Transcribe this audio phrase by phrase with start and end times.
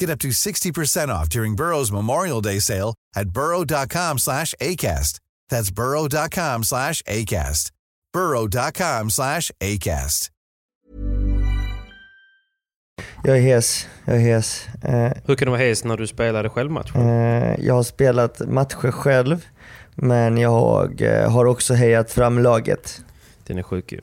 [0.00, 5.18] Get up to 60% off during Burrow's Memorial Day sale at burrow.com slash ACAST.
[5.50, 7.70] That's burrow.com slash ACAST.
[8.12, 10.30] burrow.com slash ACAST.
[13.24, 14.66] Jag är hes, jag är hes.
[14.82, 16.94] Eh, Hur kan du vara hes när du spelade självmatch?
[16.96, 19.46] eh, jag har spelat matcher själv,
[19.94, 23.04] men jag eh, har också hejat fram laget.
[23.46, 24.00] Den är sjuk ju.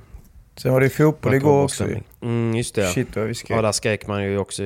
[0.57, 1.87] Sen var det fotboll igår också.
[2.21, 2.87] Mm, just det.
[2.87, 3.57] Shit vad vi skrek.
[3.57, 4.63] Ja, där skrek man ju också.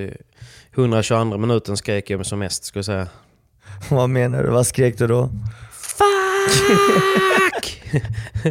[0.77, 3.07] I 122 minuten skrek jag som mest, ska jag säga.
[3.89, 4.49] Vad menar du?
[4.49, 5.29] Vad skrek du då?
[5.71, 7.81] Fuck!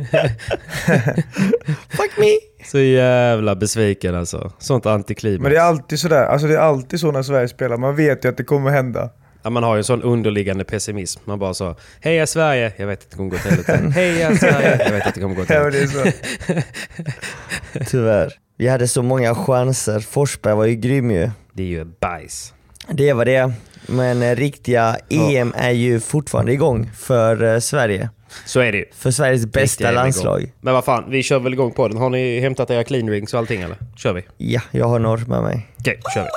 [1.89, 2.39] Fuck me!
[2.64, 4.52] Så jävla besviken alltså.
[4.58, 5.42] Sånt antiklimax.
[5.42, 7.77] Men det är alltid sådär, alltså det är alltid så när Sverige spelar.
[7.77, 9.11] Man vet ju att det kommer hända.
[9.42, 11.20] Ja, man har ju en sån underliggande pessimism.
[11.24, 12.73] Man bara så Heja Sverige!
[12.77, 13.90] Jag vet att det kommer gå åt helvete.
[13.95, 14.84] Heja Sverige!
[14.84, 16.13] Jag vet att det kommer gå åt helvete.
[16.46, 17.90] det är så.
[17.90, 18.33] Tyvärr.
[18.57, 20.01] Vi hade så många chanser.
[20.01, 21.30] Forsberg var ju grym ju.
[21.57, 22.55] Det är ju bajs.
[22.89, 23.53] Det var det.
[23.87, 28.09] Men eh, riktiga EM är ju fortfarande igång för eh, Sverige.
[28.47, 28.85] Så är det ju.
[28.95, 29.95] För Sveriges bästa igång.
[29.95, 30.53] landslag.
[30.61, 31.97] Men vad fan, vi kör väl igång på den.
[31.98, 33.77] Har ni hämtat era clean rings och allting eller?
[33.97, 34.23] Kör vi.
[34.37, 35.67] Ja, jag har norr med mig.
[35.79, 36.29] Okej, kör vi.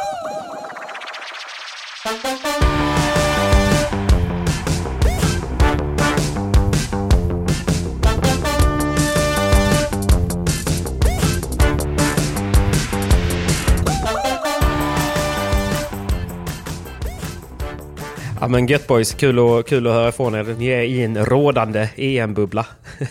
[18.47, 20.55] Ja men gött boys, kul, att- kul att höra ifrån er.
[20.57, 22.65] Ni är i en rådande EM-bubbla.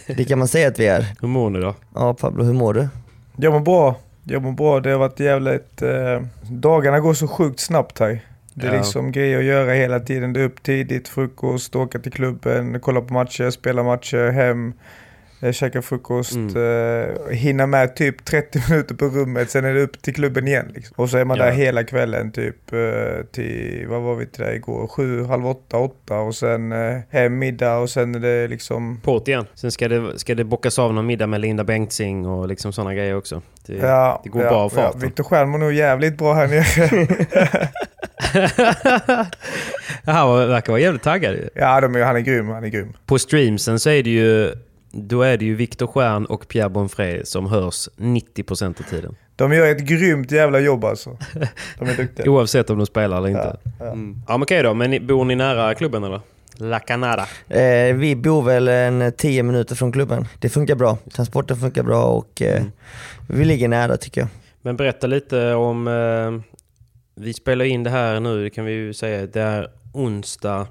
[0.06, 1.06] Det kan man säga att vi är.
[1.20, 1.74] Hur mår ni då?
[1.94, 2.88] Ja Pablo, hur mår du?
[3.36, 3.94] Jag mår bra.
[4.24, 4.80] Jag mår bra.
[4.80, 5.82] Det har varit jävligt...
[5.82, 8.20] Eh, dagarna går så sjukt snabbt här.
[8.54, 8.78] Det är Ja.
[8.78, 10.32] liksom grejer att göra hela tiden.
[10.32, 14.72] Det är upp tidigt, frukost, åka till klubben, kolla på matcher, spela matcher, hem,
[15.52, 20.14] käka frukost, eh, hinna med typ 30 minuter på rummet, sen är det upp till
[20.14, 20.72] klubben igen.
[20.74, 20.94] Liksom.
[20.96, 21.44] Och så är man Ja.
[21.44, 24.86] där hela kvällen typ eh, till, vad var vi till där igår?
[24.88, 29.00] Sju, halv åtta, åtta och sen eh, hem middag och sen är det liksom...
[29.04, 29.46] På't igen.
[29.54, 32.94] Sen ska det, ska det bockas av någon middag med Linda Bengtzing och liksom sådana
[32.94, 33.42] grejer också.
[33.66, 34.82] Det, Ja, det går ja, bra av ja.
[34.82, 35.00] farten.
[35.00, 37.68] Viktor Stjern mår nog jävligt bra här nere.
[40.04, 42.92] Han verkar vara jävligt taggad ja, de är, han är grym, han är grym.
[43.06, 44.52] På streamsen så är det ju...
[44.90, 49.16] Då är det ju Viktor Stjern och Pierre Bonfré som hörs 90% av tiden.
[49.36, 51.18] De gör ett grymt jävla jobb alltså.
[51.78, 52.30] De är duktiga.
[52.30, 53.56] Oavsett om de spelar eller inte.
[53.64, 54.20] Ja, Ja, mm.
[54.28, 54.74] ja men okej då.
[54.74, 56.20] Men ni- bor ni nära klubben eller?
[56.58, 57.26] La Canada.
[57.48, 60.26] Eh, vi bor väl en 10 minuter från klubben.
[60.38, 60.98] Det funkar bra.
[61.12, 62.72] Transporten funkar bra och eh, Mm.
[63.28, 64.28] vi ligger nära tycker jag.
[64.62, 65.88] Men berätta lite om...
[65.88, 66.52] Eh,
[67.22, 69.26] vi spelar in det här nu, det kan vi ju säga.
[69.26, 70.66] Det är onsdag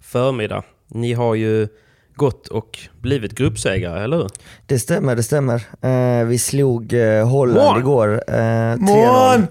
[0.00, 0.62] förmiddag.
[0.88, 1.68] Ni har ju
[2.16, 4.28] gått och blivit gruppsegrare, eller hur?
[4.66, 5.62] Det stämmer, det stämmer.
[5.82, 7.78] Eh, vi slog eh, Holland Mål!
[7.80, 8.22] igår.
[8.28, 8.76] Eh, 3-0.
[8.78, 9.46] Mån!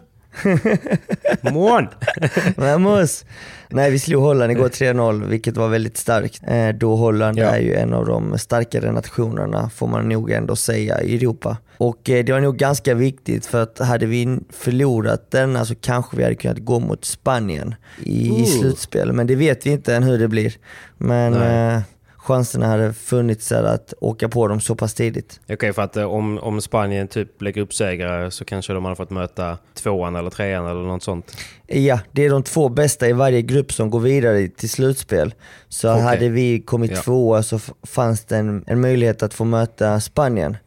[1.53, 1.87] Mån!
[2.57, 3.25] Vamos!
[3.69, 6.41] Nej, vi slog Holland igår 3-0, vilket var väldigt starkt.
[6.47, 7.45] Eh, då Holland Ja.
[7.45, 11.57] är ju en av de starkare nationerna, får man nog ändå säga, i Europa.
[11.77, 16.17] Och eh, det var nog ganska viktigt, för att hade vi förlorat denna så kanske
[16.17, 18.45] vi hade kunnat gå mot Spanien i Ooh.
[18.45, 19.13] slutspel.
[19.13, 20.53] Men det vet vi inte än hur det blir.
[20.97, 21.81] Men eh,
[22.25, 25.39] chanserna hade funnits att åka på dem så pass tidigt.
[25.49, 29.09] Okej, för att eh, om, om Spanien typ blir gruppsegrare så kanske de hade fått
[29.09, 31.37] möta tvåan eller trean eller något sånt.
[31.67, 35.33] Ja, det är de två bästa i varje grupp som går vidare till slutspel.
[35.69, 36.03] Så Okej.
[36.03, 37.01] hade vi kommit Ja.
[37.01, 40.57] tvåa så fanns det en, en möjlighet att få möta Spanien.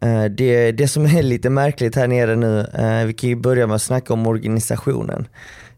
[0.00, 3.66] Eh, det, det som är lite märkligt här nere nu, eh, vi kan ju börja
[3.66, 5.26] med att snacka om organisationen.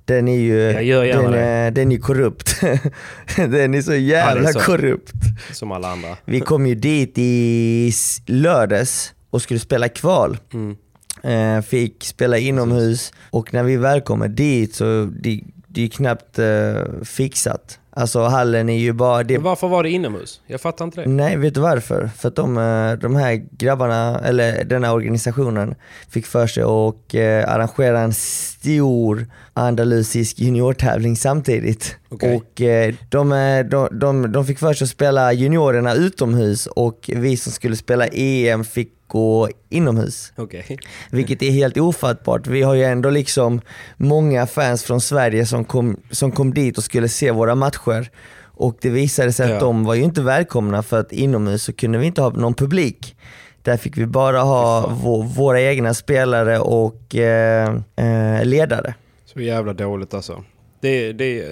[0.04, 2.60] Den är ju den, är, den är korrupt.
[3.36, 4.58] den är så jävla Ja, är så.
[4.60, 5.12] korrupt.
[5.52, 6.16] Som alla andra.
[6.24, 7.92] Vi kom ju dit i
[8.26, 10.38] lördags och skulle spela kval.
[10.52, 10.76] Mm.
[11.22, 16.38] Eh, fick spela inomhus och när vi väl kommer dit så det, det är knappt
[16.38, 17.78] eh, fixat.
[17.96, 19.22] Alltså hallen är ju bara...
[19.22, 20.40] Det, Men varför var det inomhus?
[20.46, 21.08] Jag fattar inte det.
[21.08, 22.10] Nej, vet du varför?
[22.16, 25.74] För att de, eh, de här grabbarna, eller den här organisationen,
[26.08, 31.96] fick för sig att eh, arrangera en stor andalusisk juniortävling samtidigt.
[32.14, 32.36] Okej.
[32.36, 37.10] Och eh, de, eh, de, de, de fick för sig att spela juniorerna utomhus och
[37.14, 40.32] vi som skulle spela EM fick gå inomhus.
[40.36, 40.78] Okej.
[41.10, 42.46] Vilket är helt ofattbart.
[42.46, 43.60] Vi har ju ändå liksom
[43.96, 48.10] många fans från Sverige som kom, som kom dit och skulle se våra matcher.
[48.56, 49.54] Och det visade sig Ja.
[49.54, 52.54] att de var ju inte välkomna för att inomhus så kunde vi inte ha någon
[52.54, 53.16] publik.
[53.62, 58.94] Där fick vi bara ha vå, våra egna spelare och eh, eh, ledare.
[59.26, 60.44] Så jävla dåligt alltså.
[60.80, 61.44] Det, det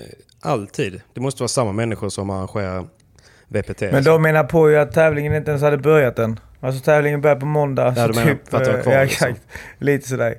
[0.42, 1.00] alltid.
[1.14, 2.84] Det måste vara samma människor som arrangerar
[3.48, 3.80] VPT.
[3.80, 4.10] Men alltså.
[4.10, 6.40] de menar på ju att tävlingen inte ens hade börjat än.
[6.60, 7.94] Alltså tävlingen börjar på måndag.
[7.96, 9.34] Ja, så du menar typ, för att det var eh, kvar, ja, liksom.
[9.78, 10.34] Lite sådär.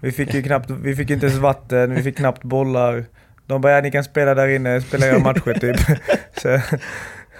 [0.00, 3.04] Vi fick ju knappt, vi fick inte ens vatten, vi fick knappt bollar.
[3.46, 5.76] De bara, ja, ni kan spela där inne, spela era matcher typ.
[6.42, 6.60] Så,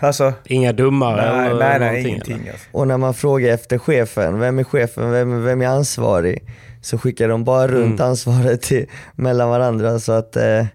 [0.01, 2.53] alltså, Inga dummare nej, eller nej, nej, ingenting eller?
[2.53, 2.67] alltså.
[2.73, 6.43] Och när man frågar efter chefen, vem är chefen, vem, vem är ansvarig?
[6.87, 8.11] Så skickar de bara runt Mm.
[8.11, 9.99] ansvaret till, mellan varandra.
[9.99, 10.67] Så att, eh,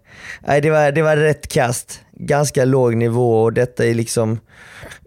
[0.47, 1.99] nej, det, var, det var rätt kast.
[2.13, 4.39] Ganska låg nivå och detta är liksom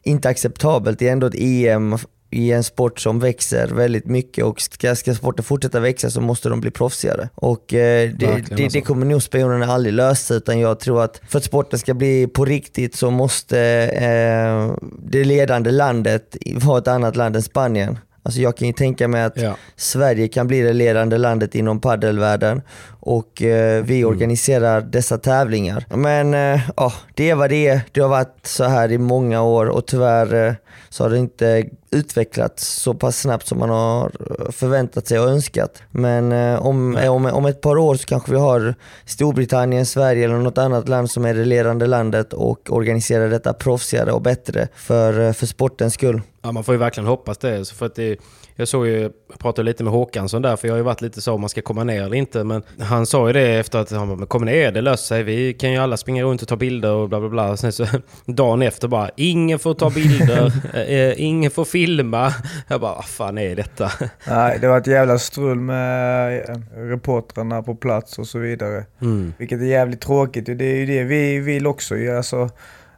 [0.02, 0.98] inte acceptabelt.
[0.98, 1.98] Det är ändå ett EM
[2.30, 6.48] i en sport som växer väldigt mycket och ska, ska sporten fortsätta växa så måste
[6.48, 7.28] de bli proffsigare.
[7.34, 8.78] Och eh, det, Verkligen, det, alltså.
[8.78, 12.26] det kommer nog spionerna aldrig lösa utan jag tror att för att sporten ska bli
[12.26, 13.58] på riktigt så måste
[13.94, 14.74] eh,
[15.10, 17.98] det ledande landet vara ett annat land än Spanien.
[18.26, 19.56] Alltså jag kan ju tänka mig att Ja.
[19.76, 22.62] Sverige kan bli det ledande landet inom paddelvärlden
[23.04, 25.84] och eh, vi organiserar dessa tävlingar.
[25.88, 27.80] Men eh, ja, det är vad det är.
[27.92, 30.54] Det har varit så här i många år och tyvärr eh,
[30.88, 35.28] så har det inte utvecklats så pass snabbt som man har eh, förväntat sig och
[35.28, 35.82] önskat.
[35.90, 38.74] Men eh, om, om, om ett par år så kanske vi har
[39.04, 44.12] Storbritannien, Sverige eller något annat land som är det ledande landet och organiserar detta proffsigare
[44.12, 46.20] och bättre för, eh, för sportens skull.
[46.42, 47.64] Ja, man får ju verkligen hoppas det.
[47.64, 48.18] Så För att det
[48.56, 51.20] jag såg ju, jag pratade lite med Håkansson där, för jag har ju varit lite
[51.20, 52.44] så om man ska komma ner eller inte.
[52.44, 55.22] Men han sa ju det efter att han bara, "Men kom ner, det löser sig.
[55.22, 57.50] Vi kan ju alla springa runt och ta bilder och bla bla bla.
[57.50, 57.86] Och sen så
[58.26, 60.52] dagen efter bara, ingen får ta bilder,
[60.90, 62.32] eh, ingen får filma.
[62.68, 63.90] Jag bara, vad fan är detta?
[64.28, 68.84] Nej, det var ett jävla strul med eh, reportrarna på plats och så vidare.
[69.00, 69.32] Mm.
[69.38, 70.46] Vilket är jävligt tråkigt.
[70.46, 72.16] Det är ju det vi vill också ju.
[72.16, 72.50] Alltså,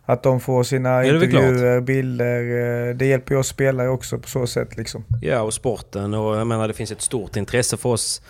[0.07, 2.89] att de får sina väl intervjuer, bilder.
[2.89, 5.05] eh, Det hjälper ju oss spelare också på så sätt liksom.
[5.23, 6.15] Ja, och sporten.
[6.15, 8.23] Och jag menar, det finns ett stort intresse för oss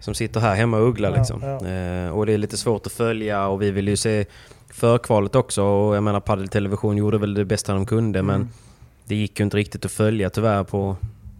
[0.00, 1.40] som sitter här hemma och ugglar Ja, liksom.
[1.42, 1.66] ja.
[1.68, 4.24] Eh, och det är lite svårt att följa och vi vill ju se
[4.70, 5.62] förkvalet också.
[5.62, 8.26] Och jag menar, Padel Television gjorde väl det bästa de kunde, Mm.
[8.40, 8.48] men
[9.04, 10.96] det gick ju inte riktigt att följa tyvärr på,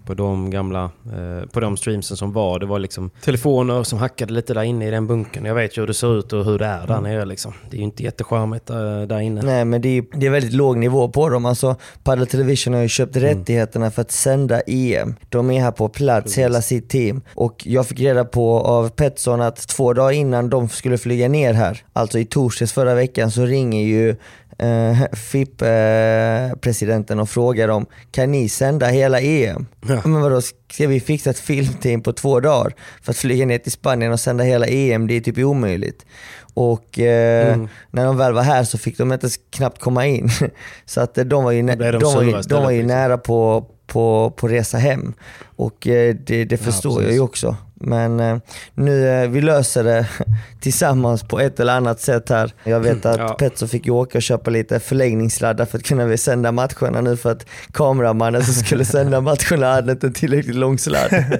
[0.08, 2.58] på de gamla, eh, på de streamsen som var.
[2.58, 5.44] Det var liksom telefoner som hackade lite där inne i den bunkern.
[5.44, 7.52] Jag vet ju hur det ser ut och hur det är där nere liksom.
[7.70, 9.42] Det är ju inte jättecharmigt eh, där inne.
[9.42, 11.46] Nej men det är, det är väldigt låg nivå på dem.
[11.46, 15.14] Alltså, Padel Television har ju köpt rättigheterna för att sända EM.
[15.28, 16.38] De är här på plats, Precis.
[16.38, 17.22] hela sitt team.
[17.34, 21.52] Och jag fick reda på av Petson att två dagar innan de skulle flyga ner
[21.52, 24.16] här, alltså i torsdags förra veckan, så ringer ju
[24.58, 29.66] eh, FIP-presidenten och frågar dem, kan ni sända hela EM?
[29.88, 29.97] Ja.
[30.04, 33.72] Men vadå, ska vi fixa ett filmteam på två dagar för att flyga ner till
[33.72, 35.06] Spanien och sända hela EM?
[35.06, 36.06] Det är typ omöjligt.
[36.54, 37.68] Och eh, Mm.
[37.90, 40.30] när de väl var här så fick de inte knappt komma in.
[40.86, 42.96] Så att eh, de var ju, de de var ju, de var ju liksom.
[42.96, 45.14] nära på, på, på resa hem.
[45.56, 47.16] Och eh, det, det förstår jag precis.
[47.16, 47.56] ju också.
[47.80, 48.38] Men eh,
[48.74, 50.08] nu, eh, vi löser det
[50.60, 52.52] tillsammans på ett eller annat sätt här.
[52.64, 53.28] Jag vet att Ja.
[53.38, 57.32] Petso fick ju åka och köpa lite förläggningssladdar för att kunna sända matcherna nu för
[57.32, 61.38] att kameramannen som skulle sända matcherna hade inte tillräckligt lång sladd.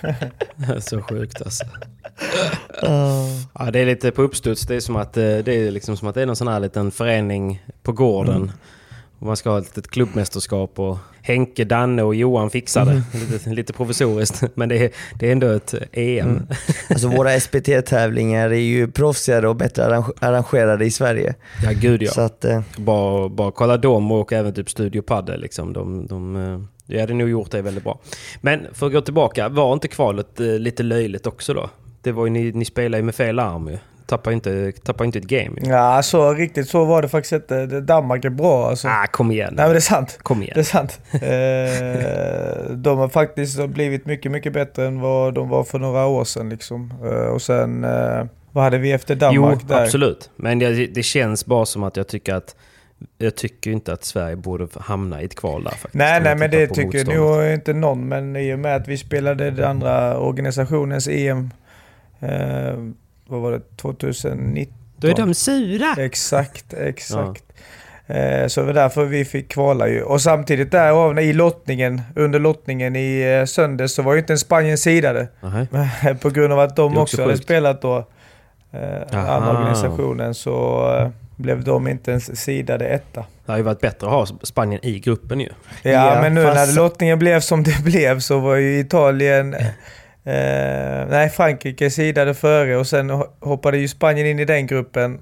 [0.80, 1.64] Så sjukt alltså.
[2.82, 3.26] Ah.
[3.58, 4.66] Ja, det är lite på uppstuds.
[4.66, 6.60] Det är som att, eh, det är liksom som att det är någon sån här
[6.60, 8.36] liten förening på gården.
[8.36, 8.50] Mm.
[9.20, 12.90] Och man ska ha ett litet klubbmästerskap och Henke, Danne och Johan fixar det.
[12.90, 13.32] Mm.
[13.32, 14.42] Lite, lite provisoriskt.
[14.54, 16.28] Men det är, det är ändå ett EM.
[16.28, 16.46] Mm.
[16.90, 21.34] Alltså våra SPT-tävlingar är ju proffsigare och bättre arrange- arrangerade i Sverige.
[21.64, 22.10] Ja, gud ja.
[22.10, 25.40] Så att, eh, Bara, bara kolla dem och även typ Studio Padel.
[25.40, 25.72] Liksom.
[25.72, 26.60] De, de, eh,
[26.94, 27.98] jag hade nog gjort det väldigt bra.
[28.40, 31.70] Men för att gå tillbaka, var inte kvalet eh, lite löjligt också då?
[32.02, 33.78] Det var ju, ni, ni spelade ju med fel arm ju.
[34.10, 35.50] Tappar inte, tappar inte ett game.
[35.62, 37.66] Ja, så riktigt så var det faktiskt inte.
[37.66, 38.88] Danmark är bra alltså.
[38.88, 39.54] Ah, kom igen.
[39.56, 40.18] Nej men det är sant.
[40.22, 40.52] Kom igen.
[40.54, 41.00] Det är sant.
[41.12, 46.24] eh, de har faktiskt blivit mycket, mycket bättre än vad de var för några år
[46.24, 46.92] sedan liksom.
[47.04, 49.82] Eh, och sen, eh, vad hade vi efter Danmark jo, där?
[49.82, 50.30] absolut.
[50.36, 52.56] Men det, det känns bara som att jag tycker att
[53.18, 55.94] jag tycker inte att Sverige borde hamna i ett kval där faktiskt.
[55.94, 58.08] Nej, nej men det tycker nog inte någon.
[58.08, 61.50] Men i och med att vi spelade den andra organisationens EM,
[62.20, 62.74] eh,
[63.30, 64.74] vad var det, 2019?
[64.96, 65.94] Då är de sura!
[65.98, 67.44] Exakt, exakt.
[68.06, 70.02] Eh, Så det var därför vi fick kvala ju.
[70.02, 74.32] Och samtidigt där av- i lottningen, under lottningen i eh, söndags så var ju inte
[74.32, 75.28] en Spanien sidade.
[76.20, 77.96] På grund av att de också, också hade spelat då,
[78.72, 79.28] eh, Aha.
[79.28, 83.20] andra organisationen, så eh, blev de inte ens sidade etta.
[83.46, 85.48] Det hade ju varit bättre att ha Spanien i gruppen ju.
[85.82, 89.56] Ja, Ja, men nu fast- när lottningen blev som det blev så var ju Italien...
[90.24, 95.20] Eh, nej, Frankrike sidade före och sen ho- hoppade ju Spanien in i den gruppen.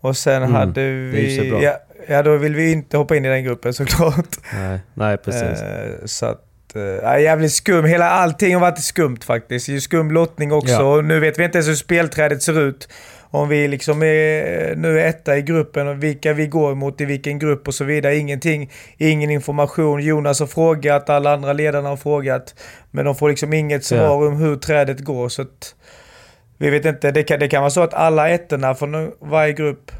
[0.00, 1.50] Och sen Mm, hade vi...
[1.62, 1.76] Ja,
[2.08, 4.36] ja, då vill vi inte hoppa in i den gruppen såklart.
[4.54, 5.42] Nej, nej precis.
[5.62, 6.40] Eh, så att...
[6.76, 7.84] Eh, jävligt skum.
[7.84, 9.66] Hela allting har varit skumt faktiskt.
[9.66, 10.72] Det är skum lottning också.
[10.74, 11.00] Ja.
[11.00, 12.88] Nu vet vi inte ens hur spelträdet ser ut.
[13.34, 17.04] Om vi liksom är nu är etta i gruppen och vilka vi går mot i
[17.04, 18.16] vilken grupp och så vidare.
[18.16, 20.02] Ingenting, ingen information.
[20.02, 22.54] Jonas har frågat, alla andra ledarna har frågat.
[22.90, 24.10] Men de får liksom inget svar Ja.
[24.26, 25.28] om hur trädet går.
[25.28, 25.74] Så att,
[26.58, 27.10] vi vet inte.
[27.10, 29.90] Det kan, det kan vara så att alla ettorna från varje grupp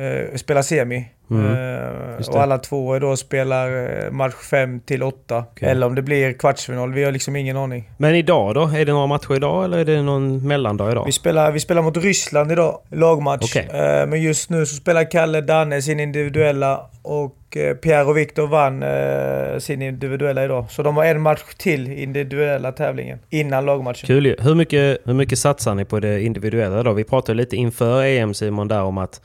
[0.00, 1.08] eh, spelar semi.
[1.30, 1.46] Mm.
[1.46, 3.68] Eh, och alla två då spelar
[4.04, 5.44] eh, match 5 till 8.
[5.50, 5.68] Okej.
[5.68, 6.92] Eller om det blir kvartsfinal.
[6.92, 7.90] Vi har liksom ingen aning.
[7.96, 8.62] Men idag då?
[8.62, 11.04] Är det några matcher idag eller är det någon mellandag idag?
[11.06, 13.44] Vi spelar, vi spelar mot Ryssland idag, lagmatch.
[13.44, 13.68] Okej.
[13.72, 18.46] Eh, men just nu så spelar Kalle Danne sin individuella och eh, Pierre och Viktor
[18.46, 20.70] vann eh, sin individuella idag.
[20.70, 24.06] Så de har en match till i individuella tävlingen innan lagmatchen.
[24.06, 24.36] Kul.
[24.38, 26.92] Hur mycket, hur mycket satsar ni på det individuella då?
[26.92, 29.20] Vi pratade lite inför EM Simon där om att,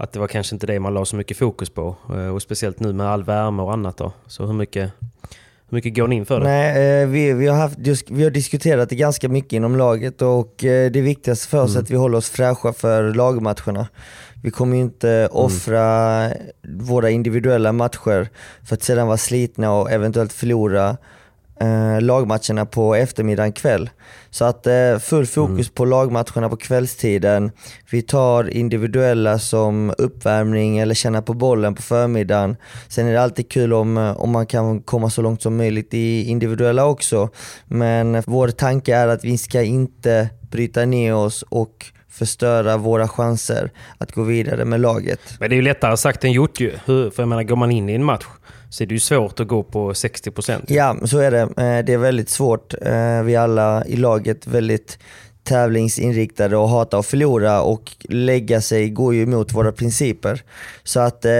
[0.00, 1.96] att det var kanske inte det man la så mycket fokus på.
[2.10, 4.12] Eh, Och speciellt nu med all värme och annat då.
[4.26, 4.90] Så hur mycket,
[5.68, 6.44] hur mycket går ni in för det?
[6.44, 7.78] Nej, eh, vi, vi, har haft,
[8.08, 11.80] vi har diskuterat det ganska mycket inom laget och eh, det viktigaste för oss är
[11.80, 13.88] att vi håller oss fräscha för lagmatcherna.
[14.42, 16.28] Vi kommer ju inte offra
[16.68, 18.28] våra individuella matcher
[18.64, 20.96] för att sedan vara slitna och eventuellt förlora
[21.60, 23.90] eh, lagmatcherna på eftermiddagen kväll.
[24.30, 27.50] Så att eh, full fokus på lagmatcherna på kvällstiden.
[27.90, 32.56] Vi tar individuella som uppvärmning eller känna på bollen på förmiddagen.
[32.88, 35.94] Sen är det alltid kul om, eh, om man kan komma så långt som möjligt
[35.94, 37.28] i individuella också.
[37.66, 43.70] Men vår tanke är att vi ska inte bryta ner oss och förstöra våra chanser
[43.98, 45.20] att gå vidare med laget.
[45.40, 46.72] Men det är ju lättare sagt än gjort ju.
[46.84, 48.24] Hur, för jag menar, går man in i en match
[48.70, 50.64] så är det ju svårt att gå på 60%.
[50.68, 51.40] Ja, så är det.
[51.40, 52.74] Eh, det är väldigt svårt.
[52.82, 54.98] Eh, vi alla i laget väldigt
[55.48, 60.42] tävlingsinriktade och hatar att förlora och lägga sig går ju emot våra principer.
[60.84, 61.30] Så att eh,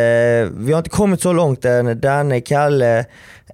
[0.56, 2.00] vi har inte kommit så långt än.
[2.00, 3.04] Danne, Kalle,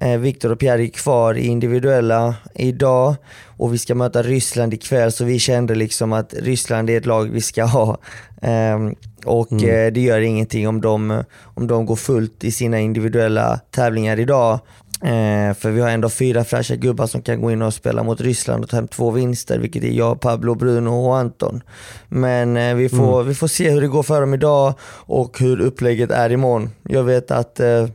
[0.01, 3.15] eh, Viktor och Pierre är kvar i individuella idag
[3.57, 7.25] och vi ska möta Ryssland ikväll så vi kände liksom att Ryssland är ett lag
[7.25, 7.99] vi ska ha.
[8.43, 8.79] Eh,
[9.25, 14.21] och eh, det gör ingenting om de, om de går fullt i sina individuella tävlingar
[14.21, 14.61] idag.
[15.05, 18.21] Eh, för vi har ändå fyra fräscha gubbar som kan gå in och spela mot
[18.21, 21.63] Ryssland och ta hem två vinster, vilket är jag, Pablo, Bruno och Anton.
[22.09, 24.75] Men eh, vi, får, vi får se hur det går för dem idag
[25.07, 26.71] och hur upplägget är imorgon.
[26.83, 27.87] Jag vet att eh,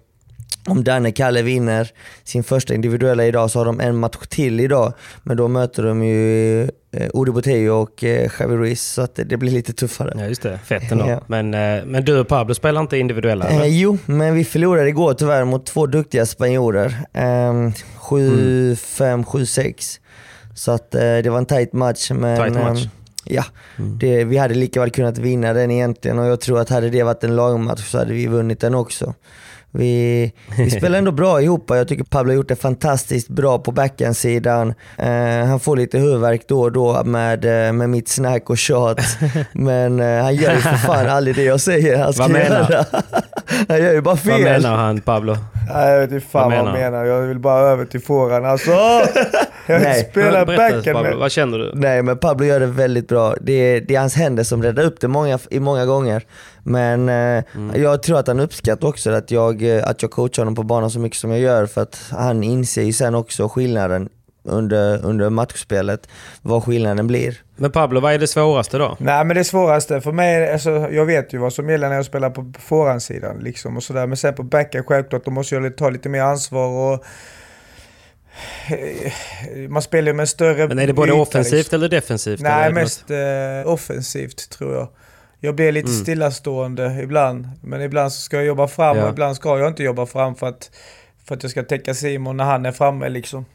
[0.68, 1.92] om Danne Kalle vinner
[2.24, 4.94] sin första individuella idag så har de en match till idag.
[5.24, 9.38] Men då möter de ju eh, Uri Botello och eh, Javi Ruiz så att det,
[9.38, 10.14] blir lite tuffare.
[10.18, 10.60] Ja, just det.
[10.64, 11.10] Fett ändå.
[11.10, 11.22] Ja.
[11.28, 13.48] Men, eh, men du och Pablo spelar inte individuella?
[13.48, 13.66] Eh, eller?
[13.66, 16.98] jo, men vi förlorade igår tyvärr mot två duktiga spanjorer.
[17.14, 20.00] Eh, 7-5, 7-6.
[20.56, 22.12] Så att eh, det var en tight match.
[22.12, 22.84] Men, Tight match.
[22.84, 22.90] ehm,
[23.24, 23.44] ja,
[23.78, 27.04] det, vi hade lika väl kunnat vinna den egentligen och jag tror att hade det
[27.04, 29.14] varit en lagmatch så hade vi vunnit den också.
[29.72, 33.72] Vi, vi spelar ändå bra ihop jag tycker Pablo har gjort det fantastiskt bra på
[33.72, 34.74] backhandsidan.
[34.98, 39.02] Eh, han får lite huvudvärk då och då med, eh, med mitt snack och tjat.
[39.52, 42.70] Men eh, han gör ju för fan aldrig det jag säger han ska Vad menar
[42.72, 42.86] göra.
[43.68, 44.32] han gör ju bara fel.
[44.32, 45.38] Vad menar han Pablo?
[45.74, 47.06] Nej, jag vet inte fan Vad vad han menar menar.
[47.06, 48.46] Jag vill bara över till fåran.
[48.46, 48.72] Alltså!
[49.70, 50.08] Jag vill Nej.
[50.12, 51.16] spela backhand med...
[51.16, 51.72] vad känner du?
[51.76, 53.36] Nej men Pablo gör det väldigt bra.
[53.42, 56.24] Det är, det är hans händer som räddar upp det många, i många gånger.
[56.70, 57.44] Men eh,
[57.82, 60.92] jag tror att han uppskattar också att jag, eh, att jag coachar honom på banan
[60.92, 64.10] så mycket som jag gör för att han inser ju sen också skillnaden
[64.44, 66.08] under, under matchspelet,
[66.42, 67.42] vad skillnaden blir.
[67.56, 68.98] Men Pablo, vad är det svåraste då?
[69.00, 71.96] Nej men det svåraste för mig, är- alltså, jag vet ju vad som gäller när
[71.96, 74.08] jag spelar på forehandsidan liksom och sådär.
[74.08, 77.06] Men sen på backhand självklart, då måste jag ta lite mer ansvar och
[79.70, 81.76] Man spelar ju med en större Men är det både yta, offensivt liksom.
[81.76, 82.40] eller defensivt?
[82.40, 84.88] eller Nej, det mest eh, offensivt tror jag.
[85.40, 86.00] Jag blir lite Mm.
[86.02, 87.50] stillastående ibland.
[87.62, 89.04] Men ibland så ska jag jobba fram Ja.
[89.04, 90.72] och ibland ska jag inte jobba fram för att,
[91.26, 93.46] för att jag ska täcka Simon när han är framme liksom.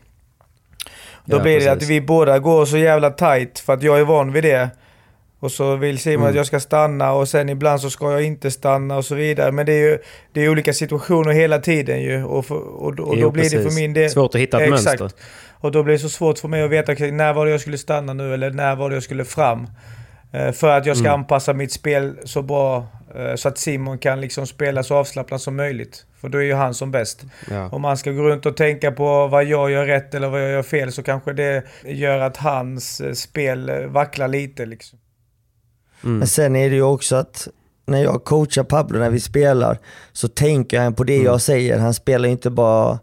[1.24, 1.90] Då Ja, blir det att precis.
[1.90, 4.70] vi båda går så jävla tight för att jag är van vid det.
[5.40, 6.30] Och så vill Simon Mm.
[6.30, 9.52] att jag ska stanna och sen ibland så ska jag inte stanna och så vidare.
[9.52, 9.98] Men det är ju
[10.32, 12.24] det är olika situationer hela tiden ju.
[12.24, 13.78] Och, för, och, och då Jo, blir det för precis.
[13.78, 14.10] min del...
[14.10, 15.00] Svårt att hitta ett Exakt.
[15.00, 15.20] mönster.
[15.52, 17.78] Och då blir det så svårt för mig att veta när var det jag skulle
[17.78, 19.66] stanna nu eller när var det jag skulle fram.
[20.34, 21.20] Eh, För att jag ska Mm.
[21.20, 25.56] anpassa mitt spel så bra eh, så att Simon kan liksom spela så avslappnat som
[25.56, 26.06] möjligt.
[26.20, 27.24] För då är ju han som bäst.
[27.50, 27.68] Ja.
[27.68, 30.50] Om man ska gå runt och tänka på vad jag gör rätt eller vad jag
[30.50, 34.98] gör fel så kanske det gör att hans eh, spel vacklar lite liksom.
[36.04, 36.18] Mm.
[36.18, 37.48] Men sen är det ju också att
[37.86, 39.78] när jag coachar Pablo när vi spelar
[40.12, 41.26] så tänker han på det Mm.
[41.26, 41.78] jag säger.
[41.78, 42.98] Han spelar ju inte bara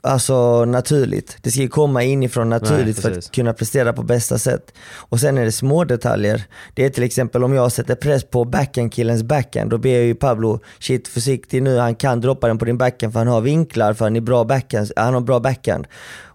[0.00, 1.36] alltså, naturligt.
[1.42, 3.26] Det ska ju komma inifrån naturligt för precis.
[3.26, 4.72] att kunna prestera på bästa sätt.
[4.94, 6.44] Och sen är det små detaljer.
[6.74, 10.14] Det är till exempel om jag sätter press på backhandkillens backhand, då ber jag ju
[10.14, 13.94] Pablo, shit försiktig nu, han kan droppa den på din backhand för han har vinklar,
[13.94, 15.86] för han, är bra backhand, han har bra backhand.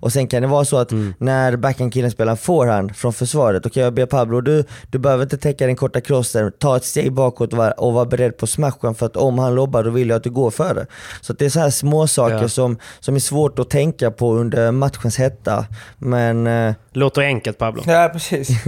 [0.06, 1.14] Och sen kan det vara så att Mm.
[1.18, 5.38] när backhandkillen spelar forehand från försvaret, då kan jag be Pablo, du, du behöver inte
[5.38, 8.96] täcka den korta crossen, ta ett steg bakåt och var, och var beredd på smashen
[8.96, 10.86] för att om han lobbar då vill jag att du går före.
[11.22, 12.48] Så att det är så här små saker Ja.
[12.50, 15.66] som, som är svårt att tänka på under matchens hetta.
[15.98, 17.84] Men, eh, Låter enkelt Pablo.
[17.86, 18.50] Ja, precis.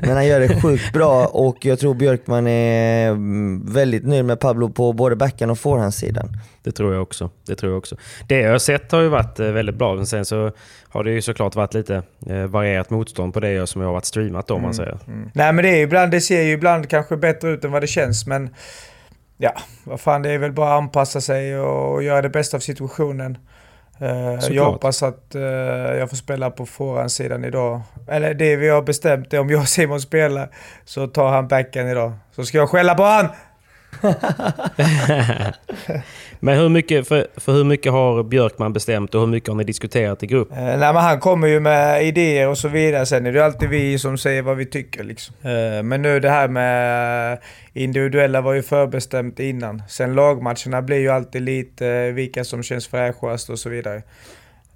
[0.00, 4.40] men han gör det sjukt bra och jag tror Björkman är mm, väldigt nöjd med
[4.40, 6.28] Pablo på både backhand och forehandsidan.
[6.66, 7.30] Det tror jag också.
[7.46, 7.96] Det tror jag också.
[8.28, 9.94] Det jag har sett har ju varit eh, väldigt bra.
[9.94, 10.52] Men sen så
[10.88, 14.04] har det ju såklart varit lite eh, varierat motstånd på det som jag har varit
[14.04, 14.98] streamat om man säger.
[15.34, 17.82] Nej men det är ju ibland, det ser ju ibland kanske bättre ut än vad
[17.82, 18.54] det känns men
[19.36, 19.52] ja,
[19.84, 23.38] vad fan det är väl bara att anpassa sig och göra det bästa av situationen.
[24.00, 24.66] Eh, jag Såklart.
[24.66, 25.26] hoppas att
[25.98, 27.80] jag får spela på forehandsidan idag.
[28.08, 30.48] Eller det vi har bestämt är om jag och Simon spelar
[30.84, 32.12] så tar han backen idag.
[32.32, 33.28] Så ska jag skälla på han!
[36.40, 39.64] Men hur mycket, för, för hur mycket har Björkman bestämt och hur mycket har ni
[39.64, 40.52] diskuterat i grupp?
[40.52, 43.06] Eh, nej men han kommer ju med idéer och så vidare.
[43.06, 45.34] Sen är det alltid vi som säger vad vi tycker liksom.
[45.42, 47.38] Eh, men nu det här med
[47.72, 49.82] individuella var ju förbestämt innan.
[49.88, 54.02] Sen lagmatcherna blir ju alltid lite eh, vilka som känns fräschast och så vidare.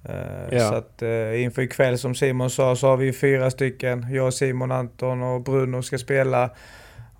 [0.08, 0.14] Eh,
[0.58, 0.68] Ja.
[0.68, 4.06] Så att eh, inför ikväll som Simon sa så har vi fyra stycken.
[4.12, 6.50] Jag, Simon, Anton och Bruno ska spela.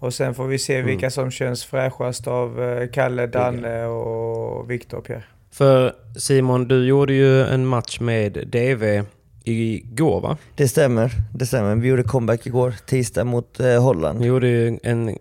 [0.00, 0.86] Och sen får vi se Mm.
[0.86, 5.24] vilka som känns fräschast av eh, Kalle, Danne och Viktor och Pierre.
[5.52, 9.02] För Simon, du gjorde ju en match med DV
[9.44, 10.36] igår va?
[10.54, 11.74] Det stämmer, det stämmer.
[11.76, 14.20] Vi gjorde comeback igår, tisdag mot eh, Holland.
[14.20, 15.16] Ni gjorde ju en,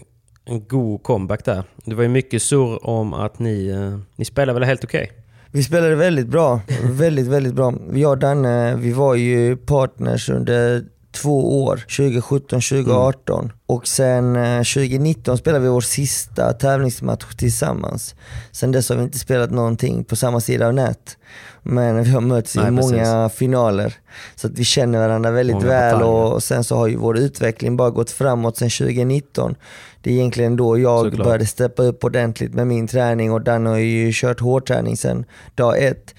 [0.46, 1.64] en god comeback där.
[1.86, 5.12] Det var ju mycket surr om att ni, eh, ni spelade väl helt okej?
[5.52, 7.74] Vi spelade väldigt bra, väldigt, väldigt bra.
[7.94, 13.50] Jag och Danne, vi var ju partners under två år, 2017-2018.
[13.66, 18.16] Och sen eh, 2019 spelade vi vår sista tävlingsmatch tillsammans.
[18.52, 21.18] Sen dess har vi inte spelat någonting på samma sida av nät.
[21.64, 23.94] Men vi har mötts i Nej, många finaler.
[24.36, 27.78] Så att vi känner varandra väldigt Många väl och sen så har ju vår utveckling
[27.78, 29.56] bara gått framåt sen 2019.
[30.02, 31.26] Det är egentligen då jag Såklart.
[31.26, 35.84] började steppa upp ordentligt med min träning och Danne har ju kört hårdträning sen dag
[35.84, 36.16] ett.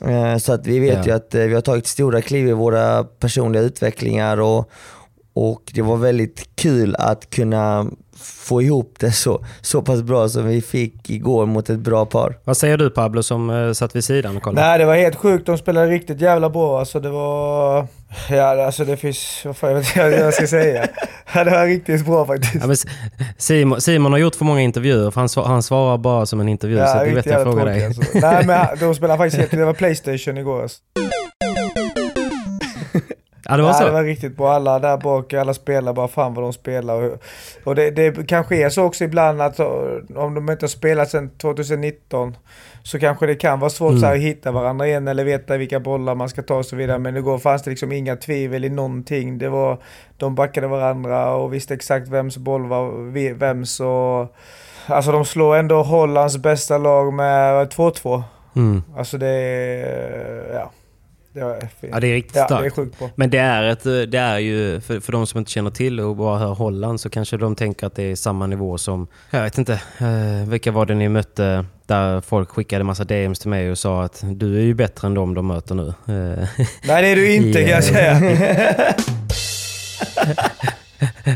[0.00, 1.04] Eh, Så att vi vet Ja.
[1.04, 4.70] ju att eh, vi har tagit stora kliv i våra personliga utvecklingar och,
[5.34, 10.46] och det var väldigt kul att kunna få ihop det så, så pass bra som
[10.46, 12.38] vi fick igår mot ett bra par.
[12.44, 14.66] Vad säger du Pablo som eh, satt vid sidan och kollade?
[14.66, 15.46] Nej, det var helt sjukt.
[15.46, 16.78] De spelade riktigt jävla bra.
[16.78, 17.86] Alltså det var...
[18.30, 19.42] Ja, alltså det finns...
[19.44, 20.86] Vad fan jag vet inte vad jag ska säga.
[21.34, 22.86] Ja, det var riktigt bra faktiskt.
[22.86, 22.90] Ja,
[23.38, 26.48] Simon, Simon har gjort för många intervjuer, för han, svar, han svarar bara som en
[26.48, 26.76] intervju.
[26.76, 27.86] så det vet jag frågar dig.
[27.86, 28.02] Alltså.
[28.14, 29.50] Nej, men de spelade faktiskt helt...
[29.50, 30.62] Det var Playstation igår.
[30.62, 30.78] Alltså.
[33.48, 33.84] Ja, det var ja, så?
[33.84, 34.52] det var riktigt bra.
[34.52, 37.02] Alla där bak, alla spelar bara fan vad de spelar.
[37.02, 37.22] Och,
[37.64, 41.30] och det, det kanske är så också ibland att om de inte har spelat sedan
[41.30, 42.36] 2019
[42.86, 44.04] så kanske det kan vara svårt Mm.
[44.12, 46.98] att hitta varandra igen eller veta vilka bollar man ska ta och så vidare.
[46.98, 49.38] Men igår fanns det liksom inga tvivel i någonting.
[49.38, 49.78] Det var,
[50.16, 54.34] de backade varandra och visste exakt vems boll var vems och...
[54.86, 58.22] Alltså de slår ändå Hollands bästa lag med 2-2.
[58.56, 58.82] Mm.
[58.96, 60.54] Alltså det är...
[60.54, 60.70] Ja.
[61.32, 61.92] Det var fint.
[61.92, 62.76] Ja, det är riktigt Ja, starkt.
[62.76, 63.10] det är.
[63.14, 66.16] Men det är, ett, det är ju, för, för de som inte känner till och
[66.16, 69.58] bara hör Holland så kanske de tänker att det är samma nivå som, jag vet
[69.58, 73.78] inte, eh, vilka var det ni mötte där folk skickade massa DMs till mig och
[73.78, 75.88] sa att du är ju bättre än dem de möter nu.
[75.88, 76.48] Eh,
[76.86, 78.20] Nej det är du inte kan jag säga.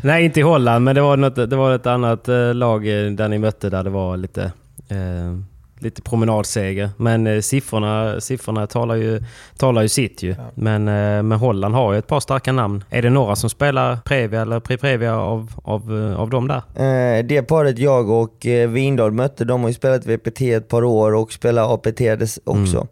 [0.03, 3.11] Nej, inte i Holland, men det var, något, det var ett annat eh, lag eh,
[3.11, 4.43] där ni mötte där det var lite...
[4.89, 5.39] Eh,
[5.83, 6.91] lite promenadseger.
[6.97, 9.23] Men eh, siffrorna, siffrorna talar, ju,
[9.57, 10.31] talar ju sitt ju.
[10.31, 10.51] Ja.
[10.55, 12.85] Men, eh, men Holland har ju ett par starka namn.
[12.91, 16.63] Är det några som spelar Previa eller Pre-Previa av, av, av dem där?
[16.75, 20.85] Eh, det paret jag och eh, Windahl mötte, de har ju spelat VPT ett par
[20.85, 22.01] år och spelar APT
[22.45, 22.87] också.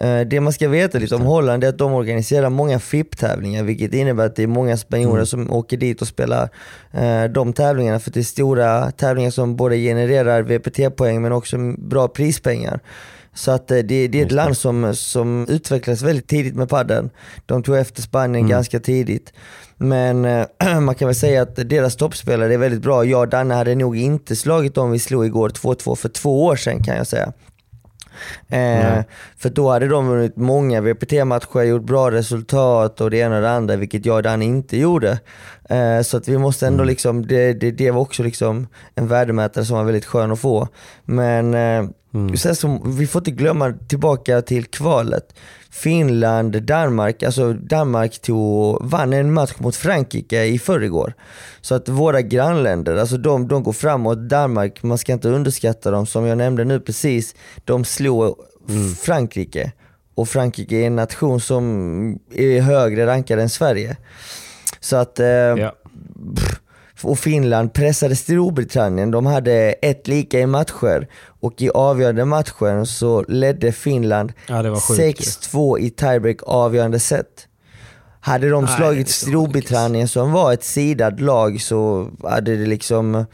[0.00, 0.20] Mm.
[0.20, 3.94] Eh, det man ska veta lite om Holland är att de organiserar många FIP-tävlingar, vilket
[3.94, 5.26] innebär att det är många spanjorer mm.
[5.26, 6.48] som åker dit och spelar
[6.92, 8.00] eh, de tävlingarna.
[8.00, 12.80] För det är stora tävlingar som både genererar VPT-poäng men också bra prispengar.
[13.34, 17.10] Så att eh, det, det är ett land som, som utvecklades väldigt tidigt med padden.
[17.46, 18.50] De tog efter Spanien mm.
[18.50, 19.32] ganska tidigt.
[19.76, 20.46] Men äh,
[20.80, 23.04] man kan väl säga att deras toppspelare är väldigt bra.
[23.04, 26.56] Jag och Danne hade nog inte slagit dem vi slog igår 2-2 för två år
[26.56, 27.32] sedan kan jag säga.
[28.48, 29.02] Eh,
[29.36, 33.50] för då hade de vunnit många VPT-matcher, gjort bra resultat och det ena och det
[33.50, 35.18] andra, vilket jag och Dan inte gjorde.
[35.70, 36.88] Eh, så att vi måste ändå mm.
[36.88, 40.68] liksom, det, det, det, var också liksom en värdemätare som var väldigt skön att få.
[41.04, 42.36] Men eh, mm.
[42.36, 45.34] sen så, vi får inte glömma tillbaka till kvalet.
[45.70, 51.14] Finland, Danmark, alltså Danmark tog, vann en match mot Frankrike i förrgår.
[51.60, 54.18] Så att våra grannländer, alltså de, de går framåt.
[54.18, 58.36] Danmark, man ska inte underskatta dem, som jag nämnde nu precis, de slog
[58.68, 58.94] mm.
[58.94, 59.72] Frankrike.
[60.14, 61.64] Och Frankrike är en nation som
[62.34, 63.96] är högre rankad än Sverige.
[64.80, 65.20] Så att...
[65.20, 65.74] Eh, ja.
[67.02, 69.10] Och Finland pressade Storbritannien.
[69.10, 71.08] De hade ett lika i matcher
[71.40, 77.46] och i avgörande matchen så ledde Finland ja, 6-2 i tiebreak avgörande set.
[78.20, 83.24] Hade de Nej, slagit Storbritannien som var ett sidad lag så hade det liksom,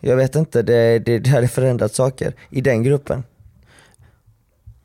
[0.00, 3.22] jag vet inte, det, det, det hade förändrat saker i den gruppen.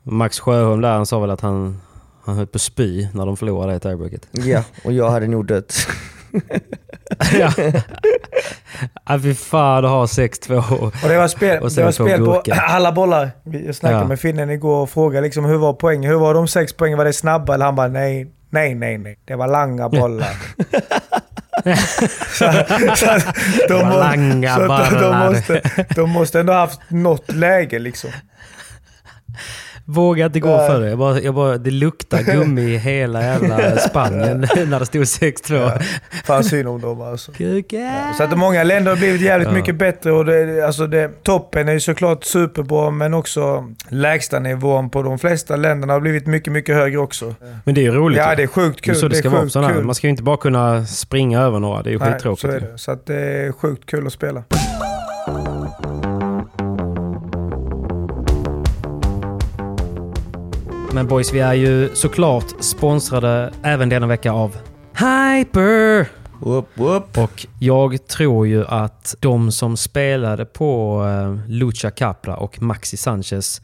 [0.02, 1.80] Max Sjöholm där, han sa väl att han,
[2.24, 4.28] han höll på spy när de förlorade det tiebreaket.
[4.32, 5.74] Ja, och jag hade nog dött.
[7.32, 7.52] ja.
[9.06, 10.54] ja, fy fan att ha 6-2
[11.02, 13.30] och det var spel, det var spel på alla bollar.
[13.44, 14.08] Jag snackade ja.
[14.08, 16.10] med finnen igår och frågade liksom, hur var poängen?
[16.10, 16.98] Hur var de sex poängen?
[16.98, 17.54] Var det snabba?
[17.54, 19.18] Eller han bara nej, nej, nej, nej.
[19.24, 20.36] Det var långa bollar.
[22.38, 22.52] så,
[22.96, 23.06] så,
[23.68, 25.62] de, må, långa så de, de, måste,
[25.94, 28.10] de måste ändå haft något läge liksom.
[29.84, 30.88] Vågar inte gå för det.
[30.88, 35.54] Jag bara, jag bara, det luktar gummi i hela jävla Spanien när det stod 6-2.
[35.54, 35.78] Ja,
[36.24, 37.32] fan synd om dem alltså.
[37.38, 39.54] Ja, så att många länder har blivit jävligt ja.
[39.54, 44.90] mycket bättre och det, alltså det, toppen är ju såklart superbra men också lägsta nivån
[44.90, 47.34] på de flesta länderna har blivit mycket, mycket högre också.
[47.64, 48.18] Men det är ju roligt.
[48.18, 48.94] Ja, det är sjukt kul.
[48.94, 51.60] Det är så det, ska vara sådana Man ska ju inte bara kunna springa över
[51.60, 51.82] några.
[51.82, 52.40] Det är ju skittråkigt.
[52.40, 52.78] så är det.
[52.78, 54.44] Så att det är sjukt kul att spela.
[60.94, 64.56] Men boys, vi är ju såklart sponsrade även denna vecka av
[64.92, 66.06] Hyper!
[66.38, 67.18] Whoop, whoop.
[67.18, 73.60] Och jag tror ju att de som spelade på uh, Lucha Capra och Maxi Sanchez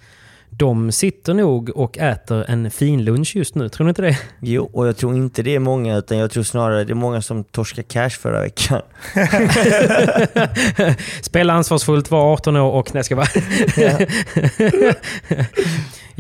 [0.51, 4.19] de sitter nog och äter en fin lunch just nu, tror ni inte det?
[4.41, 7.23] Jo, och jag tror inte det är många, utan jag tror snarare det är många
[7.23, 8.83] som torskade cash förra veckan.
[11.23, 12.95] Spela ansvarsfullt, var 18 år och...
[12.95, 13.27] Nej, ska vara.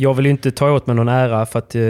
[0.01, 1.83] jag vill ju inte ta åt mig någon ära för att eh,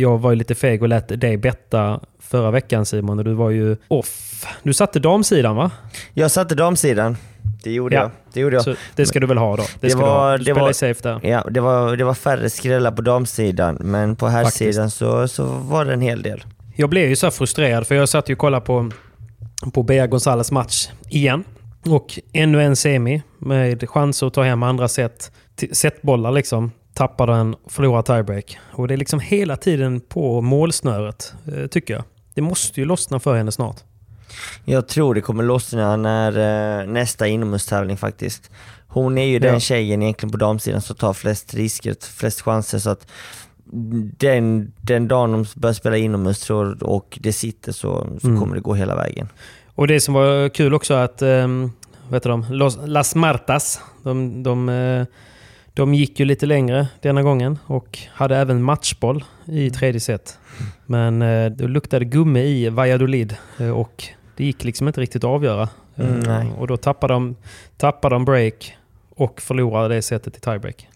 [0.00, 3.50] jag var ju lite feg och lät dig betta förra veckan Simon och du var
[3.50, 4.46] ju off.
[4.62, 5.70] Du satte damsidan va?
[6.14, 7.16] Jag satte damsidan.
[7.62, 8.02] Det gjorde ja.
[8.02, 8.10] jag.
[8.32, 8.64] Det gjorde jag.
[8.64, 9.62] Så det ska du väl ha då?
[9.80, 11.20] Det, det var, du, du det var, safe där.
[11.22, 15.84] Ja, det var, det var färre skrällar på damsidan, men på herrsidan så, så var
[15.84, 16.44] det en hel del.
[16.76, 18.90] Jag blev ju så frustrerad, för jag satt ju och kollade på,
[19.72, 21.44] på Bea Gonzales match igen.
[21.86, 25.32] Och ännu en semi med chanser att ta hem andra set.
[25.72, 26.70] Setbollar liksom.
[27.00, 28.58] Tappar den, förlorar tiebreak.
[28.72, 32.04] Och det är liksom hela tiden på målsnöret, eh, tycker jag.
[32.34, 33.76] Det måste ju lossna för henne snart.
[34.64, 36.38] Jag tror det kommer lossna när
[36.82, 38.50] uh, nästa inomhustävling faktiskt.
[38.88, 39.40] Hon är ju ja.
[39.40, 42.78] den tjejen egentligen på damsidan som tar flest risker, flest chanser.
[42.78, 43.06] Så att
[44.18, 48.40] den, den dagen de börjar spela inomhus tror, och det sitter så, så mm.
[48.40, 49.28] kommer det gå hela vägen.
[49.74, 51.72] Och det som var kul också att, um,
[52.08, 55.06] vet de, Los, Las Martas, de, de, uh,
[55.74, 60.38] de gick ju lite längre denna gången och hade även matchboll i tredje set.
[60.86, 64.04] Men uh, det luktade gummi i Valladolid uh, och
[64.36, 65.68] det gick liksom inte riktigt att avgöra.
[65.96, 67.36] Mm, eh, och då tappade de,
[67.76, 68.76] tappade de break
[69.16, 70.88] och förlorade det sättet i tiebreak.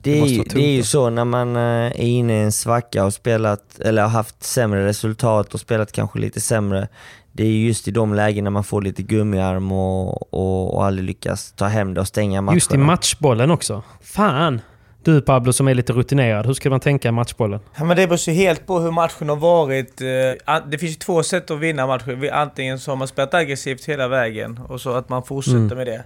[0.00, 3.04] Det, det, är, det är ju så när man eh, är inne i en svacka
[3.04, 6.88] och spelat, eller har haft sämre resultat och spelat kanske lite sämre.
[7.32, 11.52] Det är just i de lägena man får lite gummiarm och, och, och aldrig lyckas
[11.52, 12.56] ta hem det och stänga matchen.
[12.56, 13.82] Just i matchbollen också.
[14.00, 14.60] Fan!
[15.04, 17.60] Du Pablo som är lite rutinerad, hur ska man tänka i matchbollen?
[17.76, 20.00] Ja, men det beror ju helt på hur matchen har varit.
[20.00, 22.30] Eh, det finns ju två sätt att vinna matcher.
[22.32, 25.78] Antingen så har man spelat aggressivt hela vägen och så att man fortsätter mm.
[25.78, 26.04] med det.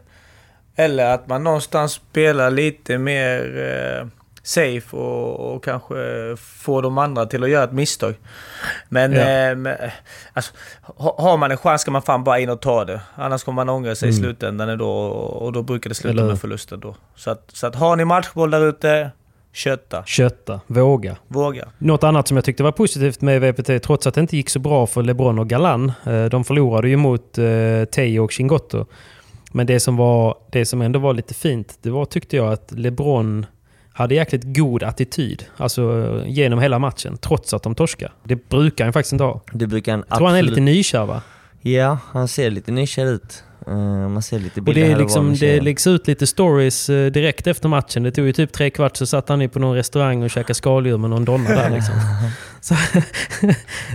[0.76, 4.06] Eller att man någonstans spelar lite mer eh,
[4.46, 5.94] safe och, och kanske
[6.36, 8.14] får de andra till att göra ett misstag.
[8.88, 9.20] Men, Ja.
[9.50, 9.76] eh, men,
[10.32, 13.00] alltså, ha- har man en chans ska man fan bara in och ta det.
[13.14, 14.22] Annars kommer man ångra sig i Mm.
[14.22, 16.96] slutändan då och då brukar det sluta Eller med förlusten då.
[17.16, 19.10] Så att, så att har ni matchboll där ute,
[19.52, 20.04] kötta.
[20.04, 21.16] Kötta, våga.
[21.28, 21.68] Våga.
[21.78, 24.58] Något annat som jag tyckte var positivt med VPT, trots att det inte gick så
[24.58, 25.92] bra för LeBron och Galan.
[26.06, 27.44] eh, De förlorade ju mot eh,
[27.92, 28.86] Teo och Chingotto.
[29.52, 32.72] Men det som, var, det som ändå var lite fint, det var tyckte jag att
[32.72, 33.46] LeBron
[33.96, 35.44] hade jäkligt god attityd.
[35.56, 38.12] Alltså genom hela matchen, trots att de torskar.
[38.24, 39.40] Det brukar han faktiskt inte ha.
[39.52, 41.22] Det brukar han Jag tror han är absolut- lite nykär va?
[41.60, 43.44] Ja, han ser lite nykär ut.
[43.66, 46.26] Eh, man ser lite Och bilder det, är och var liksom, det läggs ut lite
[46.26, 48.02] stories eh, direkt efter matchen.
[48.02, 50.98] Det tog ju typ tre kvart så satt han på någon restaurang och käkade skaldjur
[50.98, 51.94] med någon donna där liksom.
[52.60, 52.74] så,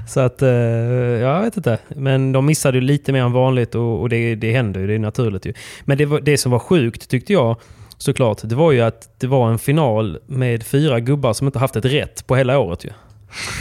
[0.07, 1.77] så att, eh, ja, jag vet inte.
[1.87, 4.93] Men de missade ju lite mer än vanligt och, och det, det händer ju, det
[4.93, 5.53] är naturligt ju.
[5.81, 7.57] Men det, var, det som var sjukt tyckte jag
[8.01, 11.75] såklart, det var ju att det var en final med fyra gubbar som inte haft
[11.75, 12.89] ett rätt på hela året ju.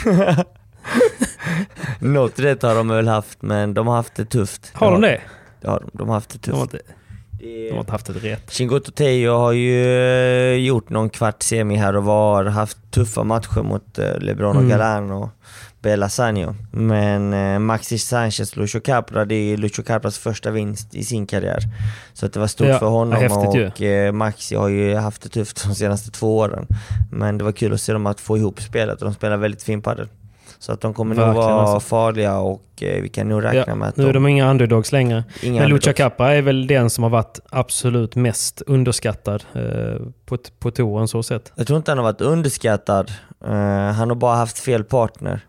[1.98, 4.70] Något rätt har de väl haft, men de har haft det tufft.
[4.74, 5.20] Har de det?
[5.61, 6.74] Ja, de har haft det De har tufft.
[6.74, 6.87] inte,
[7.68, 8.50] de har inte haft ett rätt.
[8.53, 13.62] Chingoto Teo har ju eh, gjort någon kvart semi här och var, haft tuffa matcher
[13.62, 14.68] mot eh, LeBron och Mm.
[14.79, 15.11] Galan
[15.80, 16.54] och Bela Sanio.
[16.72, 21.60] Men eh, Maxi Sanchez, Lucho Capra, det är Lucho Capras första vinst i sin karriär.
[22.12, 25.28] Så att det var stort Ja, för honom och eh, Maxi har ju haft det
[25.28, 26.66] tufft de senaste två åren.
[27.10, 29.62] Men det var kul att se dem att få ihop spelet och de spelar väldigt
[29.62, 30.08] fin padel.
[30.58, 31.88] Så att de kommer nog Verkligen, vara alltså.
[31.88, 34.92] farliga och eh, vi kan nog räkna Ja, med att nu är de inga underdogs
[34.92, 35.24] längre.
[35.42, 35.96] inga Men underdogs.
[35.96, 39.62] Kappa är väl den som har varit absolut mest underskattad eh,
[40.26, 41.52] på, på touren så sett.
[41.54, 43.10] Jag tror inte han har varit underskattad.
[43.44, 43.50] Eh,
[43.92, 45.40] han har bara haft fel partner.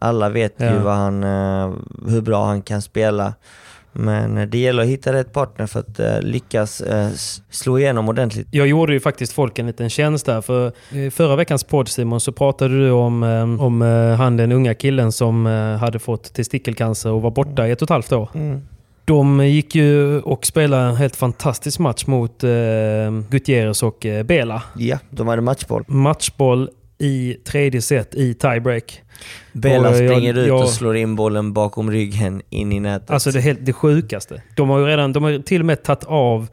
[0.00, 0.82] Alla vet ju Ja.
[0.82, 1.72] vad han, eh,
[2.08, 3.34] hur bra han kan spela.
[3.92, 6.82] Men eh, det gäller att hitta rätt partner för att eh, lyckas
[7.50, 8.48] slå igenom ordentligt.
[8.50, 10.40] Jag gjorde ju faktiskt folk en liten tjänst där.
[10.40, 13.22] För i förra veckans podd Simon så pratade du om,
[13.60, 13.80] om
[14.18, 15.46] han den unga killen som
[15.80, 18.28] hade fått testikelcancer och var borta i ett och ett halvt år.
[19.04, 22.50] De gick ju och spelade en helt fantastisk match mot eh,
[23.30, 24.62] Gutierrez och eh, Bela.
[24.76, 25.84] Ja, de hade matchboll.
[25.88, 29.02] Matchboll i tredje set i tiebreak.
[29.52, 33.10] Bela Och jag- springer ut jag- och slår in bollen bakom ryggen in i nätet.
[33.10, 34.42] Alltså det, helt, det sjukaste.
[34.56, 36.48] De har ju redan, de har till och med tagit av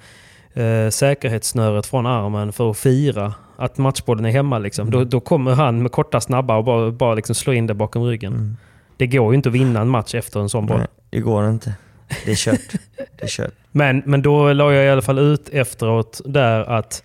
[0.53, 4.59] eh, säkerhetssnöret från armen för att fira att matchbollen är hemma.
[4.59, 4.87] Liksom.
[4.87, 4.99] Mm.
[4.99, 8.03] Då, då kommer han med korta snabba och bara, bara liksom slå in det bakom
[8.03, 8.33] ryggen.
[8.33, 8.57] Mm.
[8.97, 10.77] Det går ju inte att vinna en match efter en sån boll.
[10.77, 11.73] Nej, det går inte.
[12.25, 12.59] Det är kört.
[13.17, 13.53] det är kört.
[13.71, 17.03] Men, men då la jag i alla fall ut efteråt där att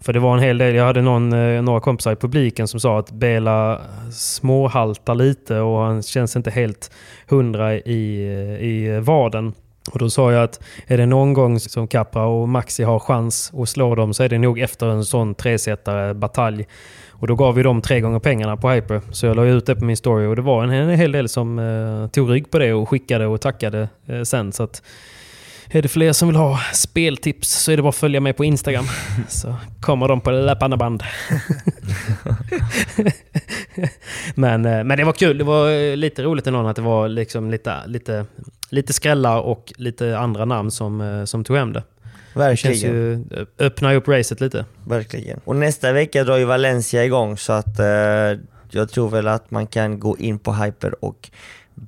[0.00, 2.80] för det var en hel del, jag hade någon, eh, några kompisar i publiken som
[2.80, 3.80] sa att Bela
[4.12, 6.90] småhaltar lite och han känns inte helt
[7.28, 9.52] hundra i, eh, i vaden.
[9.92, 13.52] Och då sa jag att är det någon gång som Capra och Maxi har chans
[13.54, 16.66] att slå dem så är det nog efter en sån tresetare batalj.
[17.10, 19.00] Och då gav vi dem tre gånger pengarna på Hyper.
[19.10, 21.28] Så jag la ut det på min story och det var en, en hel del
[21.28, 24.52] som eh, tog rygg på det och skickade och tackade eh, sen.
[24.52, 24.82] Så att
[25.78, 28.44] är det fler som vill ha speltips så är det bara att följa mig på
[28.44, 28.84] Instagram.
[29.28, 31.02] Så kommer de på löpande band.
[34.34, 35.38] men, eh, men det var kul.
[35.38, 38.26] Det var eh, lite roligt ändå att det var liksom lite, lite,
[38.70, 41.82] lite skrällar och lite andra namn som, eh, som tog hem det.
[42.34, 42.92] Det Verkligen.
[42.94, 43.12] ju...
[43.14, 44.64] eh, Öppna upp racet lite.
[44.86, 45.40] Verkligen.
[45.44, 47.86] Och nästa vecka drar ju Valencia igång så att eh,
[48.70, 51.30] jag tror väl att man kan gå in på Hyper och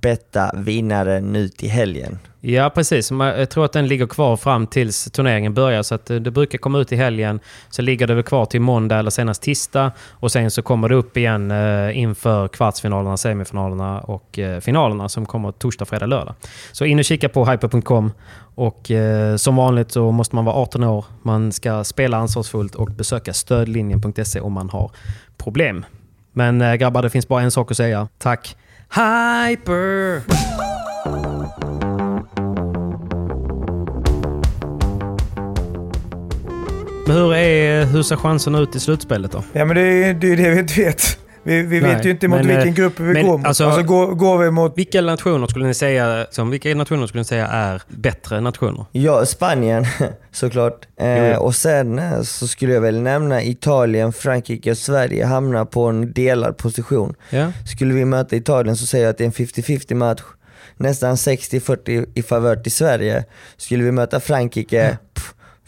[0.01, 2.19] betta vinnaren nu till helgen.
[2.45, 3.11] Ja, precis.
[3.11, 5.83] Jag tror att den ligger kvar fram tills turneringen börjar.
[5.83, 7.41] Så att eh, det brukar komma ut i helgen.
[7.71, 9.93] Så ligger det väl kvar till måndag eller senast tisdag.
[10.11, 15.27] Och sen så kommer det upp igen eh, inför kvartsfinalerna, semifinalerna och eh, finalerna som
[15.27, 16.35] kommer torsdag, fredag, lördag.
[16.73, 18.13] Så in och kika på hyper.com.
[18.55, 18.91] Och
[19.37, 21.05] som vanligt så måste man vara 18 år.
[21.23, 24.91] Man ska spela ansvarsfullt och besöka stödlinjen.se om man har
[25.37, 25.85] problem.
[26.33, 28.09] Men grabbar, det finns bara en sak att säga.
[28.19, 28.57] Tack
[28.95, 30.23] Hyper!
[37.07, 39.43] Men hur, är, hur ser chanserna ut i slutspelet då?
[39.53, 41.19] Ja men det är det, är det vi inte vet.
[41.45, 43.47] Vi, vi Nej, vet ju inte mot men, vilken eh, grupp vi men går mot.
[43.47, 44.79] alltså- Alltså, går, går vi mot...
[44.79, 48.87] Vilka nationer skulle ni säga, som, vilka nationer skulle ni säga är bättre nationer?
[48.93, 49.87] Ja, Spanien
[50.33, 50.87] såklart.
[51.01, 55.85] Eh, och sen eh, så skulle jag väl nämna Italien, Frankrike och Sverige hamnar på
[55.87, 57.15] en delad position.
[57.31, 57.53] Ja.
[57.67, 60.21] Skulle vi möta Italien så säger jag att det är en 50-50 match.
[60.77, 63.25] Nästan 60-40 i favör till Sverige.
[63.57, 65.12] Skulle vi möta Frankrike pff,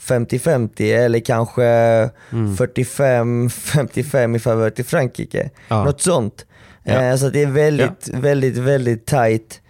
[0.07, 5.51] 50-50 eller kanske 45-55 i favör till Frankrike.
[5.69, 5.85] Ja.
[5.85, 6.47] Något sånt.
[6.83, 7.03] Ja.
[7.03, 9.61] Eh, så det är väldigt, väldigt, väldigt tight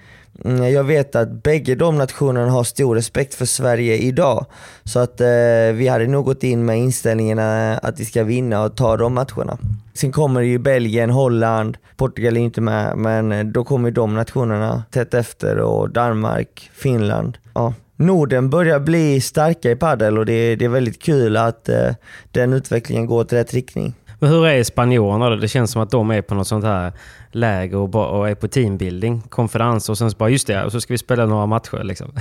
[0.44, 4.47] mm, jag vet att bägge de nationerna har stor respekt för Sverige idag.
[4.85, 5.27] Så att eh,
[5.75, 7.38] vi hade nog gått in med inställningen
[7.83, 9.59] att vi ska vinna och ta de matcherna.
[9.94, 15.14] Sen kommer ju Belgien, Holland, Portugal är inte med, men då kommer de nationerna tätt
[15.14, 17.38] efter och Danmark, Finland.
[17.55, 17.75] Ja.
[17.96, 21.90] Norden börjar bli starka i padel och det, det är väldigt kul att eh,
[22.33, 23.94] den utvecklingen går åt rätt riktning.
[24.18, 25.37] Men hur är spanjorerna då?
[25.37, 26.92] Det känns som att de är på något sånt här
[27.33, 30.80] läger och, och är på teambuilding, konferens och sen så bara just det, och så
[30.80, 32.12] ska vi spela några matcher liksom.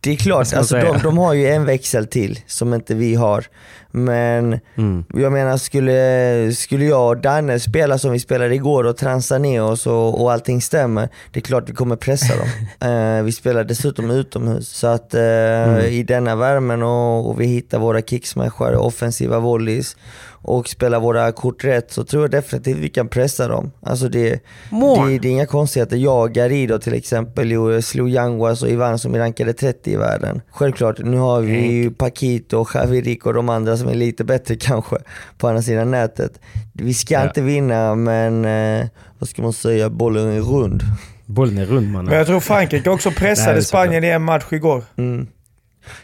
[0.00, 3.44] Det är klart, alltså, de, de, har ju en växel till som inte vi har.
[3.90, 5.04] Men mm.
[5.14, 9.62] jag menar, skulle, skulle jag och Danne spela som vi spelade igår och transa ner
[9.62, 12.48] oss och, och allting stämmer, det är klart vi kommer pressa dem.
[12.90, 15.86] uh, vi spelar dessutom utomhus, så att uh, mm.
[15.86, 19.96] i denna värmen och, och vi hittar våra kicksmashar, offensiva volleys
[20.42, 23.70] och spelar våra kort rätt så tror jag definitivt vi kan pressa dem.
[23.82, 24.30] Alltså det,
[24.70, 25.96] det, det är inga konstigheter.
[25.96, 30.40] Jag, Garido till exempel, slog Yanguas och Ivan som är rankade 30 i världen.
[30.50, 34.96] Självklart, nu har vi ju Paquito, Javirik och de andra som är lite bättre kanske
[35.38, 36.40] på andra sidan nätet.
[36.72, 37.24] Vi ska ja.
[37.24, 38.86] inte vinna men eh,
[39.18, 40.82] vad ska man säga, bollen är rund.
[41.26, 42.06] Bollen är rund mannen.
[42.06, 44.84] Men jag tror Frankrike också pressade Spanien i en match igår.
[44.96, 45.26] Mm.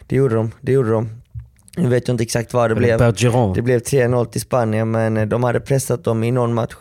[0.07, 0.51] Det gjorde de.
[0.61, 1.09] Det gjorde de.
[1.77, 2.99] Nu vet jag inte exakt vad det blev.
[2.99, 3.53] Bergeron.
[3.53, 6.75] Det blev 3-0 till Spanien, men eh, de hade pressat dem i någon match.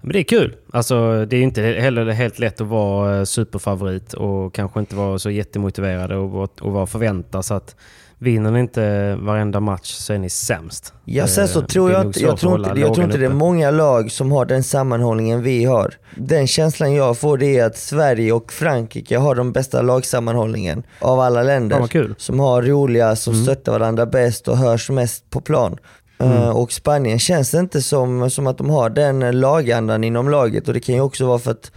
[0.00, 0.56] Men det är kul.
[0.72, 5.18] Alltså, det är inte heller helt lätt att vara eh, superfavorit och kanske inte vara
[5.18, 7.44] så jättemotiverad och, och vara förväntad.
[7.44, 7.76] Så att
[8.22, 10.94] Vinner ni inte varenda match så är ni sämst.
[11.04, 13.30] Ja, sen så eh, tror jag inte, jag tror inte, jag tror inte det är
[13.30, 15.94] många lag som har den sammanhållningen vi har.
[16.16, 21.20] Den känslan jag får det är att Sverige och Frankrike har de bästa lagsammanhållningen av
[21.20, 21.88] alla länder.
[21.92, 23.44] Ja, som har roliga, som mm.
[23.44, 25.76] stöttar varandra bäst och hörs mest på plan.
[26.18, 26.32] Mm.
[26.32, 30.68] Uh, och Spanien känns det inte som, som att de har den lagandan inom laget
[30.68, 31.72] och det kan ju också vara för att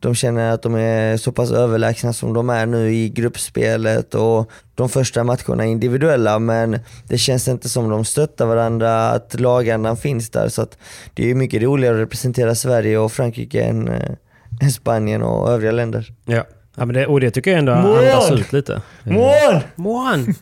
[0.00, 4.50] de känner att de är så pass överlägsna som de är nu i gruppspelet och
[4.74, 10.30] de första matcherna individuella men det känns inte som de stöttar varandra, att lagandan finns
[10.30, 10.48] där.
[10.48, 10.66] Så
[11.14, 16.12] det är mycket roligare att representera Sverige och Frankrike än, äh, Spanien och övriga länder.
[16.24, 16.44] Ja,
[16.76, 17.98] ja men det, och det tycker jag ändå Mån!
[17.98, 18.82] andas ut lite.
[19.02, 19.60] Mån!
[19.74, 20.34] Mån!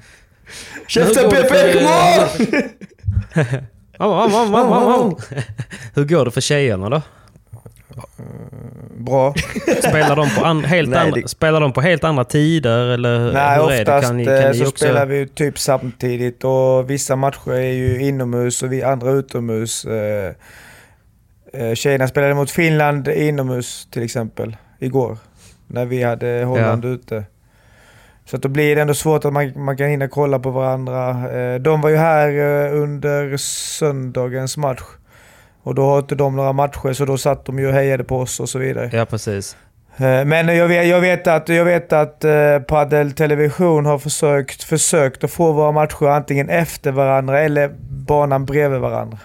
[0.87, 2.47] Käften Pepe, mån!
[5.95, 7.03] Hur går det för tjejerna då?
[8.97, 9.35] Bra.
[9.79, 11.29] Spelar de på, an, helt Nej, andra, det...
[11.29, 12.85] spelar de på helt andra tider?
[12.87, 14.85] Eller Nej, oftast kan ni, kan eh, så också...
[14.85, 19.85] spelar vi typ samtidigt och vissa matcher är ju inomhus och vi andra utomhus.
[19.85, 20.33] Eh,
[21.53, 25.19] eh, tjejerna spelade mot Finland inomhus till exempel, igår.
[25.67, 26.89] När vi hade Holland ja.
[26.89, 27.25] ute.
[28.25, 31.13] Så att då blir det ändå svårt att man, man kan hinna kolla på varandra.
[31.59, 32.29] De var ju här
[32.73, 34.83] under söndagens match.
[35.69, 38.19] Och då har inte de några matcher, så då satt de ju och hejade på
[38.19, 38.91] oss och så vidare.
[38.93, 39.57] Ja, precis.
[39.97, 44.63] Eh, men jag vet, jag vet att, jag vet att eh, Padel Television har försökt,
[44.63, 49.19] försökt att få våra matcher antingen efter varandra eller banan bredvid varandra.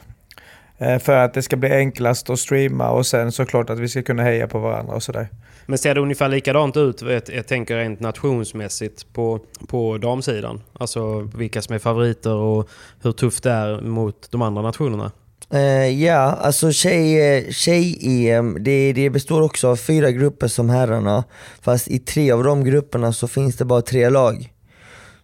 [0.78, 4.04] Eh, för att det ska bli enklast att streama och sen såklart att vi ska
[4.04, 5.28] kunna heja på varandra och sådär.
[5.66, 10.62] Men ser det ungefär likadant ut, jag tänker rent nationsmässigt, på, på damsidan?
[10.74, 12.70] Alltså vilka som är favoriter och
[13.04, 15.12] hur tufft det är mot de andra nationerna?
[15.54, 21.24] Uh, ja, alltså tjej-EM tjej eh, det, det består också av fyra grupper som herrarna.
[21.62, 24.53] Fast i tre av de grupperna så finns det bara tre lag.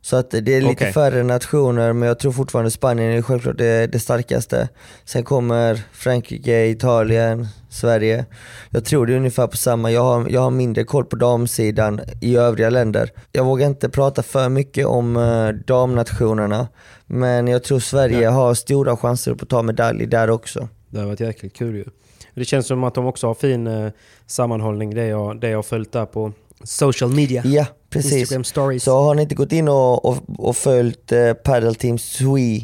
[0.01, 0.91] Så att det är lite okay.
[0.91, 4.69] färre nationer, men jag tror fortfarande Spanien är självklart det, det starkaste.
[5.05, 8.25] Sen kommer Frankrike, Italien, Sverige.
[8.69, 9.91] Jag tror det är ungefär på samma.
[9.91, 13.11] Jag har, jag har mindre koll på damsidan i övriga länder.
[13.31, 16.67] Jag vågar inte prata för mycket om uh, damnationerna,
[17.05, 18.31] men jag tror Sverige ja.
[18.31, 20.67] har stora chanser att ta medalj där också.
[20.89, 21.85] Det har varit jäkligt kul ju.
[22.33, 23.91] Det känns som att de också har fin uh,
[24.27, 26.33] sammanhållning, det jag, det jag följt där på
[26.63, 27.41] social media.
[27.45, 28.13] Ja, precis.
[28.13, 28.83] Instagram stories.
[28.83, 32.61] Så har ni inte gått in och, och, och följt eh, Paddle Team Swe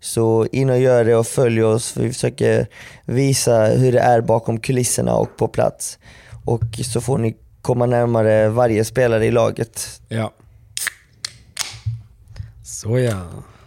[0.00, 2.66] så in och gör det och följ oss för vi försöker
[3.04, 5.98] visa hur det är bakom kulisserna och på plats.
[6.44, 10.00] Och så får ni komma närmare varje spelare i laget.
[10.08, 10.32] Ja.
[12.62, 13.22] Så ja.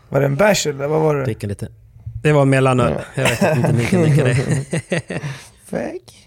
[0.09, 1.23] Var det en bärs eller vad var det?
[1.23, 1.67] Dricka lite.
[2.23, 2.93] Det var mellanöl.
[3.15, 3.21] Ja.
[3.21, 4.25] Jag vet inte hur mycket
[4.89, 5.21] det.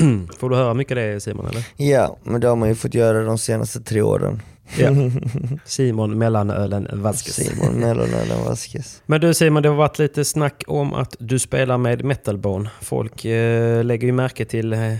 [0.38, 1.64] Får du höra mycket det Simon eller?
[1.76, 4.42] Ja, men det har man ju fått göra de senaste tre åren.
[4.78, 4.90] Ja.
[5.64, 7.34] Simon Mellanölen Vasquez.
[7.34, 9.02] Simon Mellanölen Vasquez.
[9.06, 12.70] Men du Simon, det har varit lite snack om att du spelar med metalbone.
[12.80, 14.96] Folk eh, lägger ju märke till eh,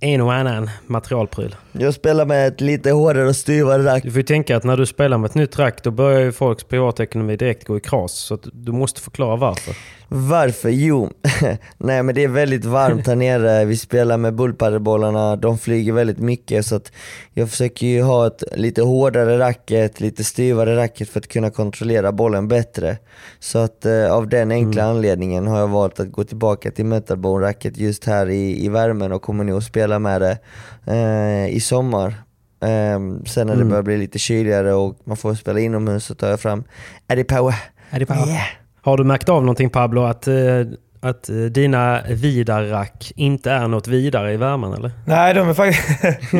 [0.00, 1.56] en och annan materialpryl.
[1.72, 4.02] Jag spelar med ett lite hårdare och styvare rack.
[4.02, 6.32] Du får ju tänka att när du spelar med ett nytt rack då börjar ju
[6.32, 8.12] folks privatekonomi direkt gå i kras.
[8.12, 9.74] Så du måste förklara varför.
[10.12, 10.68] Varför?
[10.68, 11.10] Jo,
[11.78, 13.64] nej men det är väldigt varmt här nere.
[13.64, 16.92] Vi spelar med bullpaddelbollarna, de flyger väldigt mycket så att
[17.32, 22.12] jag försöker ju ha ett lite hårdare racket, lite styvare racket för att kunna kontrollera
[22.12, 22.96] bollen bättre.
[23.38, 24.96] Så att eh, av den enkla mm.
[24.96, 29.22] anledningen har jag valt att gå tillbaka till metalbone-racket just här i, i värmen och
[29.22, 30.38] kommer nog att spela med det
[30.86, 32.14] eh, i sommar.
[32.60, 33.58] Um, sen när mm.
[33.58, 36.64] det börjar bli lite kyligare och man får spela inomhus så tar jag fram
[37.08, 37.54] Eddie Power.
[37.90, 38.26] Eddie Power.
[38.26, 38.59] Yeah.
[38.82, 40.66] Har du märkt av någonting Pablo, att, uh,
[41.00, 44.90] att uh, dina vidarrack inte är något vidare i värmen eller?
[45.06, 46.02] Nej, de är faktiskt...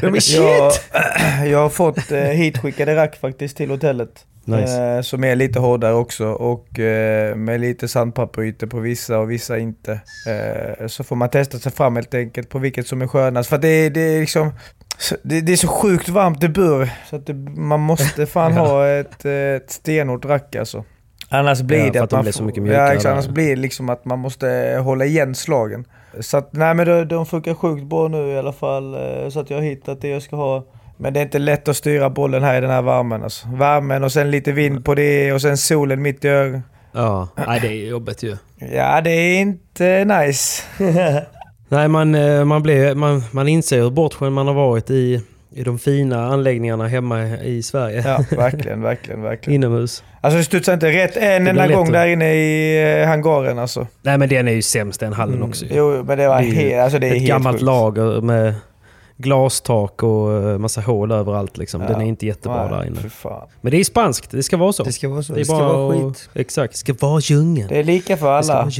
[0.00, 0.38] de är shit!
[0.38, 4.24] Jag, jag har fått uh, hitskickade rack faktiskt till hotellet.
[4.44, 5.02] Nice.
[5.02, 6.68] som är lite hårdare också och
[7.36, 10.00] med lite sandpapperytor på vissa och vissa inte.
[10.86, 13.48] så får man testa sig fram helt enkelt på vilket som är skönast.
[13.48, 14.52] För det, det är liksom
[15.22, 18.86] det, det, är så sjukt varmt i bur så att det, man måste fan ha
[18.86, 20.84] ett, ett stenhårt rack alltså.
[21.28, 23.88] Annars blir ja, det att, man blir så mycket ja, exakt, annars blir det liksom
[23.88, 25.84] att man måste hålla igen slagen.
[26.20, 28.94] Så att, nej men de, de funkar sjukt bra nu i alla fall.
[28.94, 30.64] Eh, så att jag har hittat det jag ska ha.
[30.96, 33.48] Men det är inte lätt att styra bollen här i den här värmen alltså.
[33.48, 36.62] Värmen och sen lite vind på det och sen solen mitt i ögat.
[36.92, 38.36] Ja, nej, det är jobbigt ju.
[38.72, 40.62] Ja, det är inte nice.
[41.68, 45.22] Nej, man, eh, man, blir, man, man inser hur bortskämd man har varit i,
[45.58, 48.02] i de fina anläggningarna hemma i Sverige.
[48.06, 49.54] Ja, verkligen, verkligen, verkligen.
[49.54, 50.04] Inomhus.
[50.20, 53.86] Alltså det studsar inte rätt en enda gång där inne i eh, hangaren alltså.
[54.02, 55.48] Nej men den är ju sämst den hallen mm.
[55.48, 55.64] också.
[55.70, 57.64] Jo, men det var helt, alltså det är Ett helt gammalt sjukt.
[57.64, 58.54] lager med
[59.18, 61.58] glastak och eh, massa hål överallt.
[61.58, 61.80] Liksom.
[61.80, 61.88] Ja.
[61.88, 63.10] Den är inte jättebra Nej, där inne.
[63.60, 64.82] Men det är spanskt, det ska vara så.
[64.82, 65.32] Det ska vara så.
[65.32, 66.30] Det, det ska vara skit.
[66.34, 67.68] Exakt, det ska vara djungeln.
[67.68, 68.70] Det är lika för alla.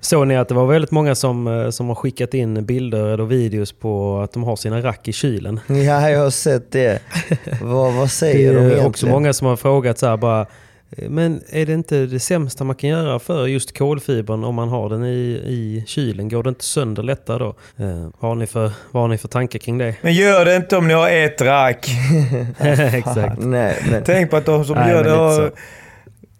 [0.00, 3.32] Såg ni att det var väldigt många som, eh, som har skickat in bilder och
[3.32, 5.60] videos på att de har sina rack i kylen?
[5.66, 7.02] Ja, jag har sett det.
[7.62, 8.68] vad, vad säger de egentligen?
[8.68, 10.46] Det är också många som har frågat så här bara
[10.96, 14.88] men är det inte det sämsta man kan göra för just kolfibern om man har
[14.88, 16.28] den i, i kylen?
[16.28, 17.54] Går det inte sönder lättare då?
[17.76, 19.94] Eh, vad, har ni för, vad har ni för tankar kring det?
[20.00, 21.88] Men gör det inte om ni har ett rack.
[22.94, 23.38] Exakt.
[23.38, 24.02] nej, men...
[24.04, 25.52] Tänk på att de som nej, gör det har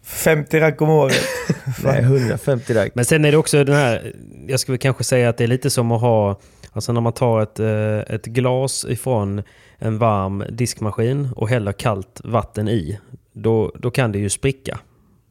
[0.02, 1.22] 50 rack om året.
[1.84, 2.92] nej, 150 rack.
[2.94, 4.12] Men sen är det också den här,
[4.46, 6.40] jag skulle kanske säga att det är lite som att ha,
[6.72, 9.42] alltså när man tar ett, eh, ett glas ifrån
[9.78, 12.98] en varm diskmaskin och häller kallt vatten i
[13.42, 14.78] då, då kan det ju spricka.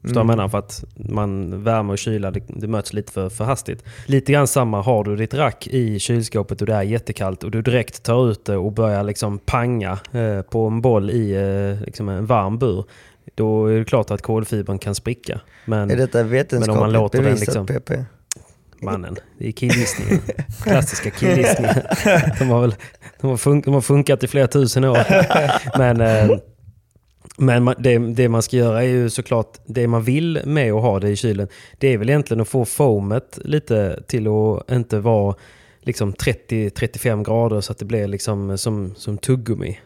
[0.02, 0.30] Förstår mm.
[0.30, 0.50] jag menar?
[0.50, 3.84] För att man, värme och kyla, det, det, möts lite för, för hastigt.
[4.06, 7.62] Lite grann samma, har du ditt rack i kylskåpet och det är jättekallt och du
[7.62, 12.10] direkt tar ut det och börjar liksom panga eh, på en boll i eh, liksom
[12.10, 12.86] en varm bur.
[13.36, 15.40] Då är det klart att kolfibern kan spricka.
[15.66, 17.92] Men, är detta vetenskapligt men bevisat liksom, PP?
[18.82, 20.22] Mannen, det är killgissningen.
[20.64, 21.76] Klassiska killgissningen.
[22.40, 22.76] De har, väl,
[23.22, 24.98] de, har fun, de har funkat i flera tusen år.
[25.78, 26.02] Men...
[26.02, 26.38] Eh,
[27.38, 31.00] men det, det, man ska göra är ju såklart, det man vill med att ha
[31.00, 35.36] det i kylen, det är väl egentligen att få foamet lite till att inte vara
[35.82, 39.80] liksom 30-35 grader så att det blir liksom som, som tuggummi.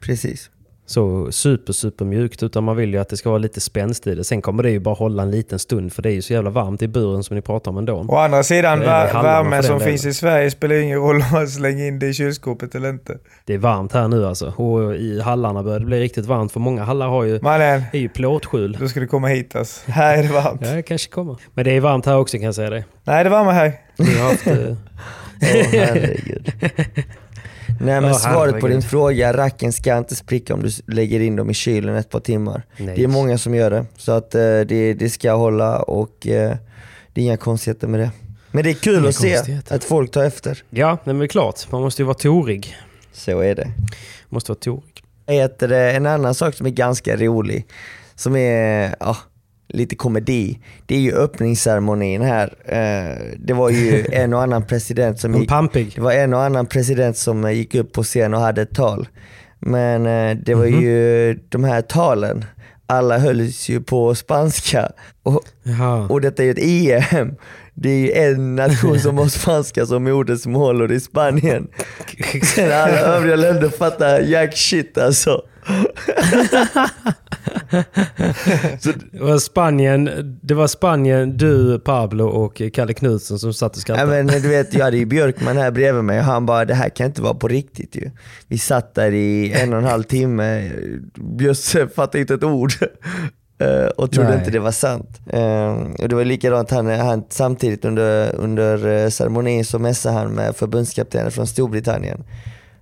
[0.00, 0.50] Precis
[0.86, 2.42] så super, super mjukt.
[2.42, 4.24] Utan man vill ju att det ska vara lite spänst i det.
[4.24, 6.50] Sen kommer det ju bara hålla en liten stund för det är ju så jävla
[6.50, 8.06] varmt i buren som ni pratar om ändå.
[8.08, 11.98] Å andra sidan, värmen som finns i Sverige spelar ingen roll om man slänger in
[11.98, 13.18] det i kylskåpet eller inte.
[13.44, 14.46] Det är varmt här nu alltså.
[14.56, 16.52] Och i hallarna börjar det bli riktigt varmt.
[16.52, 18.76] För många hallar har ju, Mannen, är ju plåtskjul.
[18.80, 19.90] Då ska du komma hit alltså.
[19.90, 20.60] Här är det varmt.
[20.64, 21.36] ja, det kanske kommer.
[21.54, 22.84] Men det är varmt här också kan jag säga det.
[23.04, 23.72] Nej, det är varmt här.
[23.96, 24.46] Vi har haft...
[25.42, 26.52] Åh oh, herregud.
[27.80, 31.36] Nej men oh, svaret på din fråga, racken ska inte spricka om du lägger in
[31.36, 32.62] dem i kylen ett par timmar.
[32.76, 32.96] Nej.
[32.96, 36.32] Det är många som gör det, så att uh, det, det ska hålla och uh,
[37.12, 38.10] det är inga konstigheter med det.
[38.50, 40.62] Men det är kul att se att folk tar efter.
[40.70, 41.72] Ja, men det är klart.
[41.72, 42.76] Man måste ju vara torig.
[43.12, 43.68] Så är det.
[44.28, 45.04] Måste vara torig.
[45.26, 47.66] Heter en annan sak som är ganska rolig,
[48.14, 49.16] som är, ja,
[49.72, 50.58] lite komedi.
[50.86, 52.54] Det är ju öppningsceremonin här.
[52.64, 55.50] Eh, det var ju en och annan president som gick,
[55.94, 59.08] det var en och annan president som gick upp på scen och hade ett tal.
[59.58, 60.82] Men eh, det var mm -hmm.
[60.82, 62.44] ju de här talen,
[62.86, 64.88] alla hölls ju på spanska.
[65.22, 65.44] Och,
[66.08, 67.34] och detta är ju ett EM.
[67.74, 71.68] Det är ju en nation som har spanska som modersmål och det är Spanien.
[72.54, 75.42] Sen alla övriga länder fattar jack shit alltså
[79.12, 80.10] det, var Spanien,
[80.42, 84.16] det var Spanien, du, Pablo och Kalle Knutsson som satt och skrattade.
[84.16, 86.74] Ja, men du vet, jag hade ju Björkman här bredvid mig och han bara, det
[86.74, 88.10] här kan inte vara på riktigt ju.
[88.48, 90.70] Vi satt där i en och en halv timme,
[91.14, 92.72] Bjösse fattade inte ett ord.
[93.58, 94.38] Eh, och trodde Nej.
[94.38, 95.20] inte det var sant.
[95.26, 100.32] Eh, och det var likadant, han, han, samtidigt under, under eh, ceremonin så messade han
[100.32, 102.24] med förbundskaptenen från Storbritannien.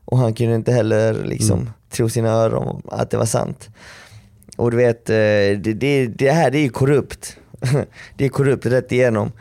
[0.04, 1.72] Och han kunde inte heller liksom mm.
[1.90, 3.68] tro sina öron att det var sant.
[4.60, 7.36] Och du vet, det, det, det här det är ju korrupt.
[8.16, 9.32] det är korrupt rätt igenom.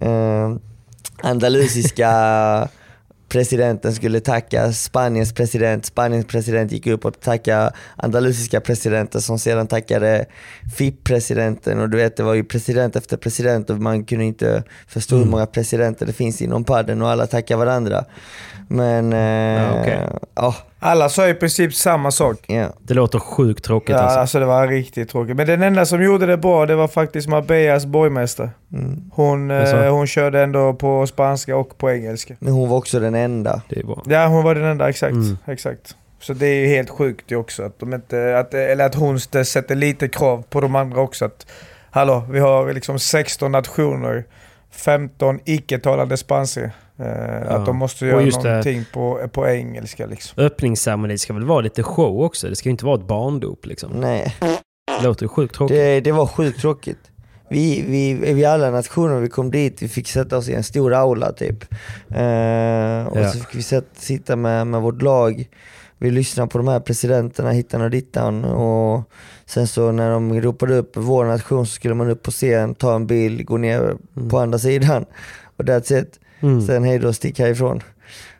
[0.00, 0.54] Eh,
[1.22, 2.10] andalusiska
[3.28, 5.86] presidenten skulle tacka Spaniens president.
[5.86, 10.26] Spaniens president gick upp och tackade andalusiska presidenten som sedan tackade
[10.76, 15.16] FIP-presidenten och du vet det var ju president efter president och man kunde inte förstå
[15.16, 18.04] hur många presidenter det finns inom padden och alla tackar varandra.
[18.68, 20.00] Men eh, Ja, okej.
[20.34, 22.36] ja, Alla sa i princip samma sak.
[22.46, 22.66] ja.
[22.82, 24.18] Det låter sjukt tråkigt Ja, alltså.
[24.18, 25.36] alltså det var riktigt tråkigt.
[25.36, 28.50] Men den enda som gjorde det bra, det var faktiskt Marbellas borgmästare.
[29.12, 29.76] Hon, Jaså?
[29.76, 32.34] eh, hon körde ändå på spanska och på engelska.
[32.38, 33.62] Men hon var också den enda.
[33.68, 34.02] Det är bra.
[34.06, 35.12] Ja, hon var den enda, exakt.
[35.12, 35.38] Mm.
[35.46, 35.96] exakt.
[36.20, 39.20] Så det är ju helt sjukt ju också att de inte, att, eller att hon
[39.20, 41.24] sätter lite krav på de andra också.
[41.24, 41.46] Att,
[41.90, 44.24] hallå, vi har liksom 16 nationer,
[44.70, 46.70] 15 icke-talande spanska.
[46.98, 47.50] Eh, Ja.
[47.56, 50.44] Att de måste göra just det- någonting på, på engelska liksom.
[50.44, 52.48] Öppningsceremoni ska väl vara lite show också?
[52.48, 53.92] Det ska ju inte vara ett barndop liksom.
[53.92, 54.36] Nej,
[55.00, 55.76] Det låter ju sjukt tråkigt.
[55.76, 56.98] det, det var sjukt tråkigt.
[57.50, 60.94] Vi, vi, vi alla nationer, vi kom dit, vi fick sätta oss i en stor
[60.94, 61.62] aula typ.
[62.08, 63.30] Eh, och Ja.
[63.32, 65.48] så fick vi sätta, sitta med, med vårt lag.
[65.98, 68.44] Vi lyssnade på de här presidenterna hittan och dittan.
[68.44, 69.02] Och
[69.46, 72.94] sen så när de ropade upp vår nation så skulle man upp på scen, ta
[72.94, 73.96] en bild, gå ner
[74.30, 75.04] på andra sidan.
[75.56, 76.20] Och that's it.
[76.40, 76.60] Mm.
[76.60, 77.82] Sen hej då, stick härifrån.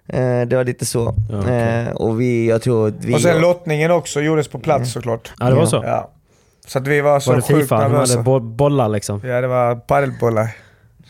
[0.07, 1.15] Eh, det var lite så.
[1.31, 1.87] Ja, okej.
[1.87, 3.15] Eh, och vi, jag tror vi...
[3.15, 5.33] Och sen lottningen också gjordes på plats såklart.
[5.41, 5.83] Ja, det var så.
[5.87, 6.11] Ja.
[6.67, 7.83] Så att vi var så Var det sjukt Fifa?
[7.83, 8.13] De nervösa.
[8.13, 9.21] hade bo- bollar liksom?
[9.25, 10.51] Ja, det var padelbollar.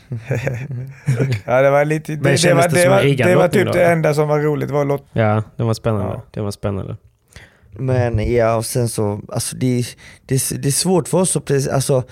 [1.47, 2.13] ja, det var lite...
[2.13, 4.85] Det, det, var, det var, det var typ då, det enda som var roligt, var
[4.85, 5.07] lott.
[5.13, 6.13] Ja, det var spännande.
[6.15, 6.23] Ja.
[6.31, 6.97] Det var spännande.
[7.73, 9.85] Men ja, och sen så, alltså det,
[10.27, 12.03] det, det är svårt för oss att alltså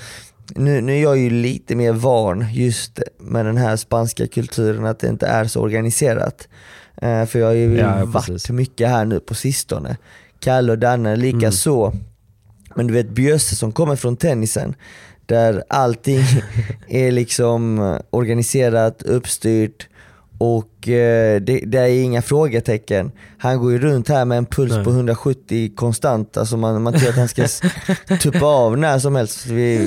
[0.54, 4.98] nu, nu är jag ju lite mer van just med den här spanska kulturen att
[5.00, 6.48] det inte är så organiserat.
[7.02, 8.50] Eh, för jag har ju Ja, varit precis.
[8.50, 9.96] mycket här nu på sistone.
[10.40, 11.52] Kalle och Danne lika Mm.
[11.52, 11.92] så.
[12.74, 14.74] Men du vet Bjösse som kommer från tennisen,
[15.26, 16.20] där allting
[16.88, 17.78] är liksom
[18.10, 19.88] organiserat, uppstyrt
[20.38, 23.12] och det, det är inga frågetecken.
[23.38, 24.84] Han går ju runt här med en puls Nej.
[24.84, 27.46] på 170 konstant, alltså man, man tror att han ska
[28.20, 29.46] tuppa av när som helst.
[29.46, 29.86] Vi,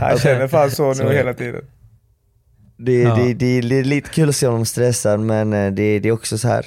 [0.00, 1.62] Han känner fan så Så nu hela tiden.
[2.78, 3.14] det, Ja.
[3.14, 6.12] det, det, det är lite kul att se honom stressad men eh, det, det är
[6.12, 6.66] också så här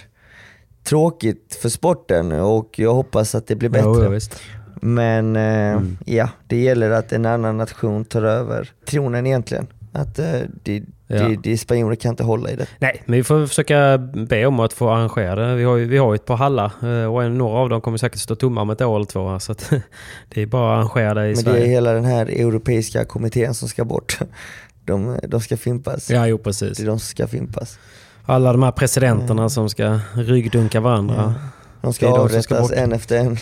[0.84, 3.88] tråkigt för sporten och jag hoppas att det blir bättre.
[3.96, 4.42] Jo, ja, visst.
[4.86, 5.98] Men eh, Mm.
[6.06, 9.68] ja, det gäller att en annan nation tar över tronen egentligen.
[9.92, 10.26] Att eh,
[10.64, 11.28] det, Ja.
[11.28, 12.66] det, det, spanjorer kan inte hålla i det.
[12.80, 15.56] Nej, men vi får försöka be om att få arrangera det.
[15.56, 17.82] Vi har ju, vi har ju ett par hallar eh, och en, några av dem
[17.82, 19.40] kommer säkert stå tomma om ett år eller två.
[19.40, 19.72] Så att
[20.30, 21.64] det är bara att arrangera det i Men det Sverige.
[21.66, 24.20] är hela den här europeiska kommittén som ska bort.
[24.86, 26.10] De, de ska fimpas.
[26.10, 26.80] Ja, jo Det precis.
[26.80, 27.80] är de som ska fimpas.
[28.26, 31.16] Alla de här presidenterna som ska ryggdunka varandra.
[31.18, 31.50] Ja.
[31.82, 33.38] De ska Det de avrättas en efter en.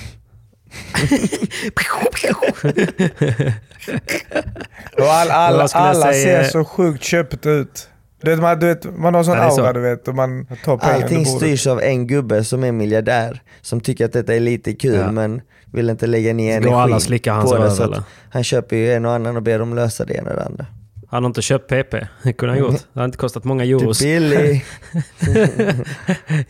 [4.98, 6.44] Och all, all, alla säga?
[6.44, 7.88] ser så sjukt köpt ut.
[8.22, 9.62] Du vet, man, du vet, man har sån Ja, är så.
[9.62, 13.42] aura du vet och man tar pengar Allting styrs av en gubbe som är miljardär.
[13.62, 15.12] Som tycker att detta är lite kul Ja.
[15.12, 15.42] men
[15.74, 17.72] vill inte lägga ner alla energi hans på det.
[17.72, 20.44] Så han köper ju en och annan och ber dem lösa det ena och det
[20.46, 20.66] andra.
[21.12, 22.08] Han har inte köpt PP.
[22.24, 22.72] Det kunde han gjort.
[22.94, 24.00] Det hade inte kostat många Du euros.
[24.02, 24.62] Billy.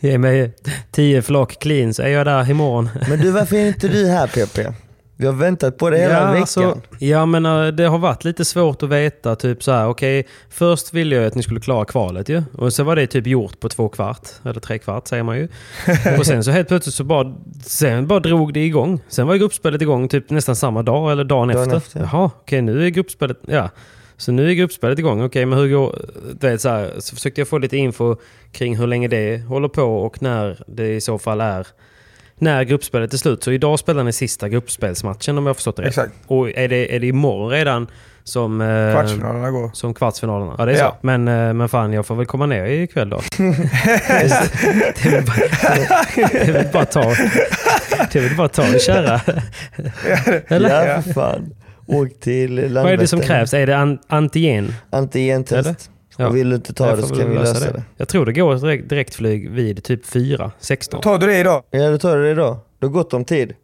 [0.00, 0.52] Ge mig
[0.90, 2.88] 10 flock clean så är jag där imorgon.
[3.08, 4.74] Men du varför är inte du här PP?
[5.16, 6.40] Vi har väntat på det hela veckan.
[6.40, 9.36] alltså, ja men eh, det har varit lite svårt att veta.
[9.36, 12.42] Typ så här, okej, först ville jag att ni skulle klara kvalet ju.
[12.58, 14.28] Och så var det typ gjort på två kvart.
[14.44, 15.48] Eller tre kvart säger man ju.
[16.18, 17.34] och sen så helt plötsligt så bara,
[17.64, 19.00] sen bara drog det igång.
[19.08, 21.76] Sen var gruppspelet igång typ nästan samma dag eller dagen, Dagen efter.
[21.76, 22.08] efter, ja.
[22.12, 23.70] Jaha, okej nu är gruppspelet, ja.
[24.22, 25.22] Så nu är gruppspelet igång.
[25.24, 25.98] Okej, men hur går...
[26.40, 28.16] Det så, här, så försökte jag få lite info
[28.52, 31.66] kring hur länge det håller på och när det i så fall är...
[32.38, 33.42] När gruppspelet är slut.
[33.44, 35.88] Så idag spelar ni sista gruppspelsmatchen om jag har förstått det rätt.
[35.88, 36.12] Exakt.
[36.26, 37.86] Och är det, är det imorgon redan
[38.24, 38.60] som...
[38.60, 39.70] eh, Kvartsfinalerna går.
[39.74, 40.54] Som kvartsfinalerna?
[40.58, 40.90] Ja, det är Ja.
[41.00, 41.06] så.
[41.06, 43.20] Men, eh, men fan, jag får väl komma ner ikväll då.
[43.36, 43.42] det
[45.04, 45.36] är väl bara,
[46.16, 47.02] det är väl bara ta...
[48.12, 49.20] Det är väl bara ta och köra.
[50.48, 50.86] Eller?
[50.86, 51.54] Ja för fan.
[51.86, 52.82] Åk till Landvetter.
[52.82, 53.54] Vad är det som krävs?
[53.54, 54.74] Är det an, antigen?
[54.90, 55.90] Antigentest.
[56.16, 56.26] Ja.
[56.26, 57.82] Och vill du inte ta Jag det så kan vi lösa det.
[57.96, 61.00] Jag tror det går direkt, direktflyg vid typ 4, 16.
[61.00, 61.62] Tar du det idag?
[61.70, 62.60] Ja då tar du det då.
[62.78, 63.54] Du har gott om tid.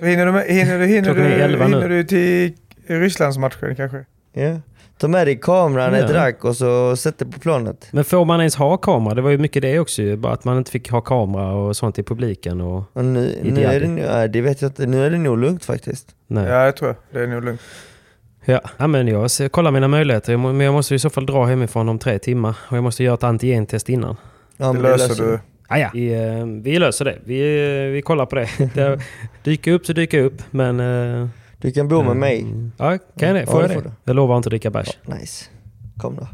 [0.00, 1.74] Hinner du, hinner du, hinner du, 11 nu.
[1.74, 2.52] hinner du till
[2.86, 4.04] Rysslandsmatchen kanske?
[4.32, 4.60] Ja.
[4.98, 6.16] Ta med dig kameran, ett Ja.
[6.16, 7.88] rack och så sätt det på planet.
[7.92, 9.14] Men får man ens ha kamera?
[9.14, 10.16] Det var ju mycket det också ju.
[10.16, 12.60] Bara att man inte fick ha kamera och sånt i publiken.
[12.60, 14.86] Och, Och nu, nu är det, nu- det vet jag inte.
[14.86, 16.08] Nu är det nog lugnt faktiskt.
[16.26, 16.46] nej.
[16.48, 16.96] Ja, det tror jag.
[17.22, 17.60] Det är nog lugnt.
[18.44, 18.60] Ja.
[18.76, 20.36] ja, men jag ser- kollar mina möjligheter.
[20.36, 22.54] Men jag måste i så fall dra hemifrån om tre timmar.
[22.70, 24.16] Och jag måste göra ett antigentest innan.
[24.56, 25.38] Ja, Det löser du.
[25.68, 25.90] Ah, ja.
[25.94, 27.18] vi, eh, vi löser det.
[27.24, 27.40] Vi,
[27.86, 28.48] eh, vi kollar på det.
[28.74, 29.00] det
[29.44, 30.80] dyker upp så dyker upp, men...
[31.58, 32.46] Eh, du kan bo med mig.
[32.76, 33.46] Ja, kan jag det?
[33.46, 33.92] Får ja, jag det?
[34.04, 34.98] Jag lovar inte att dricka bärs.
[35.06, 35.44] Nice.
[35.96, 36.28] Kom då.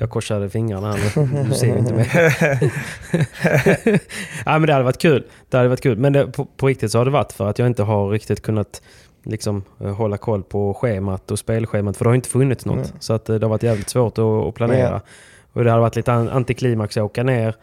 [0.00, 2.08] Jag korsade fingrarna här Du ser inte mig.
[4.44, 5.24] ja, men det hade varit kul.
[5.48, 5.98] Det hade varit kul.
[5.98, 8.42] Men det, på, på, riktigt så har det varit för att jag inte har riktigt
[8.42, 8.82] kunnat
[9.22, 11.96] liksom, hålla koll på schemat och spelschemat.
[11.96, 12.76] För det har inte funnits något.
[12.76, 13.00] Mm.
[13.00, 14.90] Så att det har varit jävligt svårt att, att planera.
[14.90, 15.00] Ja.
[15.52, 17.54] Och det hade varit lite antiklimax att åka ner.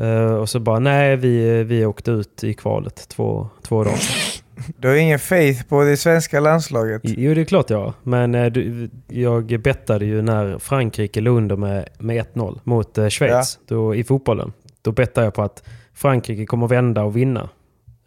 [0.00, 3.98] Uh, och så bara, nej vi, vi åkte ut i kvalet två, två dagar.
[4.78, 7.02] Du har ingen faith på det svenska landslaget?
[7.04, 7.94] Jo, det är klart jag.
[8.02, 13.08] Men uh, du, jag bettade ju när Frankrike låg under med, med 1-0 mot uh,
[13.08, 13.74] Schweiz ja.
[13.74, 14.52] då, i fotbollen.
[14.82, 17.48] Då bettade jag på att Frankrike kommer vända och vinna.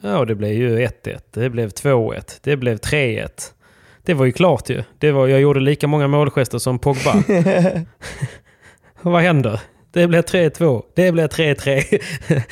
[0.01, 1.19] Ja, det blev ju 1-1.
[1.31, 2.39] Det blev 2-1.
[2.43, 3.29] Det blev 3-1.
[4.03, 4.83] Det var ju klart ju.
[4.97, 7.23] Det var, jag gjorde lika många målgester som Pogba.
[9.01, 9.61] Vad händer?
[9.91, 10.83] Det blev 3-2.
[10.95, 12.01] Det blev 3-3.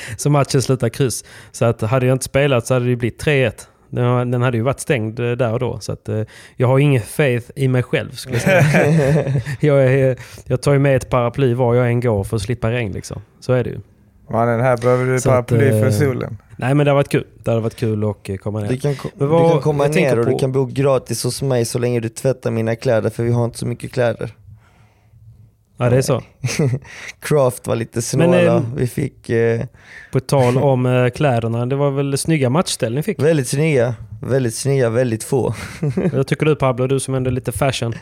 [0.18, 1.26] så matchen slutar kryss.
[1.52, 3.68] Så att hade jag inte spelat så hade det blivit 3-1.
[3.90, 5.80] Den hade ju varit stängd eh, där och då.
[5.80, 6.22] Så att, eh,
[6.56, 9.42] jag har ingen faith i mig själv skulle jag säga.
[9.60, 12.72] jag, är, jag tar ju med ett paraply var jag än går för att slippa
[12.72, 12.92] regn.
[12.92, 13.22] Liksom.
[13.40, 13.80] Så är det ju.
[14.30, 16.38] Mannen, här behöver du ett paraply att, för eh, solen.
[16.58, 17.26] Nej men det har varit kul.
[17.44, 18.70] Det hade varit kul att komma ner.
[18.70, 20.32] Du kan, vad, du kan komma ner och på...
[20.32, 23.46] du kan bo gratis hos mig så länge du tvättar mina kläder för vi har
[23.46, 24.34] inte så mycket kläder.
[25.78, 26.22] Ja, det är så.
[27.20, 28.28] Craft var lite snåla.
[28.28, 29.30] Men, eh, vi fick...
[29.30, 29.62] Eh...
[30.12, 33.22] På tal om eh, kläderna, det var väl snygga matchställ ni fick?
[33.22, 33.96] Väldigt snygga.
[34.22, 35.56] Väldigt snygga, väldigt få.
[36.14, 36.88] Vad tycker du Pablo?
[36.88, 37.96] Du som ändå är lite fashion.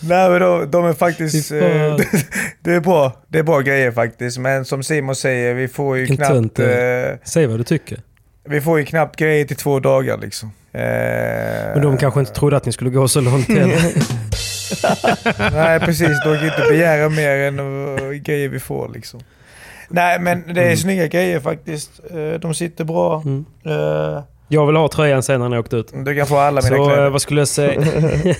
[0.00, 1.52] Nej men de, de är faktiskt...
[1.52, 1.58] Eh,
[2.62, 3.12] det, är bra.
[3.28, 4.38] det är bra grejer faktiskt.
[4.38, 6.58] Men som Simon säger, vi får ju knappt...
[6.58, 6.66] Eh,
[7.24, 8.00] Säg vad du tycker.
[8.48, 10.50] Vi får ju knappt grejer till två dagar liksom.
[10.76, 13.80] Eh, Men de kanske inte trodde att ni skulle gå så långt heller.
[15.52, 19.20] Nej precis, de kan inte begära mer än grejer vi får liksom.
[19.88, 20.76] Nej men det är mm.
[20.76, 22.00] snygga grejer faktiskt.
[22.10, 23.22] Eh, de sitter bra.
[23.24, 23.44] Mm.
[23.66, 25.92] Uh, jag vill ha tröjan sen när jag åkt ut.
[26.04, 27.10] Du kan få alla mina så, kläder.
[27.10, 27.82] vad skulle jag säga?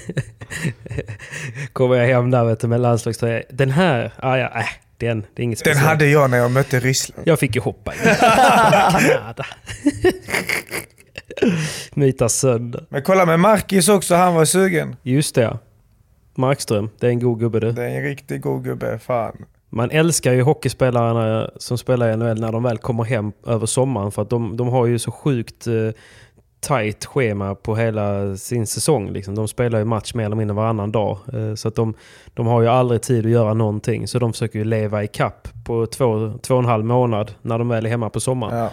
[1.73, 3.43] Kommer jag hem där vet du, med landslagströja.
[3.51, 4.65] Den här, ah, ja, äh,
[4.97, 5.81] den, det är inget speciellt.
[5.81, 7.23] Den hade jag när jag mötte Ryssland.
[7.29, 7.93] Jag fick ju hoppa.
[11.95, 12.87] Myta sönder.
[12.89, 14.97] Men kolla med Marcus också, han var sugen.
[15.03, 15.59] Just det.
[16.35, 17.73] Markström, det är en god gubbe du.
[17.73, 19.45] Det är en riktigt god gubbe, fan.
[19.69, 24.13] Man älskar ju hockeyspelarna som spelar i NHL när de väl kommer hem över sommaren
[24.13, 25.91] för att de, de har ju så sjukt eh,
[26.61, 29.11] tight schema på hela sin säsong.
[29.11, 29.35] Liksom.
[29.35, 31.19] De spelar ju match mer eller mindre varannan dag.
[31.33, 31.95] Eh, så att de,
[32.35, 34.09] de har ju aldrig tid att göra någonting.
[34.09, 37.59] Så de försöker ju leva i kapp på två, två och en halv månad när
[37.59, 38.59] de väl är hemma på sommaren.
[38.59, 38.71] Ja.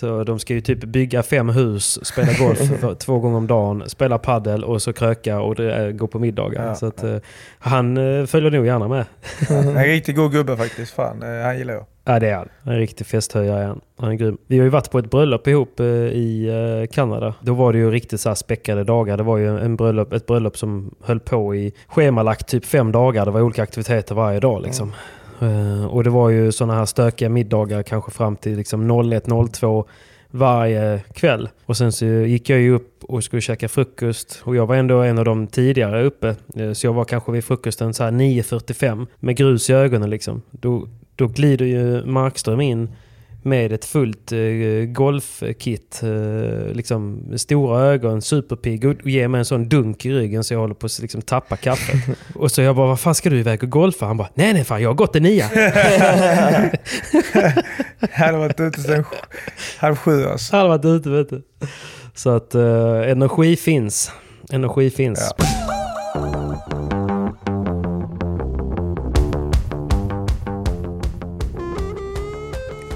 [0.00, 2.58] Så de ska ju typ bygga fem hus, spela golf
[2.98, 6.66] två gånger om dagen, spela paddel och så kröka och det, gå på middagar.
[6.66, 7.20] Ja, så att, ja.
[7.58, 9.04] han uh, följer nog gärna med.
[9.48, 10.92] en riktigt god gubbe faktiskt.
[10.92, 11.84] Fan, uh, han gillar jag.
[12.04, 12.48] Ja det är han.
[12.62, 13.80] En riktig festhöjare han.
[13.98, 14.38] Han är grym.
[14.46, 17.34] Vi har ju varit på ett bröllop ihop i Kanada.
[17.40, 19.16] Då var det ju riktigt så späckade dagar.
[19.16, 23.24] Det var ju en bröllop, ett bröllop som höll på i schemalagt typ fem dagar.
[23.24, 24.88] Det var olika aktiviteter varje dag liksom.
[24.88, 24.98] Mm.
[25.40, 29.84] Eh, och det var ju sådana här stökiga middagar kanske fram till liksom 01.02
[30.30, 31.48] varje kväll.
[31.66, 34.40] Och sen så gick jag ju upp och skulle käka frukost.
[34.44, 36.36] Och jag var ändå en av de tidigare uppe.
[36.56, 40.42] Eh, så jag var kanske vid frukosten så 9.45 med grus i ögonen liksom.
[40.50, 42.88] Då, då glider ju Markström in
[43.42, 46.00] med ett fullt uh, golfkit.
[46.04, 50.60] Uh, liksom stora ögon, superpigg och ger mig en sån dunk i ryggen så jag
[50.60, 52.18] håller på att liksom, tappa kaffet.
[52.34, 54.06] och så jag bara, vad fan ska du iväg och golfa?
[54.06, 55.50] Han bara, nej nej fan jag har gått en nia.
[58.12, 59.04] Han hade varit ute sen
[59.78, 60.56] halv sju alltså.
[60.56, 61.42] Han hade varit ute vet du.
[62.14, 64.12] Så att uh, energi finns.
[64.52, 65.34] Energi finns.
[65.38, 65.79] Ja.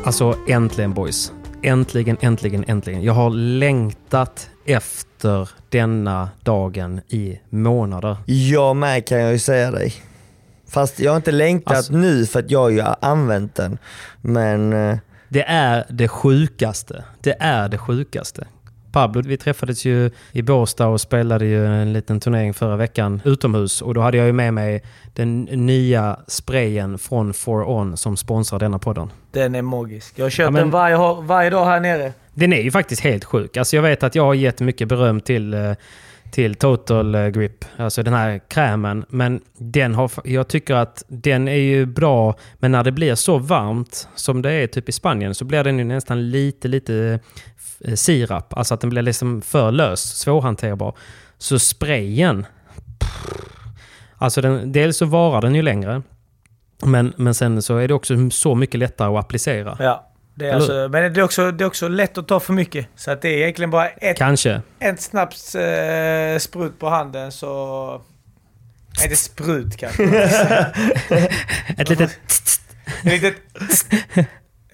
[0.05, 1.32] Alltså äntligen boys.
[1.62, 3.02] Äntligen, äntligen, äntligen.
[3.02, 8.16] Jag har längtat efter denna dagen i månader.
[8.26, 9.94] Jag med kan jag ju säga dig.
[10.68, 13.78] Fast jag har inte längtat alltså, nu för att jag har ju använt den.
[14.20, 14.72] Men...
[14.72, 14.98] Eh,
[15.28, 17.05] det är det sjukaste.
[17.20, 18.46] Det är det sjukaste.
[18.95, 23.82] Pablo, vi träffades ju i Båstad och spelade ju en liten turnering förra veckan utomhus.
[23.82, 24.82] Och då hade jag ju med mig
[25.12, 29.11] den nya sprayen från 4On som sponsrar denna podden.
[29.30, 30.18] Den är magisk.
[30.18, 32.12] Jag har kört ja, men, den varje, varje dag här nere.
[32.34, 33.57] Den är ju faktiskt helt sjuk.
[33.57, 35.72] Alltså jag vet att jag har gett mycket beröm till eh,
[36.35, 39.05] till Total eh, Grip, alltså den här krämen.
[39.09, 43.39] Men den har, jag tycker att den är ju bra, men när det blir så
[43.39, 47.20] varmt som det är typ i Spanien så blir den ju nästan lite, lite
[47.80, 50.97] eh, sirap, alltså att den blir liksom för lös, svårhanterbar.
[51.39, 52.47] Så sprayen,
[52.99, 53.35] pff,
[54.16, 56.03] Alltså den, dels så varar den ju längre.
[56.85, 59.76] Men, men sen så är det också så mycket lättare att applicera.
[59.80, 60.13] Ja.
[60.35, 62.53] Det är Eller alltså, men det är, också, det är också lätt att ta för
[62.53, 62.87] mycket.
[62.97, 64.62] Så att det är egentligen bara ett, Kanske.
[64.78, 68.03] ett snabbt eh, sprut på handen så...
[68.99, 70.05] Nej, det är sprut kanske.
[71.78, 72.11] Ett litet...
[73.05, 73.35] Ett litet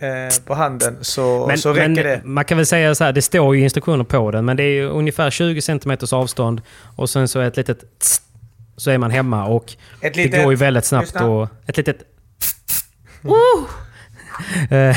[0.00, 2.20] eh, på handen så, Men, så räcker men det.
[2.24, 4.72] man kan väl säga så här, det står ju instruktioner på den, men det är
[4.72, 6.62] ju ungefär 20 cm avstånd
[6.96, 7.84] och sen så ett litet
[8.76, 10.42] så är man hemma och Ett det litet...
[10.42, 11.96] går ju väldigt snabbt och ett litet...
[13.24, 13.30] Eh,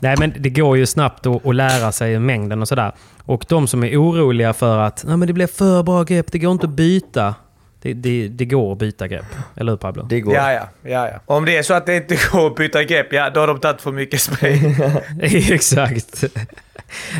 [0.00, 2.92] Nej men det går ju snabbt att, att lära sig mängden och sådär.
[3.24, 6.38] Och de som är oroliga för att Nej, men det blir för bra grepp, det
[6.38, 7.34] går inte att byta.
[7.82, 9.26] Det, det, det går att byta grepp.
[9.56, 10.02] Eller hur Pablo?
[10.02, 10.34] Det går.
[10.34, 11.20] Ja, ja, ja, ja.
[11.26, 13.60] Om det är så att det inte går att byta grepp, ja då har de
[13.60, 14.74] tagit för mycket spray.
[15.22, 16.24] Exakt.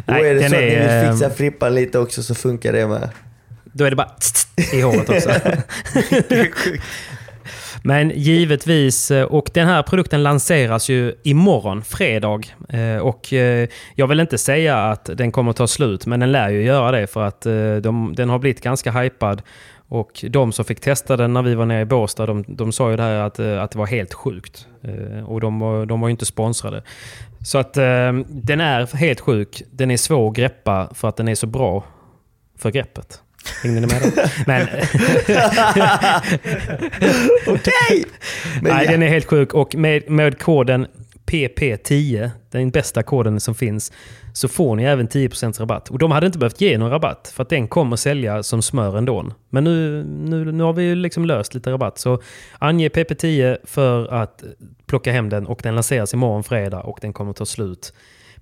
[0.07, 2.73] och är det den så att ni vill ehm, fixa frippan lite också så funkar
[2.73, 3.09] det med.
[3.65, 4.11] Då är det bara
[4.73, 5.31] i håret också.
[7.89, 12.41] Men givetvis, eh, och den här produkten lanseras ju imorgon, fredag.
[12.69, 16.49] Eh, och eh, jag vill inte säga att den kommer ta slut, men den lär
[16.49, 17.41] ju göra det för att
[17.83, 19.43] de, den har blivit ganska hypad.
[19.89, 22.91] Och de som fick testa den när vi var nere i Båstad, de, de sa
[22.91, 24.67] ju det här att, att det var helt sjukt.
[25.27, 26.83] Och de, var- de var ju inte sponsrade.
[27.45, 27.73] Så att
[28.29, 29.63] den är helt sjuk.
[29.71, 31.85] Den är svår att greppa för att den är så bra
[32.59, 33.23] för greppet.
[33.63, 34.09] Hängde ni med då?
[34.47, 34.67] Men,
[37.47, 38.05] Okej!
[38.63, 38.91] Nej, ja.
[38.91, 39.55] den är helt sjuk.
[39.55, 40.87] Och med, med koden
[41.27, 43.93] PP10, den bästa koden som finns,
[44.33, 45.89] så får ni även 10% rabatt.
[45.89, 48.99] Och de hade inte behövt ge någon rabatt, för att den kommer sälja som smör
[48.99, 49.27] ändå.
[49.49, 51.99] Men nu, nu, nu har vi ju liksom löst lite rabatt.
[51.99, 52.23] Så
[52.59, 54.45] ange PP10 för att
[54.87, 57.93] plocka hem den och den lanseras imorgon fredag och den kommer ta slut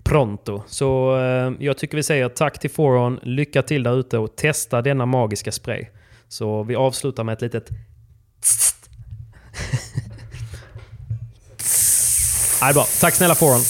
[0.06, 0.62] pronto.
[0.66, 4.82] Så eh, jag tycker vi säger tack till Foron, lycka till där ute och testa
[4.82, 5.86] denna magiska spray.
[6.28, 7.70] Så vi avslutar med ett litet
[12.60, 12.86] Nej, det är bra.
[13.00, 13.60] Tack snälla Foron.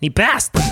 [0.00, 0.67] Ni är bäst!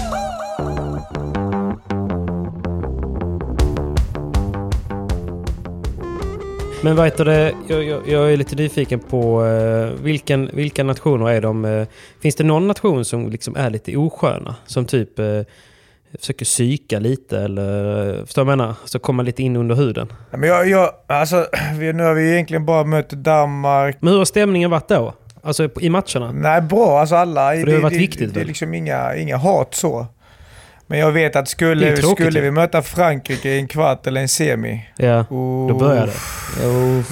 [6.87, 7.53] Men vad heter det?
[7.69, 11.65] Jag, jag, jag är lite nyfiken på eh, vilken, vilka nationer är de?
[11.65, 11.87] Eh,
[12.23, 14.55] finns det någon nation som liksom är lite osköna?
[14.67, 15.41] Som typ eh,
[16.21, 18.09] försöker psyka lite eller...
[18.19, 18.75] eh, Förstår du vad jag menar?
[18.85, 20.13] Så komma lite in under huden.
[20.31, 21.47] Ja, Men jag, jag, alltså,
[21.79, 23.97] vi, nu har vi egentligen bara mött Danmark.
[24.01, 25.15] Men hur har stämningen varit då?
[25.43, 26.33] Alltså i matcherna?
[26.33, 27.01] Nej, bra.
[27.01, 27.51] Alltså alla.
[27.51, 28.47] För det har varit viktigt, Det är väl?
[28.49, 30.07] liksom inga, inga hat så.
[30.89, 34.87] Men jag vet att skulle, skulle vi möta Frankrike i en kvart eller en semi.
[34.97, 36.13] Ja, Oh, då börjar det.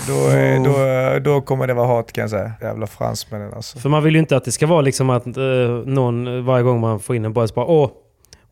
[0.09, 2.53] Då, är- då, då kommer det vara hat kan jag säga.
[2.61, 3.79] Jävla fransmännen alltså.
[3.79, 5.43] För man vill ju inte att det ska vara liksom att eh,
[5.87, 7.91] någon varje gång man får in en boll så bara åh,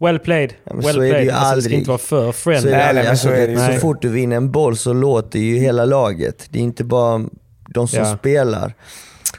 [0.01, 1.25] well played, Ja, well så är det played.
[1.25, 2.71] ju Alltså, det ska inte vara för Så, friendly.
[2.71, 5.39] är det, Nej, nej, alltså, så det så fort du vinner en boll så låter
[5.39, 6.47] ju hela laget.
[6.51, 7.25] Det är inte bara
[7.69, 8.17] de som Ja.
[8.17, 8.75] spelar.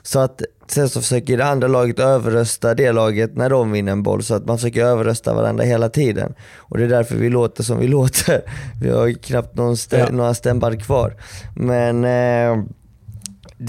[0.03, 4.03] Så att sen så försöker det andra laget överrösta det laget när de vinner en
[4.03, 4.23] boll.
[4.23, 6.33] Så att man försöker överrösta varandra hela tiden.
[6.57, 8.41] Och det är därför vi låter som vi låter.
[8.81, 10.09] Vi har knappt någon stä- Ja.
[10.11, 11.15] några stämband kvar.
[11.55, 12.63] Men eh,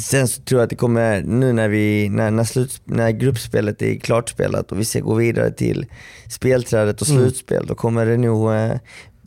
[0.00, 3.82] Sen så tror jag att det kommer, nu när, vi, när, när, slut, när gruppspelet
[3.82, 5.86] är klart spelat och vi ska gå vidare till
[6.30, 7.22] spelträdet och Mm.
[7.22, 8.72] slutspel, då kommer det nog eh,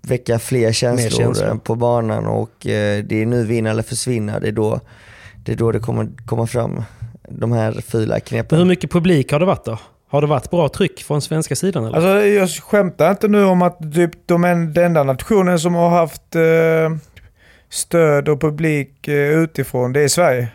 [0.01, 1.47] väcka fler känslor, känslor.
[1.49, 4.39] eh, på banan och eh, det är nu vinna eller försvinna.
[4.39, 4.79] Det är då
[5.45, 6.81] det, är då det kommer komma fram,
[7.27, 8.57] de här fula Men knepen.
[8.57, 9.79] hur mycket publik har det varit då?
[10.09, 11.95] Har det varit bra tryck från svenska sidan eller?
[11.95, 15.89] Alltså jag skämtar inte nu om att typ de en, den enda nationen som har
[15.89, 16.97] haft eh,
[17.69, 20.47] stöd och publik eh, utifrån, det är Sverige.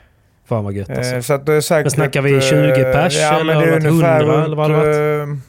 [0.49, 1.15] Fan vad gött alltså.
[1.15, 3.57] Eh, så att det är säkert, Men snackar vi eh, 20 pers, ja, eller men
[3.57, 5.43] har det varit ungefär 100, eller vad har det runt, eh,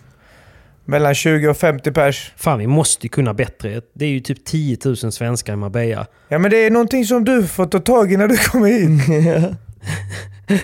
[0.85, 2.33] Mellan 20 och 50 pers.
[2.37, 3.81] Fan vi måste ju kunna bättre.
[3.93, 6.05] Det är ju typ 10 000 svenskar i Marbella.
[6.27, 9.57] Ja men det är någonting som du får ta tag i när du kommer hit.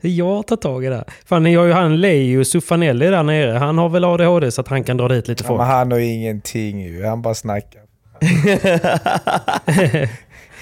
[0.00, 1.04] Jag tar tag i det här.
[1.26, 3.58] Fan ni har ju han Leo Suffanelli där nere.
[3.58, 5.58] Han har väl ADHD så att han kan dra dit lite Ja, folk.
[5.58, 7.04] men han har ingenting ju.
[7.04, 7.80] Han bara snackar.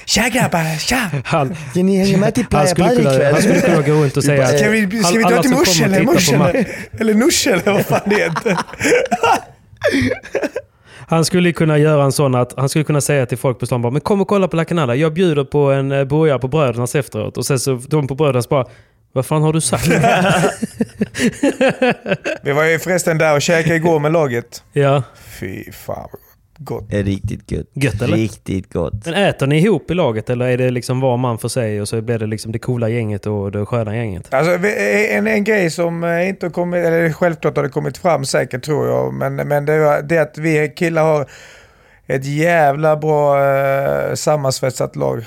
[0.07, 1.11] Tja grabbar, tja!
[1.25, 3.33] Han, Kan ni hänga med till han, Playa ikväll?
[3.33, 4.47] han skulle kunna gå runt och säga...
[4.47, 6.67] Ska vi, ska vi dra till Mors eller Mors eller?
[7.01, 8.57] Eller Nors eller vad fan det heter.
[11.13, 13.83] Han skulle kunna göra en sån att han skulle kunna säga till folk på stan
[13.83, 14.95] bara, men kom och kolla på La Canada.
[14.95, 17.37] Jag bjuder på en eh, burgare på Brödernas efteråt.
[17.37, 18.67] Och sen så de på Brödernas bara,
[19.13, 19.87] vad fan har du sagt?
[22.43, 24.65] Vi var ju förresten där och käkade igår med laget.
[24.73, 25.03] ja,
[25.41, 26.09] Fy fan
[26.65, 26.91] gott.
[26.91, 27.67] Det är riktigt gött.
[27.75, 28.17] Gött, eller?
[28.17, 28.93] Riktigt gott.
[29.05, 31.89] men äter ni ihop i laget eller är det liksom var man för sig och
[31.89, 34.35] så blir det liksom det coola gänget och det sköna gänget?
[34.35, 37.99] Alltså, vi- en, en grej som eh, inte har kommit, eller självklart har det kommit
[37.99, 41.27] fram säkert tror jag, men, men det, var- det är att vi killar har
[42.07, 45.19] ett jävla bra eh, sammansvetsat lag.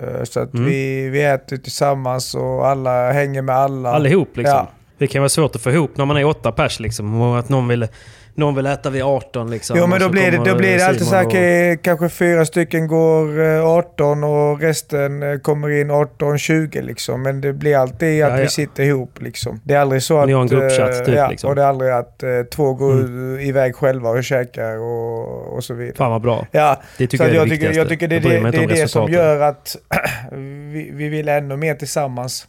[0.00, 0.66] Eh, så att Mm.
[0.66, 3.90] vi, vi äter tillsammans och alla hänger med alla.
[3.92, 4.54] Allihop liksom.
[4.56, 4.70] Ja.
[4.98, 7.20] Det kan vara svårt att få ihop när man är åtta pers liksom.
[7.20, 7.86] Och att någon vill,
[8.36, 9.76] någon vill äta vid 18 liksom.
[9.78, 12.44] Jo men då blir det, då blir det alltid så här, och- k- kanske fyra
[12.46, 17.22] stycken går eh, 18 och resten eh, kommer in 18-20 liksom.
[17.22, 18.48] Men det blir alltid att Ja, vi ja.
[18.48, 19.60] sitter ihop liksom.
[19.64, 20.26] Det är aldrig så att...
[20.26, 21.50] Ni har en gruppchatt eh, typ, ja, liksom.
[21.50, 23.40] och det är aldrig att eh, två går Mm.
[23.40, 25.96] iväg själva och käkar och, och så vidare.
[25.96, 26.46] Fan vad bra.
[26.50, 28.66] Ja, Det tycker så jag är det jag, tycker, jag tycker det, det, det är
[28.68, 29.76] det som gör att
[30.72, 32.48] vi, vi vill ännu mer tillsammans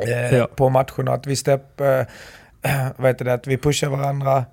[0.00, 0.48] eh, Ja.
[0.56, 1.12] på matcherna.
[1.12, 2.02] Att vi stepp, eh,
[3.06, 4.44] heter det, att vi pushar varandra.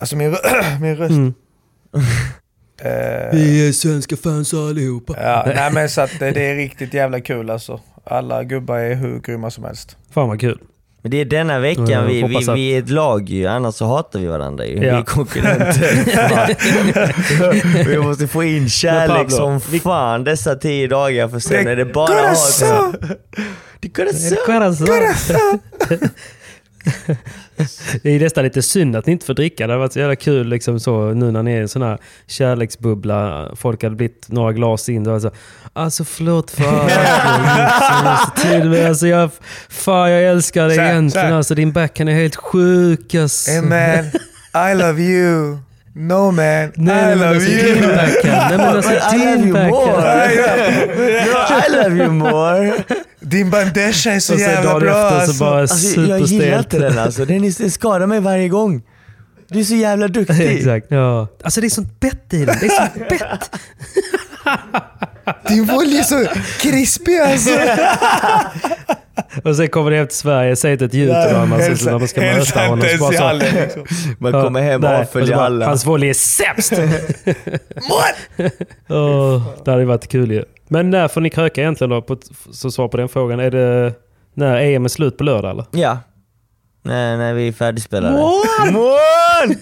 [0.00, 0.36] Alltså min,
[0.80, 1.10] min röst.
[1.10, 1.34] Mm.
[2.82, 5.14] Eh, Vi är svenska fans allihopa.
[5.22, 7.80] ja, nej men så att eh, det är riktigt jävla kul alltså.
[8.04, 9.96] Alla gubbar är hur grymma som helst.
[10.14, 10.58] Fan vad kul.
[11.02, 13.86] Men det är denna veckan vi, vi, att- vi är ett lag ju, annars så
[13.86, 14.78] hatar vi varandra ju.
[14.80, 14.98] Vi Ja.
[14.98, 15.94] är konkurrenter.
[17.88, 21.70] vi måste få in kärlek Pablo, som vi- fan dessa tio dagar för sen Det
[21.72, 22.20] är det bara hat.
[22.20, 22.94] corazon!
[23.80, 24.38] Det corazon!
[24.46, 25.60] Corazon.
[28.02, 29.66] Det är nästan lite synd att ni inte får dricka.
[29.66, 31.98] Det hade varit så jävla kul liksom så, nu när ni är en sån här
[32.26, 33.48] kärleksbubbla.
[33.56, 35.04] Folk hade blivit några glas in.
[35.04, 35.30] Då var det så,
[35.72, 39.30] alltså förlåt för allt jag har gjort senaste tiden, men alltså jag,
[39.68, 41.32] fan jag älskar dig egentligen.
[41.32, 43.50] Alltså din backhand är helt sjuk alltså.
[43.50, 44.04] Hey man,
[44.70, 45.58] I love you.
[45.94, 47.80] No man, Nej, I love alltså you.
[47.80, 50.28] Nej men alltså I love you more.
[51.26, 52.72] No, I love you more.
[53.20, 55.44] Din bandeja är så Och jävla bra så alltså.
[55.44, 57.24] bara Alltså, jag gillar inte den alltså.
[57.24, 58.82] Den, är, den skadar mig varje gång.
[59.48, 60.56] Du är så jävla duktig.
[60.56, 60.86] Exakt.
[60.88, 61.28] Ja.
[61.44, 62.56] Alltså det är sånt bett i den.
[62.60, 63.50] Det är sånt bett.
[65.48, 66.26] Din volley är så
[66.60, 67.50] krispig alltså.
[69.44, 72.08] Och sen kommer det hem till Sverige, säger inte ett ljud till varandra när man
[72.08, 72.84] ska möta honom.
[72.88, 73.84] så bara så- hallen liksom.
[74.18, 75.66] Man kommer hem och avföljer alla.
[75.66, 76.72] Hans volley är sämst!
[78.88, 80.44] Åh, det hade varit kul ju.
[80.68, 82.02] Men när får ni kröka egentligen då?
[82.02, 82.16] På,
[82.52, 83.40] så svar på den frågan.
[83.40, 83.92] Är det
[84.34, 85.64] när EM är slut på lördag eller?
[85.70, 85.98] Ja.
[86.82, 88.16] Nej, nej vi är färdigspelade.
[88.72, 89.54] Mån!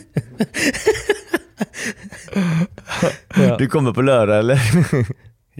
[3.36, 3.56] Ja.
[3.58, 4.60] Du kommer på lördag eller?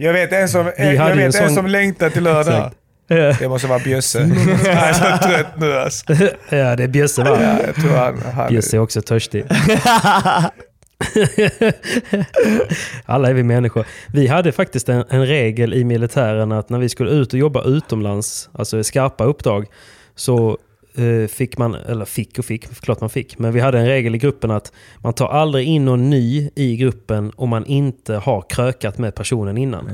[0.01, 2.71] Jag vet en som, jag vet en en sån- som längtar till lördag.
[3.07, 4.19] Det måste vara Bjösse.
[4.19, 4.29] Han
[4.77, 6.13] är så trött nu alltså.
[6.49, 7.37] ja, det är Bjösse va?
[7.41, 8.17] Ja, jag tror han...
[8.35, 9.45] han Bjösse är också törstig.
[13.05, 13.85] Alla är vi människor.
[14.13, 17.63] Vi hade faktiskt en, en regel i militären att när vi skulle ut och jobba
[17.63, 19.65] utomlands, alltså skarpa uppdrag,
[20.15, 20.57] så
[21.29, 24.17] fick man, eller fick och fick, klart man fick, men vi hade en regel i
[24.17, 28.97] gruppen att man tar aldrig in någon ny i gruppen om man inte har krökat
[28.97, 29.89] med personen innan.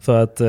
[0.00, 0.48] För att eh,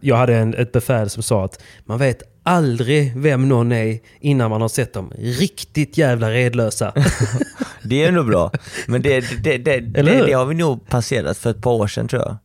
[0.00, 4.50] jag hade en, ett befäl som sa att man vet aldrig vem någon är innan
[4.50, 6.92] man har sett dem riktigt jävla redlösa.
[7.84, 8.52] Det är ändå bra.
[8.86, 12.22] Men det, det, det, det, har vi nog passerat för ett par år sedan tror
[12.22, 12.36] jag.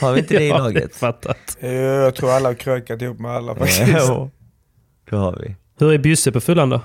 [0.00, 0.96] Har vi inte det i Ja, laget?
[0.96, 1.36] fattat.
[1.60, 3.82] Eh, Jag tror alla har krökat ihop med alla faktiskt.
[4.08, 4.30] Jo.
[5.10, 5.56] Det har vi.
[5.78, 6.80] Hur är Bjusse på fyllan då?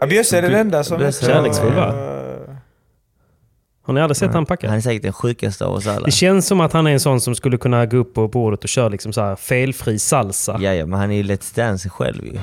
[0.00, 0.98] Ja, Bjösse är den enda som...
[0.98, 2.10] Bjösse inte- är kärleksfull, va?
[3.86, 4.68] Har ni aldrig sett han packa?
[4.68, 6.04] Han är säkert den sjukaste av oss alla.
[6.06, 8.62] Det känns som att han är en sån som skulle kunna gå upp på bordet
[8.62, 10.56] och köra liksom så här felfri salsa.
[10.60, 12.38] Ja, ja, men han är ju Let's Dance själv ju.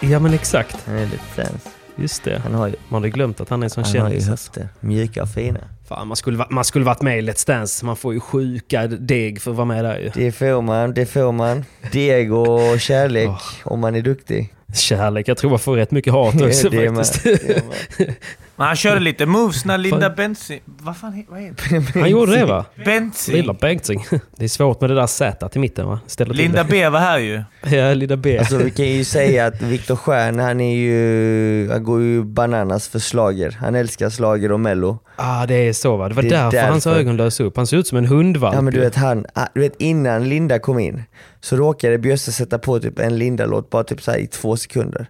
[0.00, 0.76] Ja men exakt.
[0.86, 1.68] Han är Let's Dance.
[1.96, 2.38] Just det.
[2.44, 4.28] Han har ju, Man hade glömt att han är en sån han har ju kändis.
[4.28, 4.68] höfter.
[4.80, 5.60] Mjuka och fina.
[5.88, 7.86] Fan, man skulle, man skulle varit med i Let's Dance.
[7.86, 10.10] Man får ju sjuka deg för att vara med där ju.
[10.14, 11.64] Det får man, det får man.
[11.92, 13.30] Deg och kärlek
[13.64, 14.54] om man är duktig.
[14.74, 17.24] Kärlek, jag tror man får rätt mycket hat också faktiskt.
[17.24, 18.14] Med.
[18.58, 20.10] Men han körde lite moves när Linda.
[20.10, 20.60] Bengtzing...
[20.64, 22.00] Vad fan he- vad heter det?
[22.00, 22.64] Han gjorde det va?
[22.84, 23.34] Bengtzing.
[23.34, 24.06] Lilla Bengtzing.
[24.36, 26.00] Det är svårt med det där Z till mitten va?
[26.06, 26.64] Ställer Linda.
[26.64, 27.42] B var här ju.
[27.62, 28.38] Ja, Linda B.
[28.38, 32.88] Alltså vi kan ju säga att Viktor Stjern, han är ju, han går ju bananas
[32.88, 33.56] för slager.
[33.60, 34.98] Han älskar slager och mello.
[35.16, 36.08] Ah, det är så va?
[36.08, 37.00] Det var Det är därför, hans därför.
[37.00, 37.56] ögon lös upp.
[37.56, 38.54] Han ser ut som en hundvalp.
[38.54, 41.02] Ja men du vet han, ah, du vet innan Linda kom in
[41.40, 45.06] så råkade Bjösse sätta på typ en Linda-låt bara typ så här i två sekunder.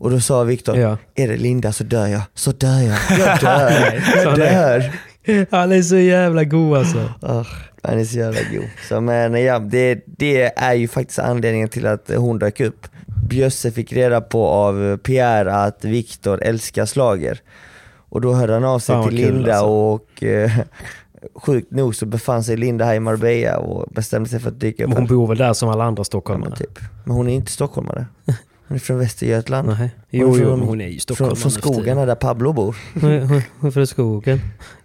[0.00, 0.96] Och då sa Viktor, Ja.
[1.14, 4.92] är det Linda så dör jag, så dör jag, jag dör, Så jag dör.
[5.50, 7.08] Han är så jävla god alltså.
[7.22, 7.44] Ah,
[7.82, 8.64] han är så jävla god.
[8.88, 12.86] Så men ja, det, det är ju faktiskt anledningen till att hon dök upp.
[13.28, 17.38] Bjösse fick reda på av Pierre att Viktor älskar slager.
[18.08, 19.66] Och då hörde han av sig Fan, till kul, Linda alltså.
[19.66, 20.50] och eh,
[21.34, 24.84] sjukt nog så befann sig Linda här i Marbella och bestämde sig för att dyka
[24.84, 24.88] upp.
[24.88, 26.48] Men hon bor väl där som alla andra Ja, stockholmare?
[26.50, 26.78] men, typ.
[27.04, 28.06] men hon är inte stockholmare.
[28.70, 29.68] Hon är från Västergötland.
[29.78, 29.90] Nej.
[30.10, 31.74] Jo, från- jo, hon är ju stockholmare Från, från tiden.
[31.74, 32.76] skogarna där Pablo bor.
[33.00, 34.40] Hon är- hon- Hon är från skogen.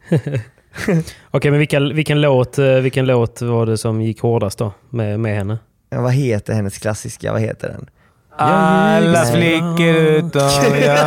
[1.32, 5.20] Okej, men vilken, vilken, låt, eh, vilken låt var det som gick hårdast då med,
[5.20, 5.58] med henne?
[5.90, 7.90] Ja, vad heter hennes klassiska, vad heter den?
[8.38, 10.42] Alla flickor utom
[10.82, 10.98] jag.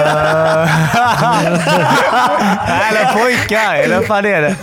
[2.68, 4.56] Alla pojkar, eller vad fan är det?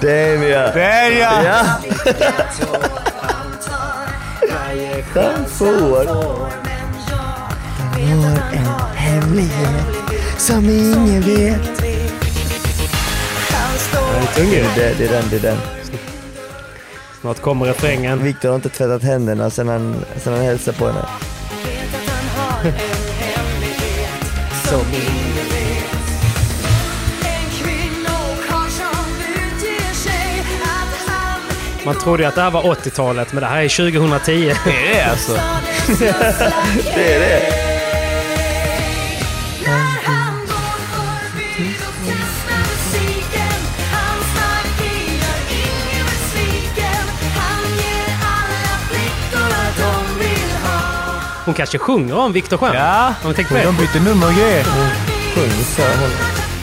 [0.00, 0.70] Den ja!
[0.74, 1.42] Den ja!
[1.44, 1.64] Ja!
[5.14, 6.04] Den får.
[6.04, 6.52] Har
[8.00, 8.22] en
[8.94, 9.86] hemlighet
[10.38, 11.78] som ingen vet.
[14.36, 15.58] Det är, det, det är den, det är den.
[17.20, 18.24] Snart kommer refrängen.
[18.24, 21.04] Viktor har inte tvättat händerna sen han, sen han hälsade på henne.
[24.68, 24.80] Som
[31.88, 34.54] Man trodde ju att det här var 80-talet, men det här är 2010.
[34.64, 35.32] Det är det alltså.
[36.94, 37.42] Det är det.
[51.44, 52.74] Hon kanske sjunger om Viktor Stjern?
[52.74, 53.64] Ja, det?
[53.64, 54.64] de bytte nummer och grejer.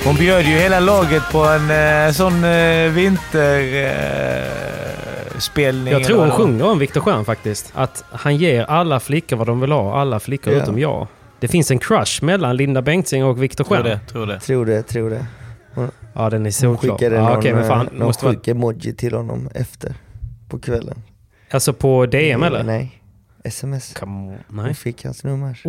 [0.04, 3.86] Hon bjöd ju hela laget på en eh, sån eh, vinterspelning.
[3.86, 4.85] Eh,
[5.40, 7.72] spelning Jag tror hon sjunger om Viktor Stjern faktiskt.
[7.76, 10.64] Att han ger alla flickor vad de vill ha, alla flickor Ja.
[10.64, 11.08] utom jag.
[11.40, 13.86] Det finns en crush mellan Linda Bengtzing och Viktor Tror Stjern.
[13.86, 14.40] det, tror det.
[14.40, 15.26] Tror det, tror det.
[16.14, 16.94] Ja, den är Hon solklar.
[16.98, 17.88] skickade Ja, någon, okej, men fan.
[17.88, 19.94] eh, någon Måste vara, sjuk emoji till honom efter.
[20.50, 21.02] På kvällen.
[21.52, 22.64] alltså på DM eller?
[22.64, 23.02] Nej.
[23.44, 23.94] Sms.
[23.94, 24.38] Come on.
[24.56, 24.74] Hon Nej.
[24.74, 25.62] fick hans nummer.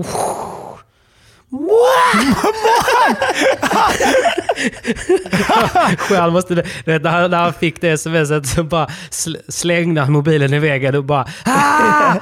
[5.99, 6.55] Stjern måste...
[6.55, 10.55] du vet, När han, när han fick det smset så bara sl- slängde han mobilen
[10.55, 11.27] i väggen och bara...
[11.45, 12.15] Ah!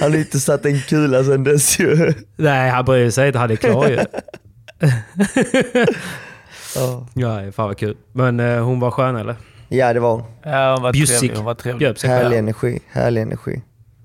[0.00, 2.12] Han har inte satt en kula sen dess ju.
[2.36, 3.38] Nej, han bryr sig inte.
[3.38, 3.98] Han är klar ju.
[6.76, 7.06] Ja.
[7.14, 7.96] Ja, fan vad kul.
[8.12, 9.36] Men eh, hon var skön eller?
[9.68, 10.22] ja, det var hon.
[10.42, 11.18] Ja, hon var Bjussig.
[11.18, 11.36] trevlig.
[11.36, 11.78] Hon var trevlig.
[11.78, 12.38] Bjöd sig Härlig själv.
[12.38, 12.80] energi.
[12.92, 13.62] Härlig energi.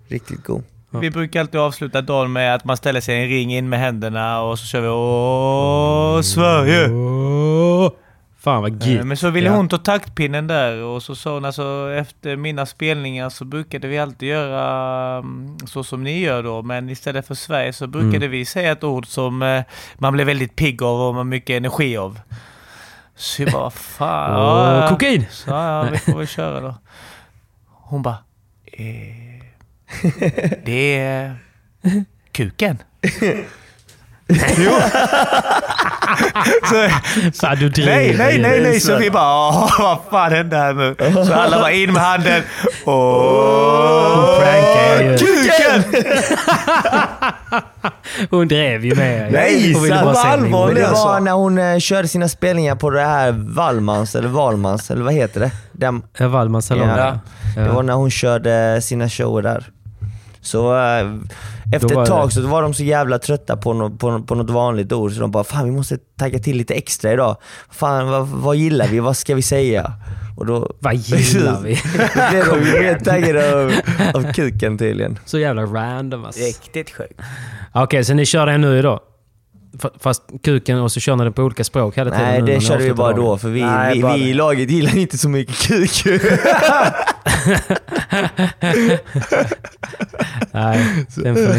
[0.08, 0.64] Riktigt god.
[0.90, 3.80] Vi brukar alltid avsluta dagen med att man ställer sig i en ring in med
[3.80, 6.90] händerna och så kör vi Åh, Sverige!
[6.92, 7.92] Åh,
[8.40, 9.06] fan vad Eh, gött.
[9.06, 13.30] Men så ville hon ta taktpinnen där och så sa hon alltså efter mina spelningar
[13.30, 16.62] så brukade vi alltid göra mm, så som ni gör då.
[16.62, 18.32] Men istället för Sverige så brukade Mm.
[18.32, 19.64] vi säga ett ord som eh,
[19.98, 22.20] man blev väldigt pigg av och man mycket energi av.
[23.16, 24.32] Så jag bara, fan.
[24.82, 24.90] Ja.
[24.90, 25.26] kokain!
[25.32, 26.76] Så ja, vi får väl köra då.
[27.68, 28.18] Hon bara,
[28.66, 29.29] eh,
[30.66, 31.36] det är
[32.32, 32.78] kuken.
[34.58, 34.72] jo.
[36.70, 36.90] så,
[37.42, 38.80] Fan, du driver nej, nej, nej, nej.
[38.80, 40.96] Så vi bara, "Åh, vad fan hände här nu?
[41.26, 42.44] Så alla var in med handen.
[42.86, 44.40] Åh,
[45.18, 45.84] kuken!
[48.30, 49.32] Hon drev ju med.
[49.32, 51.06] Nej, Hon ville bara Men det alltså.
[51.06, 55.14] var när hon eh, körde sina spelningar på det här Wallmans, eller Valmans, eller vad
[55.14, 55.52] heter det?
[55.72, 56.88] Den, Ja, Wallmans salong.
[56.90, 57.20] Ja.
[57.56, 57.62] Ja.
[57.62, 59.68] Det var när hon körde sina shower där.
[60.42, 61.08] Så eh,
[61.76, 64.50] efter ett tag det- så var de så jävla trötta på, no, på, på något
[64.50, 67.38] vanligt ord så de bara Fan vi måste tagga till lite extra idag.
[67.72, 69.00] Fan vad, vad gillar vi?
[69.00, 69.94] Vad ska vi säga?
[70.38, 71.74] Och då, Vad gillar vi?
[72.16, 73.74] då blev de mer taggade av,
[74.14, 75.20] av kuken tydligen.
[75.26, 76.42] Så jävla random alltså.
[76.42, 77.20] Riktigt sjukt.
[77.74, 79.00] Okej, så ni kör den nu idag?
[80.00, 82.26] Fast kuken och så kör ni den på olika språk hela tiden?
[82.26, 83.26] Nej nu när det körde vi bara dagen?
[83.26, 84.30] då för vi, Nej, vi, bara vi det.
[84.30, 85.92] i laget gillar inte så mycket kuk.
[90.52, 91.56] Nej, den får.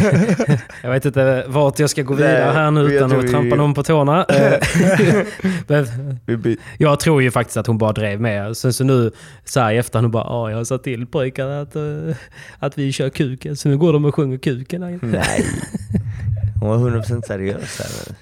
[0.83, 3.57] Jag vet inte vart jag ska gå vidare här nu jag utan att vi- trampa
[3.57, 4.27] någon på tårna.
[5.68, 5.85] Eh,
[6.79, 8.57] jag tror ju faktiskt att hon bara drev med.
[8.57, 9.11] Sen så nu
[9.45, 11.83] så här i efterhand, hon bara ja, jag har sagt till pojkarna att, eh,
[12.59, 13.57] att vi kör kuken.
[13.57, 14.81] Så nu går de och sjunger kuken.
[15.03, 15.45] Nej.
[16.61, 18.14] Hon var 100% seriös här.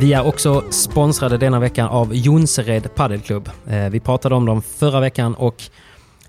[0.00, 3.50] Vi är också sponsrade denna veckan av Jonsered Paddelklubb.
[3.66, 5.62] Eh, vi pratade om dem förra veckan och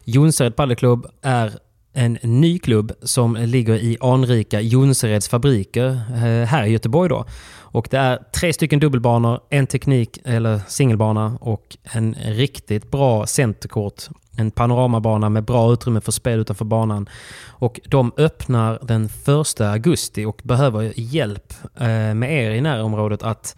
[0.04, 1.54] Jonsered Paddelklubb är
[1.94, 7.10] en ny klubb som ligger i anrika Jonsereds fabriker eh, här i Göteborg.
[7.10, 7.26] Då.
[7.60, 14.04] Och det är tre stycken dubbelbanor, en teknik eller singelbana och en riktigt bra centerkort.
[14.38, 17.10] En panoramabana med bra utrymme för spel utanför banan.
[17.50, 23.56] Och de öppnar den 1 augusti och behöver hjälp eh, med er i närområdet att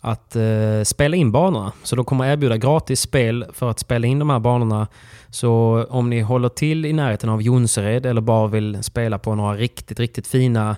[0.00, 1.72] att eh, spela in banorna.
[1.82, 4.86] Så de kommer erbjuda gratis spel för att spela in de här banorna.
[5.30, 9.54] Så om ni håller till i närheten av Jonsered eller bara vill spela på några
[9.54, 10.76] riktigt, riktigt fina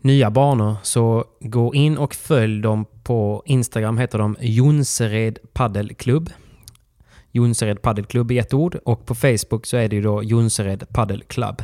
[0.00, 6.30] nya banor så gå in och följ dem på Instagram heter de Jonsered Paddelklubb.
[7.38, 11.62] Jonsered Paddelklubb i ett ord och på Facebook så är det ju då Jonsered Paddelklubb.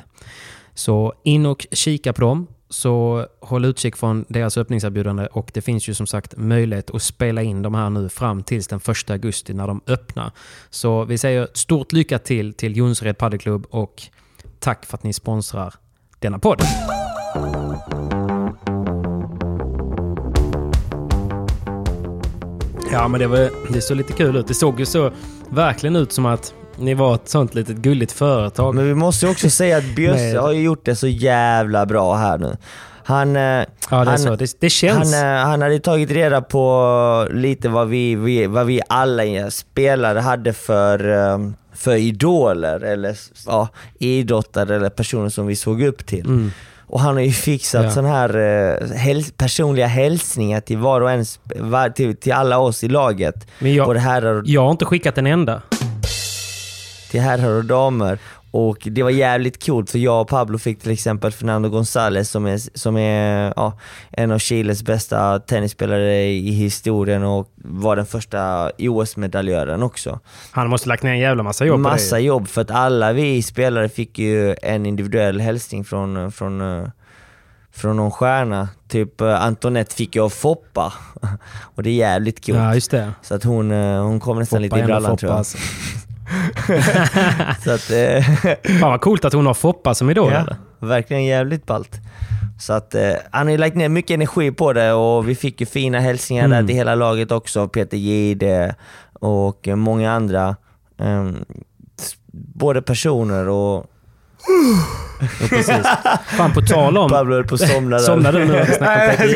[0.75, 5.89] Så in och kika på dem så håll utkik från deras öppningserbjudande och det finns
[5.89, 9.55] ju som sagt möjlighet att spela in de här nu fram tills den 1 augusti
[9.55, 10.33] när de öppnar.
[10.70, 14.03] Så vi säger stort lycka till till Jonsered Padelklubb och
[14.59, 15.75] tack för att ni sponsrar
[16.18, 16.62] denna podd.
[22.95, 24.49] Ja, men det, var, det såg lite kul ut.
[24.49, 25.11] Det såg ju så
[25.49, 28.75] verkligen ut som att ni var ett sånt litet gulligt företag.
[28.75, 32.15] Men vi måste ju också säga att Bjösse har ju gjort det så jävla bra
[32.15, 32.57] här nu.
[33.05, 34.37] Han, eh, Ja, han.
[34.37, 38.81] Det, det han, eh, han hade tagit reda på lite vad vi, vi, vad vi
[38.89, 41.39] alla spelare hade för, eh,
[41.75, 43.17] för idoler eller
[43.47, 43.69] ja,
[43.99, 46.27] idrottare eller personer som vi såg upp till.
[46.27, 46.51] Mm.
[46.87, 47.91] Och han har ju fixat Ja.
[47.91, 51.24] sån här eh, häl personliga hälsningar till var och en,
[51.57, 53.35] var, till, till alla oss i laget.
[53.59, 55.62] Men jag, Både herrar och jag har inte skickat en enda.
[57.11, 58.18] till herrar och damer.
[58.57, 62.47] Och det var jävligt coolt för jag och Pablo fick till exempel Fernando González som
[62.47, 63.79] är, som är ja,
[64.11, 70.21] en av Chiles bästa tennisspelare i historien och var den första OS-medaljören också.
[70.51, 72.23] Han måste lagt ner en jävla massa jobb Massa på det.
[72.23, 76.91] jobb för att alla vi spelare fick ju en individuell hälsning från, från,
[77.73, 78.69] från någon stjärna.
[78.89, 80.93] Typ eh, Antoinette fick jag av Foppa
[81.75, 82.59] och det är jävligt coolt.
[82.59, 83.13] Ja, just det.
[83.23, 85.39] Så att hon, eh, hon kom nästan lite i Foppa, brallan Foppa, tror jag.
[85.39, 85.59] alltså.
[87.64, 88.25] Så att, eh,
[88.81, 90.33] Fan vad coolt att hon har Foppa som idol.
[90.33, 90.57] eller?
[90.81, 92.01] verkligen jävligt ballt.
[92.61, 95.61] Så att eh, han har ju lagt ner mycket energi på det och vi fick
[95.61, 96.59] ju fina hälsningar Mm.
[96.61, 97.68] där till hela laget också.
[97.68, 98.75] Peter Jihde
[99.20, 100.57] och eh, många andra.
[102.01, 102.14] S-
[102.55, 103.87] både personer och...
[105.41, 105.77] Ja, precis.
[106.27, 107.11] Fan på tal om...
[107.11, 108.03] Pablo höll på att somna där.
[108.05, 109.27] Somnar du nu när vi snackar om Peter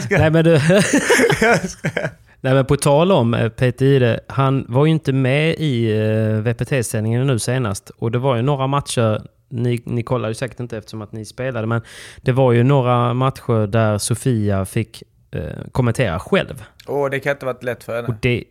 [0.00, 0.18] Jihde?
[0.18, 0.60] Nej men du...
[2.44, 6.40] Nej men på tal om eh, Peter Jihde, han var ju inte med i eh,
[6.40, 7.90] VPT-sändningen nu senast.
[7.90, 11.24] Och det var ju några matcher, ni, ni kollade ju säkert inte eftersom att ni
[11.24, 11.82] spelade, men
[12.22, 15.42] det var ju några matcher där Sofia fick eh,
[15.72, 16.64] kommentera själv.
[16.86, 18.18] Åh, det kan inte varit lätt för Och henne.
[18.22, 18.44] det,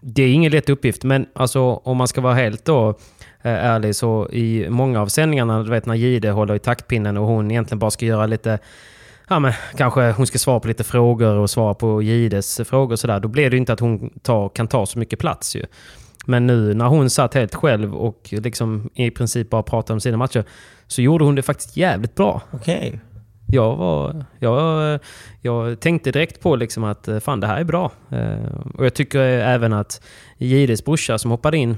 [0.00, 2.88] det är ingen lätt uppgift, men alltså, om man ska vara helt då,
[3.42, 7.26] eh, ärlig så i många av sändningarna, du vet när Gide håller i taktpinnen och
[7.26, 8.58] hon egentligen bara ska göra lite
[9.32, 12.98] Ja men kanske hon ska svara på lite frågor och svara på Gides frågor och
[12.98, 13.20] sådär.
[13.20, 15.64] Då blir det ju inte att hon tar, kan ta så mycket plats ju.
[16.26, 20.16] Men nu när hon satt helt själv och liksom i princip bara pratade om sina
[20.16, 20.44] matcher
[20.86, 22.42] så gjorde hon det faktiskt jävligt bra.
[22.50, 23.00] Okej.
[23.46, 24.98] Jag, var, jag,
[25.40, 27.90] jag tänkte direkt på liksom att eh, fan det här är bra.
[28.10, 30.02] Eh, Och jag tycker även att
[30.38, 31.76] Gides brorsa som hoppade in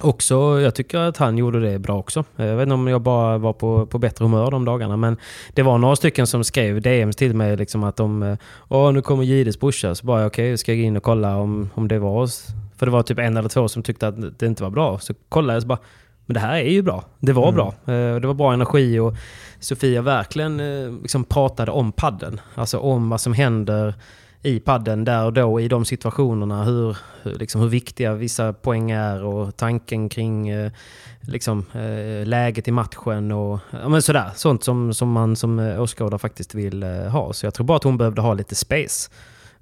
[0.00, 2.24] också, jag tycker att han gjorde det bra också.
[2.36, 5.16] Jag vet inte om jag bara var på, på bättre humör de dagarna, men
[5.54, 8.36] det var några stycken som skrev DMs till mig liksom att de, eh,
[8.68, 11.70] åh nu kommer Gides brorsa, så bara okej, ska jag gå in och kolla om,
[11.74, 12.46] om det var oss.
[12.76, 14.98] För det var typ en eller två som tyckte att det inte var bra.
[14.98, 15.78] Så kollade jag så bara,
[16.26, 17.04] men det här är ju bra.
[17.20, 17.66] Det var bra.
[17.86, 19.14] Eh, Det var bra energi och
[19.60, 22.40] Sofia verkligen eh, liksom pratade om padden.
[22.54, 23.94] Alltså om vad som händer
[24.42, 26.64] i padden där och då i de situationerna.
[26.64, 30.72] Hur, hur, liksom, hur viktiga vissa poäng är och tanken kring eh,
[31.20, 34.30] liksom, eh, läget i matchen och ja, men sådär.
[34.34, 37.32] Sånt som, som man som eh, åskådare faktiskt vill eh, ha.
[37.32, 39.10] Så jag tror bara att hon behövde ha lite space.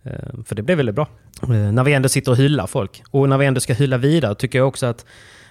[0.03, 0.13] Eh,
[0.47, 1.09] För det blev väldigt bra.
[1.43, 3.03] Eh, När vi ändå sitter och hyllar folk.
[3.11, 5.05] Och när vi ändå ska hylla vidare tycker jag också att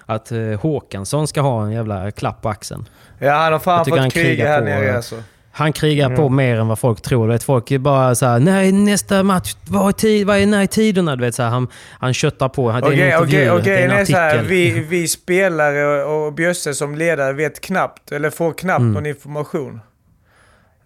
[0.05, 2.85] att Håkansson ska ha en jävla klapp på axeln.
[3.19, 5.15] Ja, han har fan fått kriga här nere alltså.
[5.55, 7.27] Han krigar på mer än vad folk tror.
[7.27, 10.45] Du vet, folk är bara så här, nej nästa match, vad är, tid, vad är
[10.45, 11.15] när är tiderna?
[11.15, 11.67] Du vet, så här, han,
[11.99, 12.71] han köttar på.
[12.71, 14.47] Det är en intervju, okej, det är en Det är så här, artikel.
[14.47, 18.93] vi, vi spelare och och Bjösse som ledare vet knappt, eller får knappt Mm.
[18.93, 19.79] någon information.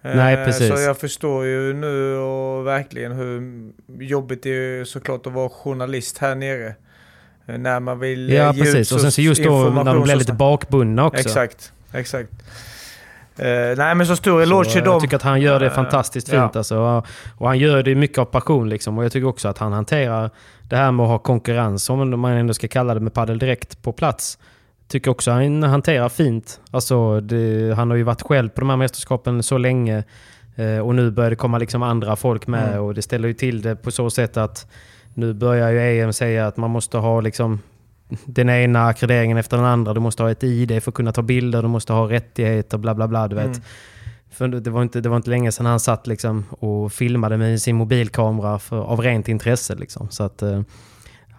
[0.02, 0.68] Nej, Eh, precis.
[0.68, 3.42] Så jag förstår ju nu och verkligen hur
[4.00, 6.76] jobbigt det är såklart att vara journalist här nere.
[7.48, 8.92] Eh, När man vill eh, Ja, ge precis.
[8.92, 11.20] ut Och sen så just då när de blir så lite bakbundna också.
[11.22, 12.30] Exakt, exakt.
[13.40, 14.94] Eh, nej men så stor eloge till eh, dem.
[14.94, 16.42] Jag tycker att han gör det Eh, fantastiskt ja.
[16.42, 16.56] fint.
[16.56, 17.04] Alltså.
[17.38, 18.70] Och- han gör det mycket av passion.
[18.70, 18.98] Liksom.
[18.98, 20.30] Och jag tycker också att han hanterar
[20.70, 23.82] det här med att ha konkurrens, om man ändå ska kalla det med padel direkt
[23.82, 24.38] på plats.
[24.88, 26.60] Tycker också han hanterar fint.
[26.72, 30.04] Alltså, det, han har ju varit själv på de här mästerskapen så länge.
[30.56, 32.70] Eh, och nu börjar det komma liksom andra folk med.
[32.70, 32.84] Mm.
[32.84, 34.68] Och det ställer ju till det på så sätt att
[35.14, 37.60] nu börjar ju EM säga att man måste ha liksom
[38.26, 39.94] den ena akkrediteringen efter den andra.
[39.94, 42.96] Du måste ha ett ID för att kunna ta bilder, du måste ha rättigheter, bla
[42.96, 43.28] bla bla.
[43.28, 43.46] Du vet.
[43.46, 43.62] Mm.
[44.32, 47.62] För det var, inte, det var inte länge sedan han satt liksom och filmade med
[47.62, 49.76] sin mobilkamera för, av rent intresse.
[49.76, 50.08] Liksom.
[50.10, 50.62] Så att, eh,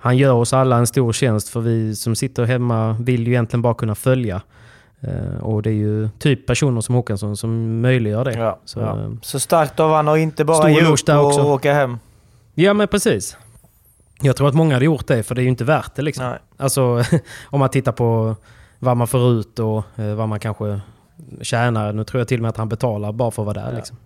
[0.01, 3.63] han gör oss alla en stor tjänst för vi som sitter hemma vill ju egentligen
[3.63, 4.43] bara kunna följa.
[5.01, 8.33] Eh, och det är ju typ personer som Håkansson som möjliggör det.
[8.33, 9.01] Ja, Så, ja.
[9.03, 11.43] eh, Så starkt av han att inte bara ge upp och också.
[11.43, 11.99] åka hem.
[12.55, 13.37] Ja men precis.
[14.23, 16.25] Jag tror att många hade gjort det för det är ju inte värt det liksom.
[16.25, 16.39] Nej.
[16.57, 17.03] Alltså
[17.51, 18.37] om man tittar på
[18.79, 20.81] vad man får ut och eh, vad man kanske
[21.43, 21.93] tjänar.
[21.93, 23.71] Nu tror jag till och med att han betalar bara för att vara där.
[23.73, 23.77] Ja.
[23.77, 23.97] Liksom.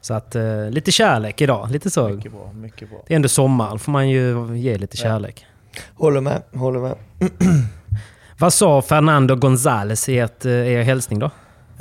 [0.00, 1.70] Så att eh, lite kärlek idag.
[1.70, 2.08] Lite så.
[2.08, 2.98] Mycket bra, mycket bra.
[3.06, 5.02] Det är ändå sommaren, får man ju ge lite Ja.
[5.02, 5.46] kärlek.
[5.94, 6.94] Håller med, håller med.
[8.38, 11.30] Vad sa Fernando González i ert, eh, er hälsning då?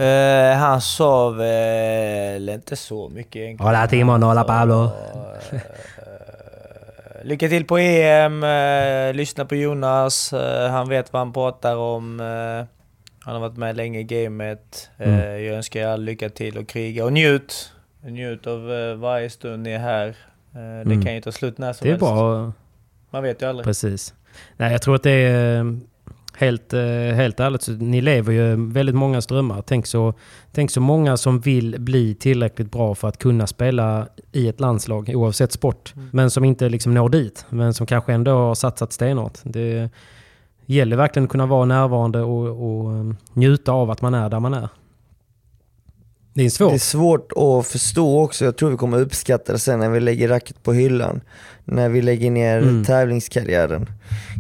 [0.04, 3.68] Eh, han sa väl inte så mycket egentligen.
[3.68, 4.90] Hola Timon, hola Pablo.
[7.24, 12.20] Lycka till på EM, eh, lyssna på Jonas, eh, han vet vad han pratar om.
[12.20, 12.66] Eh,
[13.20, 14.90] han har varit med länge i gamet.
[14.98, 15.44] Mm.
[15.44, 17.72] Jag önskar er all lycka till och kriga och njut.
[18.02, 18.62] Njut av
[19.00, 20.16] varje stund ni är här.
[20.54, 21.02] Det Mm.
[21.06, 22.06] kan ju ta slut när som Det är helst.
[22.06, 22.52] bra.
[23.10, 23.66] Man vet ju aldrig.
[23.66, 24.14] Precis.
[24.58, 25.80] Nej, jag tror att det är
[26.44, 29.64] helt, eh, helt ärligt, så ni lever ju väldigt många drömmar.
[29.68, 30.14] Tänk så,
[30.52, 35.10] tänk så många som vill bli tillräckligt bra för att kunna spela i ett landslag
[35.14, 35.94] oavsett sport.
[35.96, 36.10] Mm.
[36.14, 37.46] Men som inte liksom når dit.
[37.50, 39.40] Men som kanske ändå har satsat stenhårt.
[39.44, 39.90] Det
[40.66, 44.40] gäller verkligen att kunna vara närvarande och, och eh, njuta av att man är där
[44.40, 44.70] man är.
[46.34, 46.70] Det är svårt.
[46.70, 48.46] Det är svårt att förstå också.
[48.46, 51.22] Jag tror vi kommer uppskatta det sen när vi lägger racket på hyllan.
[51.66, 52.84] När vi lägger ner Mm.
[52.86, 53.90] tävlingskarriären.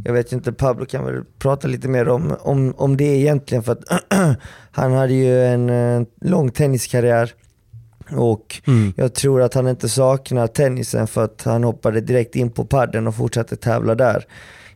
[0.05, 3.63] Jag vet inte, Pablo kan väl prata lite mer om, om, om det egentligen.
[3.63, 3.83] För att
[4.71, 7.31] han hade ju en eh, lång tenniskarriär.
[8.11, 8.93] Och Mm.
[8.97, 13.07] jag tror att han inte saknar tennisen för att han hoppade direkt in på padden
[13.07, 14.25] och fortsatte tävla där.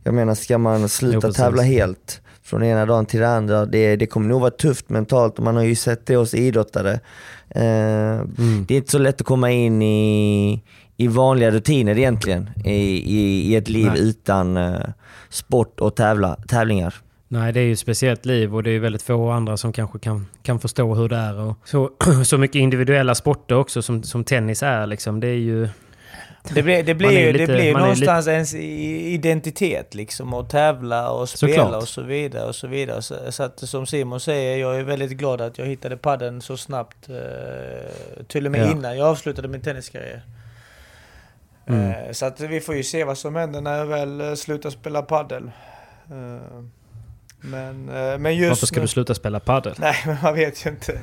[0.03, 1.37] Jag menar, ska man Jo, sluta precis.
[1.37, 5.37] tävla helt från ena dagen till den andra, det, det kommer nog vara tufft mentalt
[5.37, 6.99] och man har ju sett det hos idrottare.
[7.49, 7.61] Eh,
[8.37, 8.65] Mm.
[8.67, 10.63] Det är inte så lätt att komma in i,
[10.97, 12.71] i vanliga rutiner egentligen, i,
[13.17, 14.09] i, i ett liv Nej.
[14.09, 14.79] utan eh,
[15.29, 16.93] sport och tävla, tävlingar.
[17.27, 19.99] Nej, det är ju ett speciellt liv och det är väldigt få andra som kanske
[19.99, 21.39] kan, kan förstå hur det är.
[21.39, 21.89] Och så,
[22.25, 24.87] så mycket individuella sporter också som, som tennis är.
[24.87, 25.19] Liksom.
[25.19, 25.69] Det är ju...
[26.53, 30.33] Det blir, det blir ju lite- det blir ju någonstans ens i- identitet liksom.
[30.33, 31.81] Och tävla och spela Såklart.
[31.81, 33.01] och så vidare och så vidare.
[33.01, 36.57] Så, så att som Simon säger, jag är väldigt glad att jag hittade padden så
[36.57, 37.09] snabbt.
[37.09, 38.71] Eh, till och med Ja.
[38.71, 40.21] innan jag avslutade min tenniskarriär.
[41.67, 41.91] Mm.
[41.91, 44.69] Eh, så att vi får ju se vad som händer när jag väl eh, slutar
[44.69, 45.51] spela paddel.
[46.11, 46.61] Eh,
[47.41, 47.85] men,
[48.21, 48.81] men just Varför ska nu...
[48.81, 49.73] du sluta spela padel?
[49.79, 50.91] Nej, men man vet ju inte.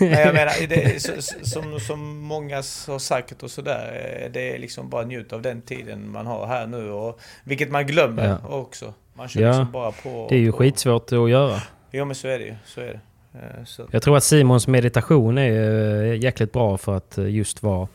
[0.00, 1.02] Nej, jag menar, det,
[1.46, 6.10] som, som många har sagt och sådär, det är liksom bara njut av den tiden
[6.10, 6.90] man har här nu.
[6.90, 8.48] Och, vilket man glömmer Ja.
[8.48, 8.94] också.
[9.14, 10.26] Man kör Ja, liksom bara på.
[10.30, 10.58] Det är ju på.
[10.58, 11.62] skitsvårt att göra.
[11.90, 12.54] Jo men så är det ju.
[12.64, 13.00] Så är det.
[13.66, 13.88] Så.
[13.90, 17.88] Jag tror att Simons meditation är jäkligt bra för att just vara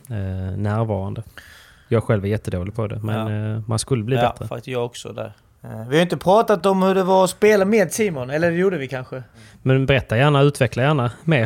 [0.57, 1.23] närvarande.
[1.93, 4.47] Jag själv är jättedålig på det, men eh, man skulle bli ja, bättre.
[4.47, 5.33] för att jag också där.
[5.63, 8.57] Eh, Vi har inte pratat om hur det var att spela med Simon, eller det
[8.57, 9.23] gjorde vi kanske?
[9.61, 11.43] Men berätta gärna, utveckla gärna mer.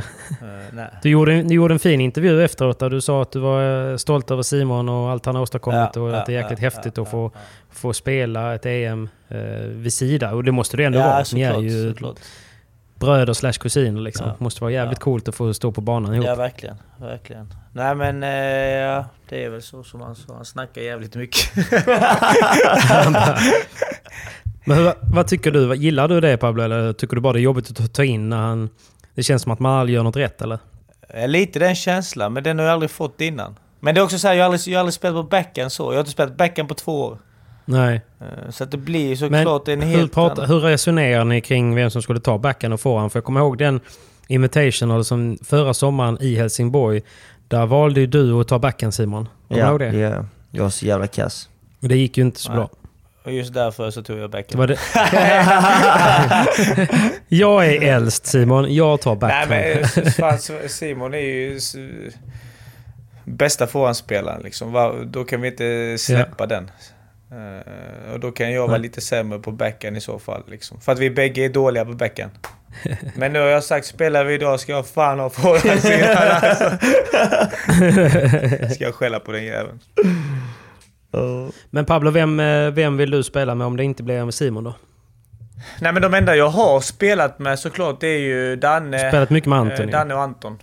[0.78, 0.84] Eh.
[1.04, 4.32] Du gjorde, du gjorde en fin intervju efteråt där du sa att du var stolt
[4.32, 6.66] över Simon och allt han har åstadkommit Ja, och ja, att det är jäkligt ja,
[6.66, 10.34] häftigt ja, att få, ja, få spela ett EM eh, vid sida.
[10.34, 11.24] Och det måste det ändå Ja, vara.
[11.34, 12.16] Ni är såklart, ju såklart.
[13.08, 14.28] Bröder slash kusiner liksom.
[14.28, 14.36] Ja.
[14.40, 15.04] Måste vara jävligt Ja.
[15.04, 16.26] coolt att få stå på banan ihop.
[16.28, 16.76] Ja, verkligen.
[17.00, 17.54] Verkligen.
[17.74, 20.34] Nej men, eh, ja, det är väl så som han sa.
[20.36, 21.50] Han snackar jävligt mycket.
[24.66, 25.76] Men hur, vad tycker du?
[25.76, 26.64] Gillar du det Pablo?
[26.64, 28.70] Eller tycker du bara det är jobbigt att ta- in när han...
[29.16, 30.60] Det känns som att man aldrig gör något rätt eller?
[31.10, 33.56] Eh, Lite den känslan, men den har jag aldrig fått innan.
[33.80, 35.72] Men det är också så här, jag har aldrig, jag har aldrig spelat på backhand
[35.72, 35.84] så.
[35.84, 37.18] Jag har inte spelat backhand på två år.
[37.70, 38.02] Nej.
[38.22, 40.46] Eh, Så att det blir ju Men såklart en hur, helt annan...
[40.50, 43.12] hur resonerar ni kring vem som skulle ta backhand och forehand?
[43.12, 43.80] För jag kommer ihåg den
[44.28, 47.02] Invitational som förra sommaren i Helsingborg.
[47.48, 49.30] Där valde ju du att ta backhand Simon.
[49.48, 49.90] Kommer du ihåg det?
[49.92, 50.66] det gör jag.
[50.66, 51.50] Är så jävla kass.
[51.82, 52.58] Och det gick ju inte så Nej.
[52.58, 52.70] bra.
[53.24, 54.60] Och just därför så tog jag Det backhand.
[54.60, 54.78] var det.
[57.28, 59.50] jag är äldst Simon, jag tar Nej backhand.
[59.96, 61.60] men fan, Simon är ju
[63.26, 64.98] bästa forehandspelaren liksom.
[65.12, 66.72] Då kan vi inte släppa den.
[67.32, 70.44] Eh, och då kan jag vara lite sämre på backhand i så fall.
[70.48, 70.82] Liksom.
[70.82, 72.32] För att vi bägge är dåliga på backhand.
[73.16, 76.70] Men nu har jag sagt, spelar vi idag ska jag fan ha forehandsidan alltså.
[78.74, 79.80] Ska jag skälla på den jäveln.
[81.70, 84.64] Men Pablo, vem, eh, vem vill du spela med om det inte blir med Simon
[84.64, 84.76] då?
[85.82, 89.50] Nej men de enda jag har spelat med såklart det är ju Danne, Spelat mycket
[89.50, 89.92] med Anton eh.
[89.92, 90.58] Danne och Anton.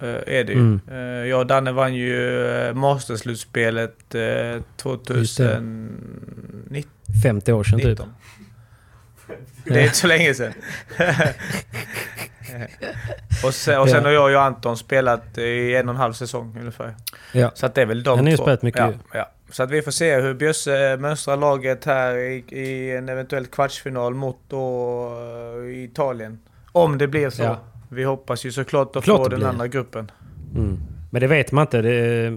[0.00, 0.58] Eh, är det ju.
[0.58, 0.80] Mm.
[0.90, 0.98] Eh,
[1.28, 6.16] jag och Danne vann ju eh, Masterslutspelet eh, 2019.
[7.22, 8.00] 50 år sedan typ.
[9.64, 10.52] Det är inte så länge sedan.
[13.44, 14.08] och sen, och sen Ja.
[14.08, 16.94] har jag och Anton spelat i en och en halv säsong ungefär.
[17.32, 17.50] Ja.
[17.54, 18.44] Så att det är väl de Ja, ni har två.
[18.44, 18.94] spelat mycket ja, ju.
[19.12, 19.30] ja.
[19.50, 24.14] Så att vi får se hur Bjösse mönstrar laget här i, i en eventuell kvartsfinal
[24.14, 25.12] mot då,
[25.68, 26.38] eh, Italien.
[26.72, 27.42] Om det blir så.
[27.42, 27.58] Ja.
[27.92, 30.10] Vi hoppas ju såklart att Klart få den andra gruppen.
[30.56, 30.78] Mm.
[31.12, 31.90] Men det vet man inte det,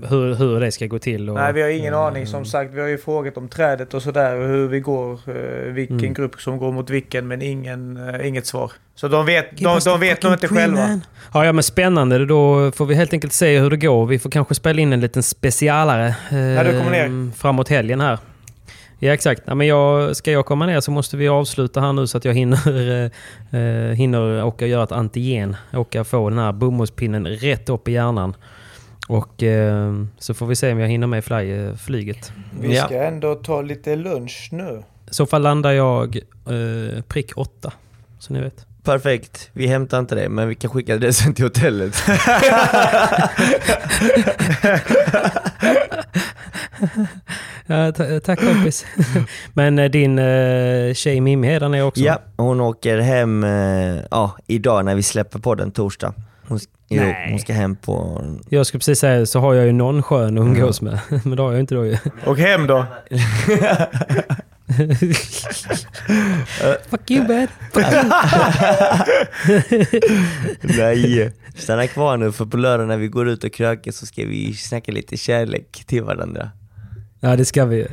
[0.10, 1.30] hur, hur det ska gå till.
[1.30, 2.28] Och, Nej, vi har ingen eh, aning.
[2.28, 4.36] Som sagt, vi har ju frågat om trädet och sådär.
[4.36, 6.14] och Hur vi går, eh, vilken Mm.
[6.14, 8.72] grupp som går mot vilken, men ingen, eh, inget svar.
[8.96, 11.00] Så de vet, de, de vet nog inte själva.
[11.34, 12.26] Ja, ja, men spännande.
[12.26, 14.06] Då får vi helt enkelt se hur det går.
[14.06, 17.32] Vi får kanske spela in en liten specialare eh, du kommer ner.
[17.38, 18.18] framåt helgen här.
[19.04, 19.42] Ja, exakt.
[19.46, 22.26] Ja, men jag, ska jag komma ner så måste vi avsluta här nu så att
[22.26, 23.02] jag hinner,
[23.52, 25.56] eh, eh, hinner åka och göra ett antigen.
[25.74, 28.36] Åka få den här bomullspinnen rätt upp i hjärnan.
[29.08, 32.32] Och eh, så får vi se om jag hinner med fly, eh, flyget.
[32.62, 32.86] Vi Ja.
[32.86, 34.84] ska ändå ta lite lunch nu.
[35.12, 36.16] I så fall landar jag
[36.48, 37.72] eh, prick åtta.
[38.20, 38.66] Så ni vet.
[38.84, 41.96] Perfekt, vi hämtar inte det men vi kan skicka det sen till hotellet.
[47.68, 48.86] Ja, ta- tack kompis.
[49.54, 52.02] Men eh, din eh, tjej Mimmi är där nere också?
[52.04, 56.14] ja, hon åker hem eh, ja, idag när vi släpper podden torsdag.
[56.48, 56.60] Hon,
[56.90, 57.28] jo, Nej.
[57.30, 58.22] hon ska hem på...
[58.50, 61.00] Jag skulle precis säga så har jag ju någon skön att umgås med.
[61.24, 61.98] Men det har jag inte då ju.
[62.26, 62.86] Och hem då.
[66.90, 67.48] Fuck you bad.
[70.62, 74.26] Nej, stanna kvar nu för på lördag när vi går ut och krökar så ska
[74.26, 76.50] vi snacka lite kärlek till varandra.
[77.26, 77.88] Ja det ska vi.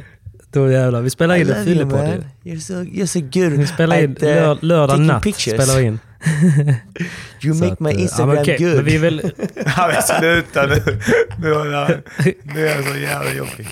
[0.52, 1.01] Då jävlar.
[1.01, 2.24] Vi spelar I in love en you, fyllepodd man.
[2.43, 2.52] ju.
[2.52, 5.23] You're so, you're so good Vi spelar in at, uh, lör, lördag natt.
[5.23, 5.62] pictures.
[5.62, 5.98] Spelar vi in.
[7.44, 8.74] You make att, my eh, ja, Instagram men okej, good.
[8.74, 9.32] Men vi är väl...
[9.77, 10.98] Ja, men sluta nu.
[11.39, 11.90] Nu är jag,
[12.43, 13.69] nu är jag så jävla jobbig.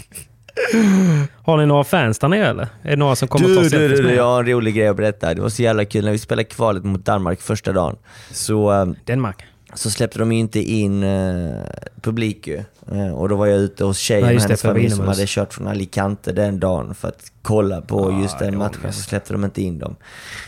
[1.42, 2.68] Har ni några fans där nere eller?
[2.82, 4.46] Är det några som kommer Du, ta du, selfies du, med du, jag har en
[4.46, 5.34] rolig grej att berätta.
[5.34, 7.96] Det var så jävla kul när vi spelade kvalet mot Danmark första dagen.
[8.30, 9.44] Så, eh, Danmark.
[9.74, 11.62] så släppte de ju inte in eh,
[12.02, 12.62] publik ju.
[12.92, 15.54] Eh, och då var jag ute hos tjejen och det, hennes familj som hade kört
[15.54, 18.92] från Alicante den dagen för att kolla på Ah, just den matchen.
[18.92, 19.96] Så släppte de inte in dem.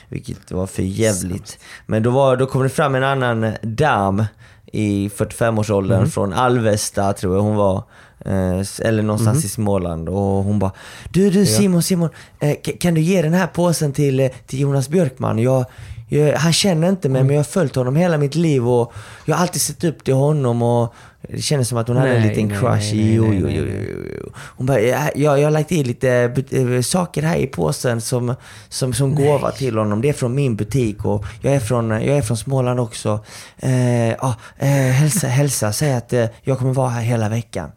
[0.09, 1.59] Vilket var för jävligt.
[1.87, 4.25] Men då, var, då kom det fram en annan dam
[4.73, 6.11] i 45-årsåldern Mm.
[6.11, 7.77] från Alvesta tror jag hon var.
[8.25, 9.47] Eh, eller någonstans Mm.
[9.47, 10.73] i Småland och hon bara
[11.13, 12.09] Du du Simon, Simon,
[12.41, 15.39] eh, ka- kan du ge den här påsen till, till Jonas Björkman?
[15.39, 15.65] Jag,
[16.09, 18.93] jag, han känner inte mig men jag har följt honom hela mitt liv och
[19.25, 20.95] jag har alltid sett upp till honom och
[21.29, 22.95] det kändes som att hon hade en Nej, liten nej, crush.
[22.95, 24.17] nej, jo, nej, jo, nej, jo, nej.
[24.25, 24.33] jo.
[24.37, 28.35] Hon bara, jag, jag, har lagt i lite eh, saker här i påsen som,
[28.69, 30.01] som, som gåva till honom.
[30.03, 33.25] Det är från min butik och jag är från, jag är från Småland också.
[33.59, 37.71] Eh, ja, eh, hälsa, hälsa, säg att eh, jag kommer vara här hela veckan.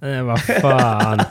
[0.00, 1.20] Nej, vad fan.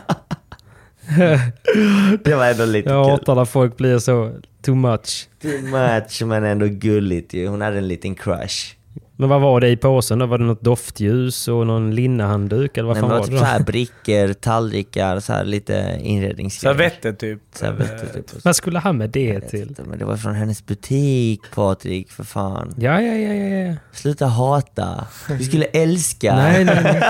[2.24, 3.12] Det var ändå lite Jag kul.
[3.12, 4.32] hatar när folk blir så
[4.62, 5.28] too much.
[5.42, 7.48] Too much men ändå gulligt ju.
[7.48, 8.77] Hon hade en liten crush.
[9.20, 10.26] Men vad var det i påsen då?
[10.26, 13.38] Var det något doftljus och någon linnehandduk eller vad Nej, fan men var typ det
[13.40, 13.50] så då?
[13.50, 16.74] här brickor, tallrikar, så här lite inredningsgrejer.
[16.76, 17.40] Servetter typ.
[17.54, 18.46] Servetter typ.
[18.46, 19.62] Vad skulle han med det till?
[19.62, 22.74] inte, men det var från hennes butik Patrik, för fan.
[22.78, 23.76] Ja, ja, ja, ja, ja.
[23.92, 25.08] Sluta hata.
[25.30, 26.36] Vi skulle älska.
[26.36, 27.04] Nej, nej, nej.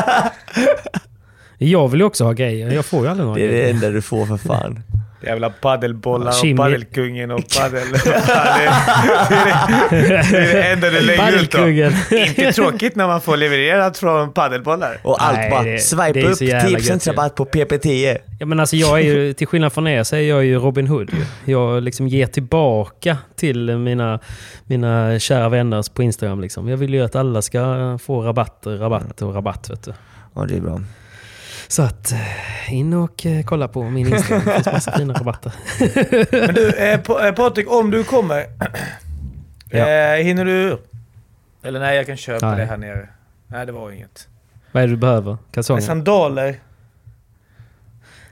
[1.70, 2.72] Jag vill ju också ha grejer.
[2.72, 4.80] Jag får ju aldrig några Det är det enda du får för fan.
[5.22, 7.88] Jävla paddelbollar Jimmy- och paddelkungen och paddel...
[7.92, 9.90] det, är
[10.32, 11.68] det, är det enda du lägger ut då.
[12.18, 14.98] Inte tråkigt när man får levererat från paddelbollar.
[15.04, 17.12] Och allt Nej, bara, det- är upp så jävla 10% gött ju.
[17.12, 18.18] rabatt på PP10.
[18.40, 20.88] Ja, men alltså jag är ju, till skillnad från er så är jag ju Robin
[20.88, 21.12] Hood.
[21.46, 24.20] Jag liksom ger tillbaka till mina,
[24.64, 26.42] mina kära vänner på Instagram.
[26.42, 26.68] Liksom.
[26.70, 29.70] Jag vill ju att alla ska få rabatter, rabatt och rabatt.
[29.70, 29.94] Vet du.
[30.36, 30.82] Ja, det är bra.
[31.68, 34.42] Så att eh, in och eh, kolla på min Instagram.
[34.46, 35.52] Det finns massa fina rabatter.
[36.46, 36.94] Men du, eh,
[37.26, 38.46] eh, Patrik, om du kommer.
[39.70, 39.88] Ja.
[39.90, 40.82] Eh, hinner du?
[41.64, 42.60] Eller nej, jag kan köpa Nej.
[42.60, 43.10] det här nere.
[43.48, 44.28] Nej, det var inget.
[44.72, 45.38] Vad är det du behöver?
[45.52, 45.82] Kalsonger?
[45.82, 46.60] sandaler.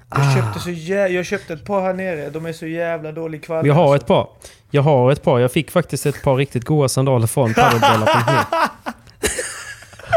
[0.09, 0.35] Jag Ah.
[0.35, 2.29] köpte, så jä- jag köpte ett par här nere.
[2.29, 3.67] De är så jävla dålig kvalitet.
[3.67, 4.27] Jag har ett par.
[4.71, 5.39] Jag har ett par.
[5.39, 8.59] Jag fick faktiskt ett par riktigt goda sandaler från padelbollar.nu.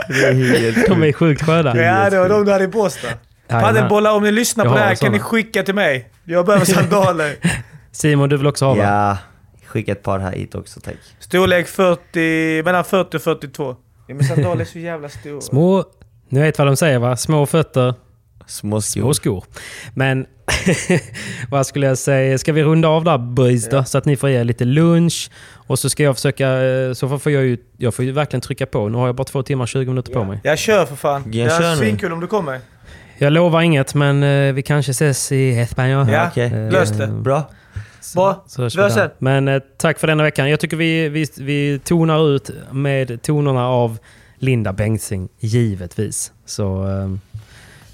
[0.09, 1.77] Är helt De är sjukt sköna.
[1.77, 3.11] Ja, det var de du hade på sig.
[3.49, 3.75] Jajamän.
[3.75, 6.11] Paddelbollar, om ni lyssnar på det här kan ni skicka till mig.
[6.25, 7.37] Jag behöver sandaler.
[7.93, 8.83] Simon, du vill också ha va?
[8.83, 9.19] Ja,
[9.67, 10.95] skicka ett par här hit också tack.
[11.19, 13.77] Storlek 40, mellan 40 och 42.
[14.07, 15.41] Ja, men sandaler är så jävla stora.
[15.41, 15.85] Små...
[16.29, 17.17] Ni vet vad de säger va?
[17.17, 17.95] Små fötter,
[18.49, 19.13] Små små skor.
[19.13, 19.45] skor.
[19.95, 20.27] Men
[21.51, 22.39] vad skulle jag säga?
[22.39, 23.85] Ska vi runda av där boys då?
[23.85, 25.31] Så att ni får er lite lunch.
[25.55, 26.63] Och så ska jag försöka...
[26.63, 27.59] eh, Så får jag ju...
[27.77, 28.89] Jag får ju verkligen trycka på.
[28.89, 30.41] Nu har jag bara två timmar och 20 minuter på mig.
[30.45, 31.33] Jag kör för fan.
[31.33, 32.61] Jag kör är svinkul om du kommer.
[33.19, 36.09] Jag lovar inget men eh, vi kanske ses i Espanol.
[36.13, 36.45] Ja, okej.
[36.55, 37.07] Eh, lös det.
[37.07, 37.51] Bra.
[38.15, 38.45] Bra.
[38.47, 38.89] Så hörs vi där.
[38.97, 39.11] det.
[39.19, 40.51] Men eh, tack för denna veckan.
[40.51, 43.99] Jag tycker vi, vi, vi tonar ut med tonerna av
[44.39, 46.33] Linda Bengtzing, givetvis.
[46.47, 47.09] Så eh,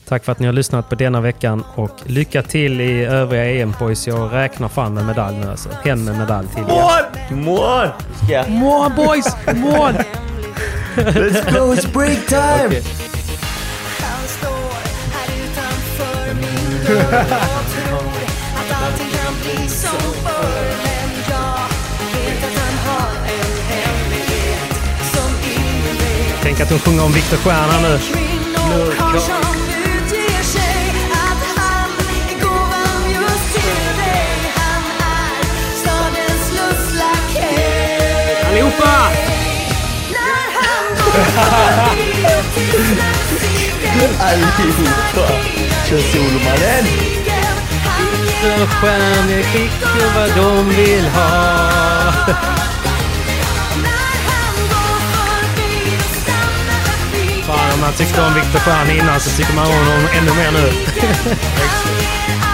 [0.08, 4.06] tack för att ni har lyssnat på denna veckan och lycka till i övriga EM-boys.
[4.06, 5.68] Jag räknar fan med medalj nu alltså.
[5.84, 6.66] Hem med medalj till er.
[6.68, 7.02] Mål!
[7.44, 7.88] Mål!
[8.48, 9.36] Mål boys!
[9.54, 9.94] Mål!
[10.96, 12.66] Let's go, it's break time!
[12.66, 12.82] Okej.
[14.00, 14.70] Han står
[15.12, 18.12] här utanför min dörr och tror
[18.56, 21.58] att allting kan bli som förr Men jag
[22.14, 24.70] vet att han har en hemlighet
[25.14, 27.98] som ingen vet Tänk att hon sjunger om Viktor Stjärna nu.
[38.54, 39.10] Allihopa!
[44.20, 45.28] Allihopa!
[45.88, 46.84] Kör solomannen!
[48.40, 52.12] Så stjärneskickor vad de vill ha.
[57.46, 60.52] Fan, om man tyckte om Viktor Stjärna innan så tycker man om honom ännu mer
[60.52, 60.72] nu.